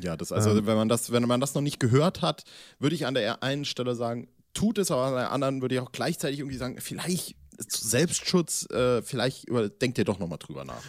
Ja, 0.00 0.16
das, 0.16 0.33
also 0.33 0.50
ähm. 0.50 0.66
wenn 0.66 0.77
man 0.77 0.88
das, 0.88 1.12
wenn 1.12 1.22
man 1.22 1.40
das 1.40 1.55
noch 1.55 1.62
nicht 1.62 1.79
gehört 1.79 2.20
hat, 2.20 2.44
würde 2.79 2.96
ich 2.96 3.07
an 3.07 3.14
der 3.14 3.42
einen 3.42 3.64
Stelle 3.64 3.94
sagen, 3.94 4.29
tut 4.53 4.79
es, 4.79 4.90
aber 4.90 5.05
an 5.05 5.14
der 5.14 5.33
anderen 5.33 5.62
würde 5.62 5.77
ich 5.77 5.81
auch 5.81 5.92
gleichzeitig 5.92 6.40
irgendwie 6.40 6.57
sagen, 6.57 6.79
vielleicht 6.81 7.37
Selbstschutz, 7.57 8.68
äh, 8.70 9.03
vielleicht 9.03 9.46
denkt 9.81 9.98
ihr 9.98 10.05
doch 10.05 10.18
nochmal 10.18 10.38
drüber 10.38 10.64
nach. 10.64 10.83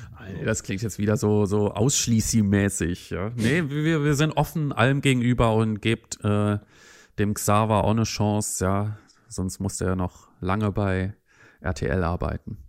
Das 0.44 0.64
klingt 0.64 0.82
jetzt 0.82 0.98
wieder 0.98 1.16
so, 1.16 1.46
so 1.46 1.72
ausschließmäßig. 1.72 3.12
Ja. 3.12 3.32
Nee, 3.36 3.70
wir, 3.70 4.04
wir 4.04 4.16
sind 4.16 4.32
offen 4.32 4.74
allem 4.74 5.02
gegenüber 5.02 5.54
und 5.54 5.82
gebt 5.82 6.18
äh, 6.26 6.58
dem 7.20 7.36
Xaver 7.36 7.84
auch 7.84 7.92
eine 7.92 8.04
Chance, 8.04 8.66
ja. 8.66 8.98
Sonst 9.28 9.60
muss 9.60 9.78
der 9.78 9.96
noch 9.96 10.30
lange 10.42 10.72
bei 10.72 11.14
RTL 11.62 12.04
arbeiten 12.04 12.65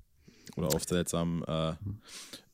oder 0.56 0.68
auf 0.68 0.84
seltsamen 0.84 1.44
äh, 1.44 1.72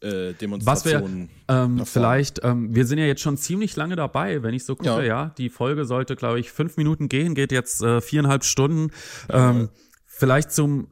äh, 0.00 0.32
Demonstrationen. 0.34 1.30
Was 1.46 1.56
wir 1.56 1.62
ähm, 1.64 1.86
vielleicht, 1.86 2.44
ähm, 2.44 2.74
wir 2.74 2.86
sind 2.86 2.98
ja 2.98 3.06
jetzt 3.06 3.22
schon 3.22 3.36
ziemlich 3.36 3.76
lange 3.76 3.96
dabei, 3.96 4.42
wenn 4.42 4.54
ich 4.54 4.64
so 4.64 4.76
gucke, 4.76 4.90
ja. 4.90 5.02
ja. 5.02 5.34
Die 5.38 5.48
Folge 5.48 5.84
sollte, 5.84 6.16
glaube 6.16 6.40
ich, 6.40 6.50
fünf 6.50 6.76
Minuten 6.76 7.08
gehen, 7.08 7.34
geht 7.34 7.52
jetzt 7.52 7.82
äh, 7.82 8.00
viereinhalb 8.00 8.44
Stunden. 8.44 8.90
Ähm, 9.28 9.70
vielleicht 10.06 10.52
zum 10.52 10.88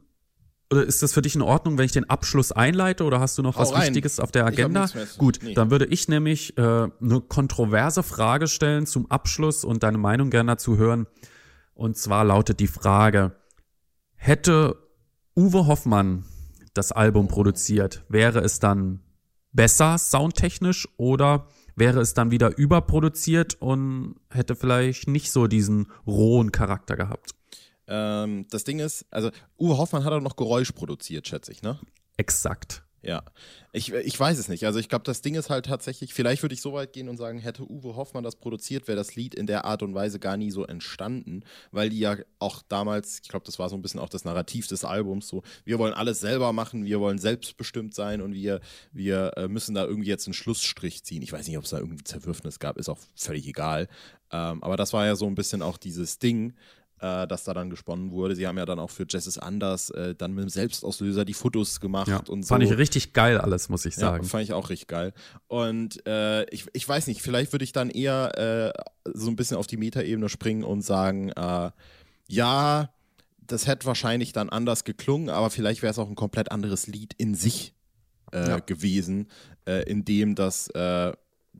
oder 0.71 0.85
ist 0.85 1.03
das 1.03 1.11
für 1.11 1.21
dich 1.21 1.35
in 1.35 1.41
Ordnung, 1.41 1.77
wenn 1.77 1.83
ich 1.83 1.91
den 1.91 2.09
Abschluss 2.09 2.53
einleite 2.53 3.03
oder 3.03 3.19
hast 3.19 3.37
du 3.37 3.41
noch 3.41 3.57
Hau 3.57 3.61
was 3.61 3.73
rein. 3.73 3.87
Wichtiges 3.87 4.21
auf 4.21 4.31
der 4.31 4.45
Agenda? 4.45 4.87
Gut, 5.17 5.39
nee. 5.43 5.53
dann 5.53 5.69
würde 5.69 5.85
ich 5.85 6.07
nämlich 6.07 6.57
äh, 6.57 6.61
eine 6.61 7.21
kontroverse 7.27 8.03
Frage 8.03 8.47
stellen 8.47 8.85
zum 8.85 9.11
Abschluss 9.11 9.65
und 9.65 9.83
deine 9.83 9.97
Meinung 9.97 10.29
gerne 10.29 10.53
dazu 10.53 10.77
hören. 10.77 11.07
Und 11.73 11.97
zwar 11.97 12.23
lautet 12.23 12.61
die 12.61 12.67
Frage, 12.67 13.33
hätte 14.15 14.77
Uwe 15.35 15.67
Hoffmann 15.67 16.23
das 16.73 16.91
Album 16.91 17.27
produziert, 17.27 18.03
wäre 18.09 18.39
es 18.39 18.59
dann 18.59 19.01
besser 19.51 19.97
soundtechnisch 19.97 20.87
oder 20.97 21.47
wäre 21.75 21.99
es 22.01 22.13
dann 22.13 22.31
wieder 22.31 22.57
überproduziert 22.57 23.55
und 23.61 24.15
hätte 24.29 24.55
vielleicht 24.55 25.07
nicht 25.07 25.31
so 25.31 25.47
diesen 25.47 25.87
rohen 26.05 26.51
Charakter 26.51 26.95
gehabt? 26.95 27.31
Ähm, 27.87 28.45
das 28.49 28.63
Ding 28.63 28.79
ist, 28.79 29.05
also 29.11 29.31
Uwe 29.59 29.77
Hoffmann 29.77 30.03
hat 30.03 30.13
auch 30.13 30.21
noch 30.21 30.35
Geräusch 30.35 30.71
produziert, 30.71 31.27
schätze 31.27 31.51
ich, 31.51 31.61
ne? 31.61 31.79
Exakt. 32.17 32.83
Ja, 33.03 33.23
ich, 33.71 33.91
ich 33.91 34.19
weiß 34.19 34.37
es 34.37 34.47
nicht. 34.47 34.63
Also 34.65 34.77
ich 34.77 34.87
glaube, 34.87 35.03
das 35.05 35.21
Ding 35.21 35.33
ist 35.33 35.49
halt 35.49 35.65
tatsächlich, 35.65 36.13
vielleicht 36.13 36.43
würde 36.43 36.53
ich 36.53 36.61
so 36.61 36.73
weit 36.73 36.93
gehen 36.93 37.09
und 37.09 37.17
sagen, 37.17 37.39
hätte 37.39 37.63
Uwe 37.63 37.95
Hoffmann 37.95 38.23
das 38.23 38.35
produziert, 38.35 38.87
wäre 38.87 38.95
das 38.95 39.15
Lied 39.15 39.33
in 39.33 39.47
der 39.47 39.65
Art 39.65 39.81
und 39.81 39.95
Weise 39.95 40.19
gar 40.19 40.37
nie 40.37 40.51
so 40.51 40.65
entstanden, 40.65 41.43
weil 41.71 41.89
die 41.89 41.97
ja 41.97 42.17
auch 42.37 42.61
damals, 42.67 43.21
ich 43.23 43.29
glaube, 43.29 43.45
das 43.45 43.57
war 43.57 43.69
so 43.69 43.75
ein 43.75 43.81
bisschen 43.81 43.99
auch 43.99 44.09
das 44.09 44.23
Narrativ 44.23 44.67
des 44.67 44.85
Albums, 44.85 45.27
so, 45.27 45.41
wir 45.65 45.79
wollen 45.79 45.95
alles 45.95 46.19
selber 46.19 46.53
machen, 46.53 46.85
wir 46.85 46.99
wollen 46.99 47.17
selbstbestimmt 47.17 47.95
sein 47.95 48.21
und 48.21 48.33
wir, 48.33 48.61
wir 48.91 49.31
äh, 49.35 49.47
müssen 49.47 49.73
da 49.73 49.83
irgendwie 49.83 50.09
jetzt 50.09 50.27
einen 50.27 50.35
Schlussstrich 50.35 51.03
ziehen. 51.03 51.23
Ich 51.23 51.33
weiß 51.33 51.47
nicht, 51.47 51.57
ob 51.57 51.63
es 51.63 51.71
da 51.71 51.79
irgendwie 51.79 52.03
Zerwürfnis 52.03 52.59
gab, 52.59 52.77
ist 52.77 52.89
auch 52.89 52.99
völlig 53.15 53.47
egal. 53.47 53.87
Ähm, 54.31 54.63
aber 54.63 54.77
das 54.77 54.93
war 54.93 55.07
ja 55.07 55.15
so 55.15 55.25
ein 55.25 55.35
bisschen 55.35 55.63
auch 55.63 55.77
dieses 55.77 56.19
Ding, 56.19 56.53
äh, 57.01 57.27
das 57.27 57.43
da 57.43 57.53
dann 57.53 57.69
gesponnen 57.69 58.11
wurde. 58.11 58.35
Sie 58.35 58.47
haben 58.47 58.57
ja 58.57 58.65
dann 58.65 58.79
auch 58.79 58.91
für 58.91 59.05
Jess 59.09 59.27
is 59.27 59.37
Anders 59.37 59.89
äh, 59.89 60.15
dann 60.15 60.33
mit 60.33 60.43
dem 60.43 60.49
Selbstauslöser 60.49 61.25
die 61.25 61.33
Fotos 61.33 61.79
gemacht 61.79 62.07
ja, 62.07 62.21
und 62.27 62.43
so. 62.43 62.49
Fand 62.49 62.63
ich 62.63 62.77
richtig 62.77 63.13
geil 63.13 63.39
alles, 63.39 63.69
muss 63.69 63.85
ich 63.85 63.95
sagen. 63.95 64.23
Ja, 64.23 64.29
fand 64.29 64.43
ich 64.43 64.53
auch 64.53 64.69
richtig 64.69 64.87
geil. 64.87 65.13
Und 65.47 66.05
äh, 66.07 66.43
ich, 66.51 66.67
ich 66.73 66.87
weiß 66.87 67.07
nicht, 67.07 67.21
vielleicht 67.21 67.51
würde 67.51 67.65
ich 67.65 67.71
dann 67.71 67.89
eher 67.89 68.73
äh, 69.05 69.11
so 69.13 69.29
ein 69.29 69.35
bisschen 69.35 69.57
auf 69.57 69.67
die 69.67 69.77
Metaebene 69.77 70.29
springen 70.29 70.63
und 70.63 70.81
sagen, 70.83 71.29
äh, 71.29 71.71
ja, 72.27 72.93
das 73.39 73.67
hätte 73.67 73.85
wahrscheinlich 73.87 74.31
dann 74.31 74.49
anders 74.49 74.83
geklungen, 74.83 75.29
aber 75.29 75.49
vielleicht 75.49 75.81
wäre 75.81 75.91
es 75.91 75.99
auch 75.99 76.07
ein 76.07 76.15
komplett 76.15 76.51
anderes 76.51 76.87
Lied 76.87 77.13
in 77.17 77.35
sich 77.35 77.73
äh, 78.31 78.47
ja. 78.47 78.59
gewesen, 78.59 79.27
in 79.85 80.03
dem 80.05 80.33
das 80.33 80.69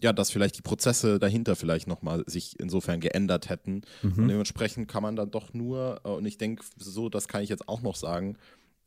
ja, 0.02 0.14
dass 0.14 0.32
vielleicht 0.32 0.58
die 0.58 0.62
Prozesse 0.62 1.20
dahinter 1.20 1.56
vielleicht 1.56 1.88
nochmal 1.88 2.24
sich 2.26 2.60
insofern 2.60 2.99
geändert 2.99 3.49
hätten. 3.49 3.82
Mhm. 4.02 4.18
Und 4.18 4.28
dementsprechend 4.28 4.88
kann 4.88 5.04
man 5.04 5.16
dann 5.16 5.32
doch 5.32 5.54
nur, 5.54 6.02
äh, 6.04 6.10
und 6.10 6.26
ich 6.26 6.38
denke, 6.38 6.64
so, 6.78 7.10
das 7.10 7.28
kann 7.28 7.43
ich 7.43 7.49
jetzt 7.49 7.70
auch 7.70 7.82
noch 7.82 7.95
sagen, 7.95 8.38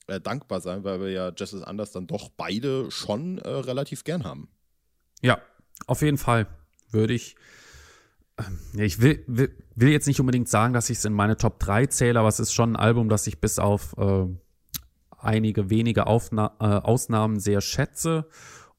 äh, 0.06 0.20
dankbar 0.20 0.60
sein, 0.60 0.84
weil 0.84 1.00
wir 1.00 1.10
ja 1.10 1.32
Justice 1.36 1.66
Anders 1.66 1.92
dann 1.92 2.06
doch 2.06 2.28
beide 2.28 2.90
schon 2.90 3.38
äh, 3.38 3.48
relativ 3.48 4.04
gern 4.04 4.24
haben. 4.24 4.48
Ja, 5.22 5.38
auf 5.86 6.02
jeden 6.02 6.18
Fall 6.18 6.46
würde 6.90 7.14
ich. 7.14 7.36
Ähm, 8.38 8.58
ich 8.76 9.00
will, 9.00 9.22
will, 9.28 9.56
will, 9.76 9.90
jetzt 9.90 10.08
nicht 10.08 10.20
unbedingt 10.20 10.48
sagen, 10.48 10.74
dass 10.74 10.90
ich 10.90 10.98
es 10.98 11.04
in 11.04 11.12
meine 11.12 11.36
Top 11.36 11.60
3 11.60 11.86
zähle, 11.86 12.18
aber 12.18 12.28
es 12.28 12.40
ist 12.40 12.52
schon 12.52 12.72
ein 12.72 12.76
Album, 12.76 13.08
das 13.08 13.26
ich 13.28 13.40
bis 13.40 13.60
auf 13.60 13.96
äh, 13.96 14.26
einige 15.16 15.70
wenige 15.70 16.08
Aufna 16.08 16.56
äh, 16.58 16.64
Ausnahmen 16.64 17.38
sehr 17.38 17.60
schätze 17.60 18.28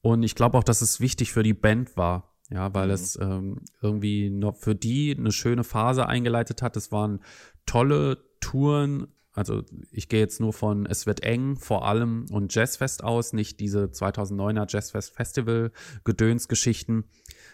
und 0.06 0.22
ich 0.22 0.36
glaube 0.36 0.56
auch, 0.56 0.62
dass 0.62 0.82
es 0.82 1.00
wichtig 1.00 1.32
für 1.32 1.42
die 1.42 1.52
Band 1.52 1.96
war. 1.96 2.32
Ja, 2.48 2.72
weil 2.72 2.86
mhm. 2.86 2.94
es 2.94 3.18
ähm, 3.20 3.60
irgendwie 3.82 4.30
noch 4.30 4.56
für 4.56 4.76
die 4.76 5.16
eine 5.18 5.32
schöne 5.32 5.64
Phase 5.64 6.06
eingeleitet 6.06 6.62
hat. 6.62 6.76
Es 6.76 6.92
waren 6.92 7.18
tolle 7.66 8.18
Touren. 8.38 9.08
Also 9.32 9.64
ich 9.90 10.08
gehe 10.08 10.20
jetzt 10.20 10.40
nur 10.40 10.52
von 10.52 10.86
Es 10.86 11.06
wird 11.06 11.24
eng 11.24 11.56
vor 11.56 11.88
allem 11.88 12.26
und 12.30 12.54
Jazzfest 12.54 13.02
aus, 13.02 13.32
nicht 13.32 13.58
diese 13.58 13.86
2009er 13.86 14.66
Jazzfest 14.68 15.12
Festival 15.12 15.72
Gedönsgeschichten. 16.04 17.06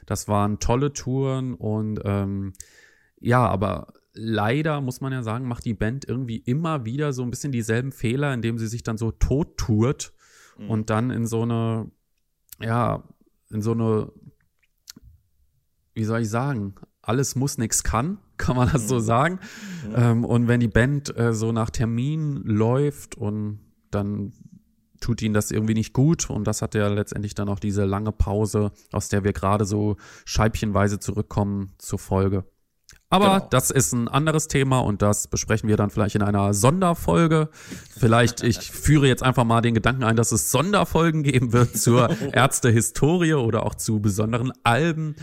Das 0.04 0.28
waren 0.28 0.58
tolle 0.58 0.92
Touren 0.92 1.54
und 1.54 2.00
ähm, 2.04 2.52
ja, 3.18 3.48
aber 3.48 3.94
leider 4.12 4.82
muss 4.82 5.00
man 5.00 5.14
ja 5.14 5.22
sagen, 5.22 5.48
macht 5.48 5.64
die 5.64 5.72
Band 5.72 6.06
irgendwie 6.06 6.36
immer 6.36 6.84
wieder 6.84 7.14
so 7.14 7.22
ein 7.22 7.30
bisschen 7.30 7.50
dieselben 7.50 7.92
Fehler, 7.92 8.34
indem 8.34 8.58
sie 8.58 8.66
sich 8.66 8.82
dann 8.82 8.98
so 8.98 9.10
tot 9.10 9.56
tourt 9.56 10.12
mhm. 10.58 10.68
und 10.68 10.90
dann 10.90 11.10
in 11.10 11.26
so 11.26 11.42
eine 11.42 11.90
ja, 12.60 13.02
in 13.50 13.62
so 13.62 13.72
eine, 13.72 14.12
wie 15.94 16.04
soll 16.04 16.20
ich 16.20 16.30
sagen, 16.30 16.74
alles 17.02 17.34
muss, 17.34 17.58
nichts 17.58 17.82
kann, 17.82 18.18
kann 18.36 18.56
man 18.56 18.70
das 18.70 18.88
so 18.88 18.96
mhm. 18.96 19.00
sagen. 19.00 19.40
Ja. 19.92 20.10
Ähm, 20.10 20.24
und 20.24 20.48
wenn 20.48 20.60
die 20.60 20.68
Band 20.68 21.16
äh, 21.16 21.32
so 21.32 21.52
nach 21.52 21.70
Termin 21.70 22.42
läuft 22.44 23.16
und 23.16 23.60
dann 23.90 24.32
tut 25.00 25.20
ihnen 25.20 25.34
das 25.34 25.50
irgendwie 25.50 25.74
nicht 25.74 25.92
gut 25.92 26.30
und 26.30 26.46
das 26.46 26.62
hat 26.62 26.74
ja 26.74 26.86
letztendlich 26.88 27.34
dann 27.34 27.48
auch 27.48 27.58
diese 27.58 27.84
lange 27.84 28.12
Pause, 28.12 28.70
aus 28.92 29.08
der 29.08 29.24
wir 29.24 29.32
gerade 29.32 29.64
so 29.64 29.96
scheibchenweise 30.24 31.00
zurückkommen, 31.00 31.72
zur 31.78 31.98
Folge. 31.98 32.44
Aber 33.12 33.34
genau. 33.40 33.46
das 33.50 33.70
ist 33.70 33.92
ein 33.92 34.08
anderes 34.08 34.48
Thema 34.48 34.78
und 34.78 35.02
das 35.02 35.28
besprechen 35.28 35.68
wir 35.68 35.76
dann 35.76 35.90
vielleicht 35.90 36.14
in 36.14 36.22
einer 36.22 36.54
Sonderfolge. 36.54 37.50
Vielleicht, 37.94 38.42
ich 38.42 38.58
führe 38.58 39.06
jetzt 39.06 39.22
einfach 39.22 39.44
mal 39.44 39.60
den 39.60 39.74
Gedanken 39.74 40.02
ein, 40.02 40.16
dass 40.16 40.32
es 40.32 40.50
Sonderfolgen 40.50 41.22
geben 41.22 41.52
wird 41.52 41.76
zur 41.76 42.08
Ärztehistorie 42.32 43.34
oder 43.34 43.66
auch 43.66 43.74
zu 43.74 44.00
besonderen 44.00 44.50
Alben. 44.64 45.14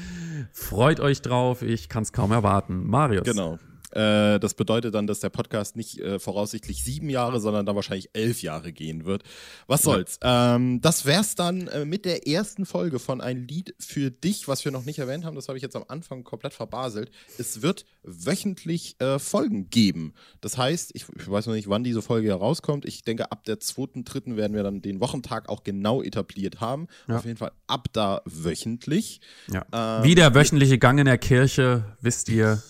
Freut 0.54 1.00
euch 1.00 1.24
drauf, 1.24 1.64
ich 1.64 1.90
kann 1.90 2.04
es 2.04 2.14
kaum 2.14 2.32
erwarten. 2.32 2.86
Marius. 2.86 3.24
Genau. 3.24 3.58
Äh, 3.92 4.40
das 4.40 4.54
bedeutet 4.54 4.94
dann, 4.94 5.08
dass 5.08 5.20
der 5.20 5.30
Podcast 5.30 5.76
nicht 5.76 6.00
äh, 6.00 6.20
voraussichtlich 6.20 6.84
sieben 6.84 7.10
Jahre, 7.10 7.40
sondern 7.40 7.66
dann 7.66 7.76
wahrscheinlich 7.76 8.10
elf 8.14 8.42
Jahre 8.42 8.72
gehen 8.72 9.06
wird. 9.06 9.24
Was 9.68 9.82
soll's. 9.82 10.20
Ja. 10.24 10.56
Ähm, 10.56 10.82
das 10.82 11.06
wär's 11.06 11.36
dann 11.36 11.68
äh, 11.68 11.86
mit 11.86 12.06
der 12.06 12.28
ersten 12.28 12.66
Folge 12.66 13.00
von 13.00 13.22
Ein 13.22 13.48
Lied 13.48 13.74
für 13.80 14.12
dich, 14.12 14.48
was 14.48 14.64
wir 14.66 14.72
noch 14.72 14.86
nicht 14.86 15.00
erwähnt 15.00 15.26
haben. 15.26 15.36
Das 15.36 15.48
habe 15.48 15.58
ich 15.58 15.64
jetzt 15.64 15.76
am 15.76 15.86
Anfang 15.88 16.24
komplett 16.24 16.54
verbaselt. 16.54 17.12
Es 17.38 17.62
wird 17.62 17.86
wöchentlich 18.04 18.96
äh, 19.00 19.20
Folgen 19.20 19.70
geben. 19.70 20.14
Das 20.42 20.58
heißt, 20.58 20.92
ich, 20.94 21.06
ich, 21.18 21.30
weiß 21.30 21.48
noch 21.48 21.54
nicht, 21.54 21.70
wann 21.70 21.84
diese 21.84 22.02
Folge 22.02 22.28
herauskommt. 22.28 22.86
Ich 22.86 23.04
denke, 23.04 23.32
ab 23.32 23.44
der 23.46 23.60
zweiten, 23.60 24.04
dritten 24.04 24.38
werden 24.38 24.56
wir 24.56 24.64
dann 24.64 24.82
den 24.82 25.00
Wochentag 25.00 25.50
auch 25.50 25.64
genau 25.64 26.02
etabliert 26.02 26.62
haben. 26.62 26.88
Ja. 27.08 27.18
Auf 27.18 27.26
jeden 27.26 27.38
Fall 27.38 27.52
ab 27.68 27.88
da 27.94 28.22
wöchentlich. 28.26 29.22
Ja. 29.52 29.66
Ähm, 29.74 30.04
Wie 30.04 30.16
der 30.16 30.34
wöchentliche 30.36 30.78
Gang 30.78 31.00
in 31.00 31.06
der 31.06 31.18
Kirche, 31.18 31.84
wisst 32.02 32.30
ihr. 32.30 32.62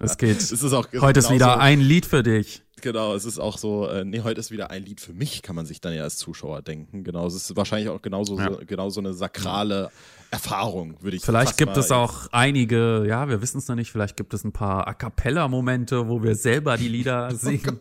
Es 0.00 0.18
geht. 0.18 0.36
es 0.40 0.52
ist 0.52 0.72
auch, 0.72 0.86
heute 1.00 1.20
ist 1.20 1.30
wieder 1.30 1.60
ein 1.60 1.80
Lied 1.80 2.06
für 2.06 2.22
dich. 2.22 2.62
Genau, 2.82 3.14
es 3.14 3.24
ist 3.24 3.38
auch 3.38 3.58
so, 3.58 3.86
äh, 3.86 4.04
nee, 4.04 4.22
heute 4.22 4.40
ist 4.40 4.50
wieder 4.50 4.70
ein 4.70 4.84
Lied 4.84 5.00
für 5.00 5.12
mich, 5.12 5.42
kann 5.42 5.54
man 5.54 5.66
sich 5.66 5.80
dann 5.80 5.94
ja 5.94 6.02
als 6.02 6.16
Zuschauer 6.16 6.62
denken. 6.62 7.04
Genau, 7.04 7.26
es 7.26 7.34
ist 7.34 7.54
wahrscheinlich 7.56 7.88
auch 7.88 8.02
genauso, 8.02 8.38
ja. 8.38 8.52
so, 8.52 8.60
genauso 8.66 9.00
eine 9.00 9.14
sakrale 9.14 9.90
Erfahrung, 10.32 10.96
würde 11.00 11.16
ich 11.16 11.24
Vielleicht 11.24 11.56
gibt 11.58 11.76
es 11.76 11.92
auch 11.92 12.26
einige, 12.32 13.04
ja, 13.06 13.28
wir 13.28 13.40
wissen 13.40 13.58
es 13.58 13.68
noch 13.68 13.76
nicht, 13.76 13.92
vielleicht 13.92 14.16
gibt 14.16 14.34
es 14.34 14.42
ein 14.42 14.52
paar 14.52 14.88
A 14.88 14.94
Cappella-Momente, 14.94 16.08
wo 16.08 16.24
wir 16.24 16.34
selber 16.34 16.76
die 16.76 16.88
Lieder 16.88 17.28
oh 17.32 17.36
singen. 17.36 17.78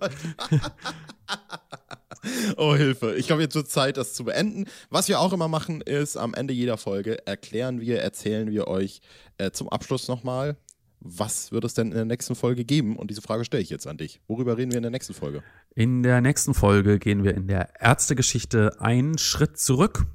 Oh, 2.57 2.57
oh 2.57 2.75
Hilfe. 2.75 3.15
Ich 3.15 3.25
glaube, 3.25 3.41
jetzt 3.41 3.55
wird 3.55 3.69
Zeit, 3.69 3.97
das 3.97 4.13
zu 4.13 4.25
beenden. 4.25 4.65
Was 4.91 5.07
wir 5.07 5.19
auch 5.19 5.33
immer 5.33 5.47
machen, 5.47 5.81
ist, 5.81 6.15
am 6.15 6.35
Ende 6.35 6.53
jeder 6.53 6.77
Folge 6.77 7.25
erklären 7.25 7.81
wir, 7.81 8.01
erzählen 8.01 8.51
wir 8.51 8.67
euch 8.67 9.01
äh, 9.39 9.49
zum 9.49 9.67
Abschluss 9.69 10.07
nochmal, 10.07 10.57
was 11.01 11.51
wird 11.51 11.65
es 11.65 11.73
denn 11.73 11.87
in 11.87 11.95
der 11.95 12.05
nächsten 12.05 12.35
Folge 12.35 12.63
geben? 12.63 12.95
Und 12.95 13.09
diese 13.09 13.21
Frage 13.21 13.43
stelle 13.43 13.63
ich 13.63 13.69
jetzt 13.69 13.87
an 13.87 13.97
dich. 13.97 14.21
Worüber 14.27 14.57
reden 14.57 14.71
wir 14.71 14.77
in 14.77 14.83
der 14.83 14.91
nächsten 14.91 15.13
Folge? 15.13 15.43
In 15.75 16.03
der 16.03 16.21
nächsten 16.21 16.53
Folge 16.53 16.99
gehen 16.99 17.23
wir 17.23 17.33
in 17.33 17.47
der 17.47 17.81
Ärztegeschichte 17.81 18.79
einen 18.79 19.17
Schritt 19.17 19.57
zurück 19.57 20.05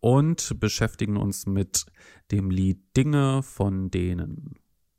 und 0.00 0.60
beschäftigen 0.60 1.16
uns 1.16 1.46
mit 1.46 1.86
dem 2.30 2.50
Lied 2.50 2.78
Dinge 2.96 3.42
von 3.42 3.90
denen. 3.90 4.54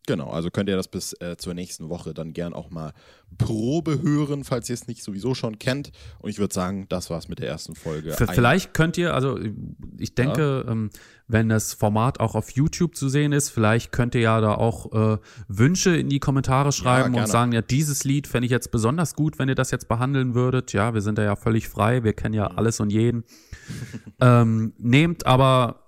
Genau, 0.07 0.29
also 0.29 0.51
könnt 0.51 0.69
ihr 0.69 0.75
das 0.75 0.87
bis 0.87 1.13
äh, 1.13 1.35
zur 1.37 1.53
nächsten 1.53 1.89
Woche 1.89 2.13
dann 2.13 2.33
gern 2.33 2.53
auch 2.53 2.69
mal 2.69 2.93
Probe 3.37 4.01
hören, 4.01 4.43
falls 4.43 4.69
ihr 4.69 4.75
es 4.75 4.87
nicht 4.87 5.03
sowieso 5.03 5.33
schon 5.33 5.57
kennt. 5.59 5.91
Und 6.19 6.29
ich 6.29 6.37
würde 6.39 6.53
sagen, 6.53 6.87
das 6.89 7.09
war's 7.09 7.27
mit 7.27 7.39
der 7.39 7.47
ersten 7.47 7.75
Folge. 7.75 8.11
V 8.11 8.25
vielleicht 8.27 8.73
könnt 8.73 8.97
ihr, 8.97 9.13
also 9.13 9.39
ich 9.97 10.15
denke, 10.15 10.63
ja. 10.65 10.71
ähm, 10.71 10.89
wenn 11.27 11.49
das 11.49 11.73
Format 11.73 12.19
auch 12.19 12.35
auf 12.35 12.51
YouTube 12.51 12.95
zu 12.95 13.09
sehen 13.09 13.31
ist, 13.31 13.49
vielleicht 13.49 13.91
könnt 13.91 14.15
ihr 14.15 14.21
ja 14.21 14.41
da 14.41 14.53
auch 14.53 15.15
äh, 15.15 15.17
Wünsche 15.47 15.95
in 15.95 16.09
die 16.09 16.19
Kommentare 16.19 16.71
schreiben 16.71 17.15
ja, 17.15 17.21
und 17.21 17.27
sagen, 17.27 17.51
ja, 17.51 17.61
dieses 17.61 18.03
Lied 18.03 18.27
fände 18.27 18.45
ich 18.45 18.51
jetzt 18.51 18.71
besonders 18.71 19.15
gut, 19.15 19.39
wenn 19.39 19.49
ihr 19.49 19.55
das 19.55 19.71
jetzt 19.71 19.87
behandeln 19.87 20.35
würdet. 20.35 20.71
Ja, 20.73 20.93
wir 20.93 21.01
sind 21.01 21.17
da 21.17 21.23
ja 21.23 21.35
völlig 21.35 21.67
frei, 21.67 22.03
wir 22.03 22.13
kennen 22.13 22.35
ja 22.35 22.49
mhm. 22.49 22.57
alles 22.57 22.79
und 22.79 22.91
jeden. 22.91 23.23
ähm, 24.21 24.73
nehmt 24.77 25.25
aber 25.25 25.84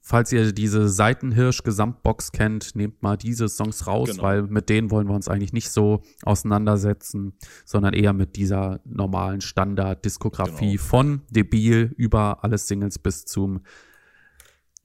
falls 0.00 0.32
ihr 0.32 0.52
diese 0.52 0.88
Seitenhirsch-Gesamtbox 0.88 2.32
kennt, 2.32 2.74
nehmt 2.74 3.02
mal 3.02 3.16
diese 3.16 3.48
Songs 3.48 3.86
raus, 3.86 4.10
genau. 4.10 4.22
weil 4.22 4.42
mit 4.42 4.68
denen 4.68 4.90
wollen 4.90 5.08
wir 5.08 5.14
uns 5.14 5.28
eigentlich 5.28 5.52
nicht 5.52 5.70
so 5.70 6.02
auseinandersetzen, 6.22 7.34
sondern 7.64 7.94
eher 7.94 8.12
mit 8.12 8.36
dieser 8.36 8.80
normalen 8.84 9.40
Standard-Diskografie 9.40 10.72
genau. 10.72 10.82
von 10.82 11.22
Debil 11.30 11.92
über 11.96 12.44
alle 12.44 12.58
Singles 12.58 12.98
bis 12.98 13.24
zum 13.24 13.60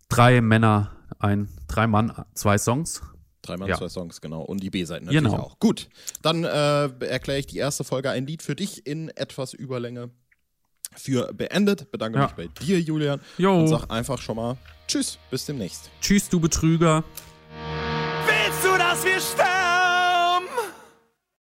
drei 0.10 0.42
Männer, 0.42 0.92
ein, 1.20 1.50
drei 1.68 1.88
Mann, 1.88 2.14
zwei 2.34 2.58
Songs. 2.58 3.02
Drei 3.42 3.58
Mann, 3.58 3.68
ja. 3.68 3.78
zwei 3.78 3.90
Songs, 3.90 4.22
genau. 4.22 4.42
Und 4.42 4.64
die 4.64 4.70
B-Seiten 4.70 5.06
natürlich 5.06 5.24
genau. 5.24 5.44
auch. 5.44 5.60
Gut, 5.60 5.90
dann 6.22 6.46
äh, 6.46 6.86
erkläre 7.06 7.40
ich 7.40 7.48
die 7.48 7.58
erste 7.58 7.84
Folge 7.84 8.10
ein 8.10 8.26
Lied 8.26 8.42
für 8.42 8.56
dich 8.56 8.88
in 8.88 9.10
etwas 9.10 9.54
Überlänge 9.54 10.12
für 10.98 11.34
beendet. 11.34 11.92
Bedanke 11.92 12.20
ja. 12.20 12.26
mich 12.26 12.34
bei 12.34 12.48
dir, 12.48 12.80
Julian. 12.80 13.22
Jo. 13.38 13.60
Und 13.60 13.68
sag 13.68 13.90
einfach 13.90 14.20
schon 14.20 14.36
mal 14.36 14.58
Tschüss, 14.88 15.18
bis 15.32 15.46
demnächst. 15.46 15.90
Tschüss, 16.02 16.30
du 16.30 16.40
Betrüger. 16.40 17.04
Willst 18.28 18.64
du, 18.64 18.78
dass 18.78 19.04
wir 19.04 19.20
sterben? 19.20 19.53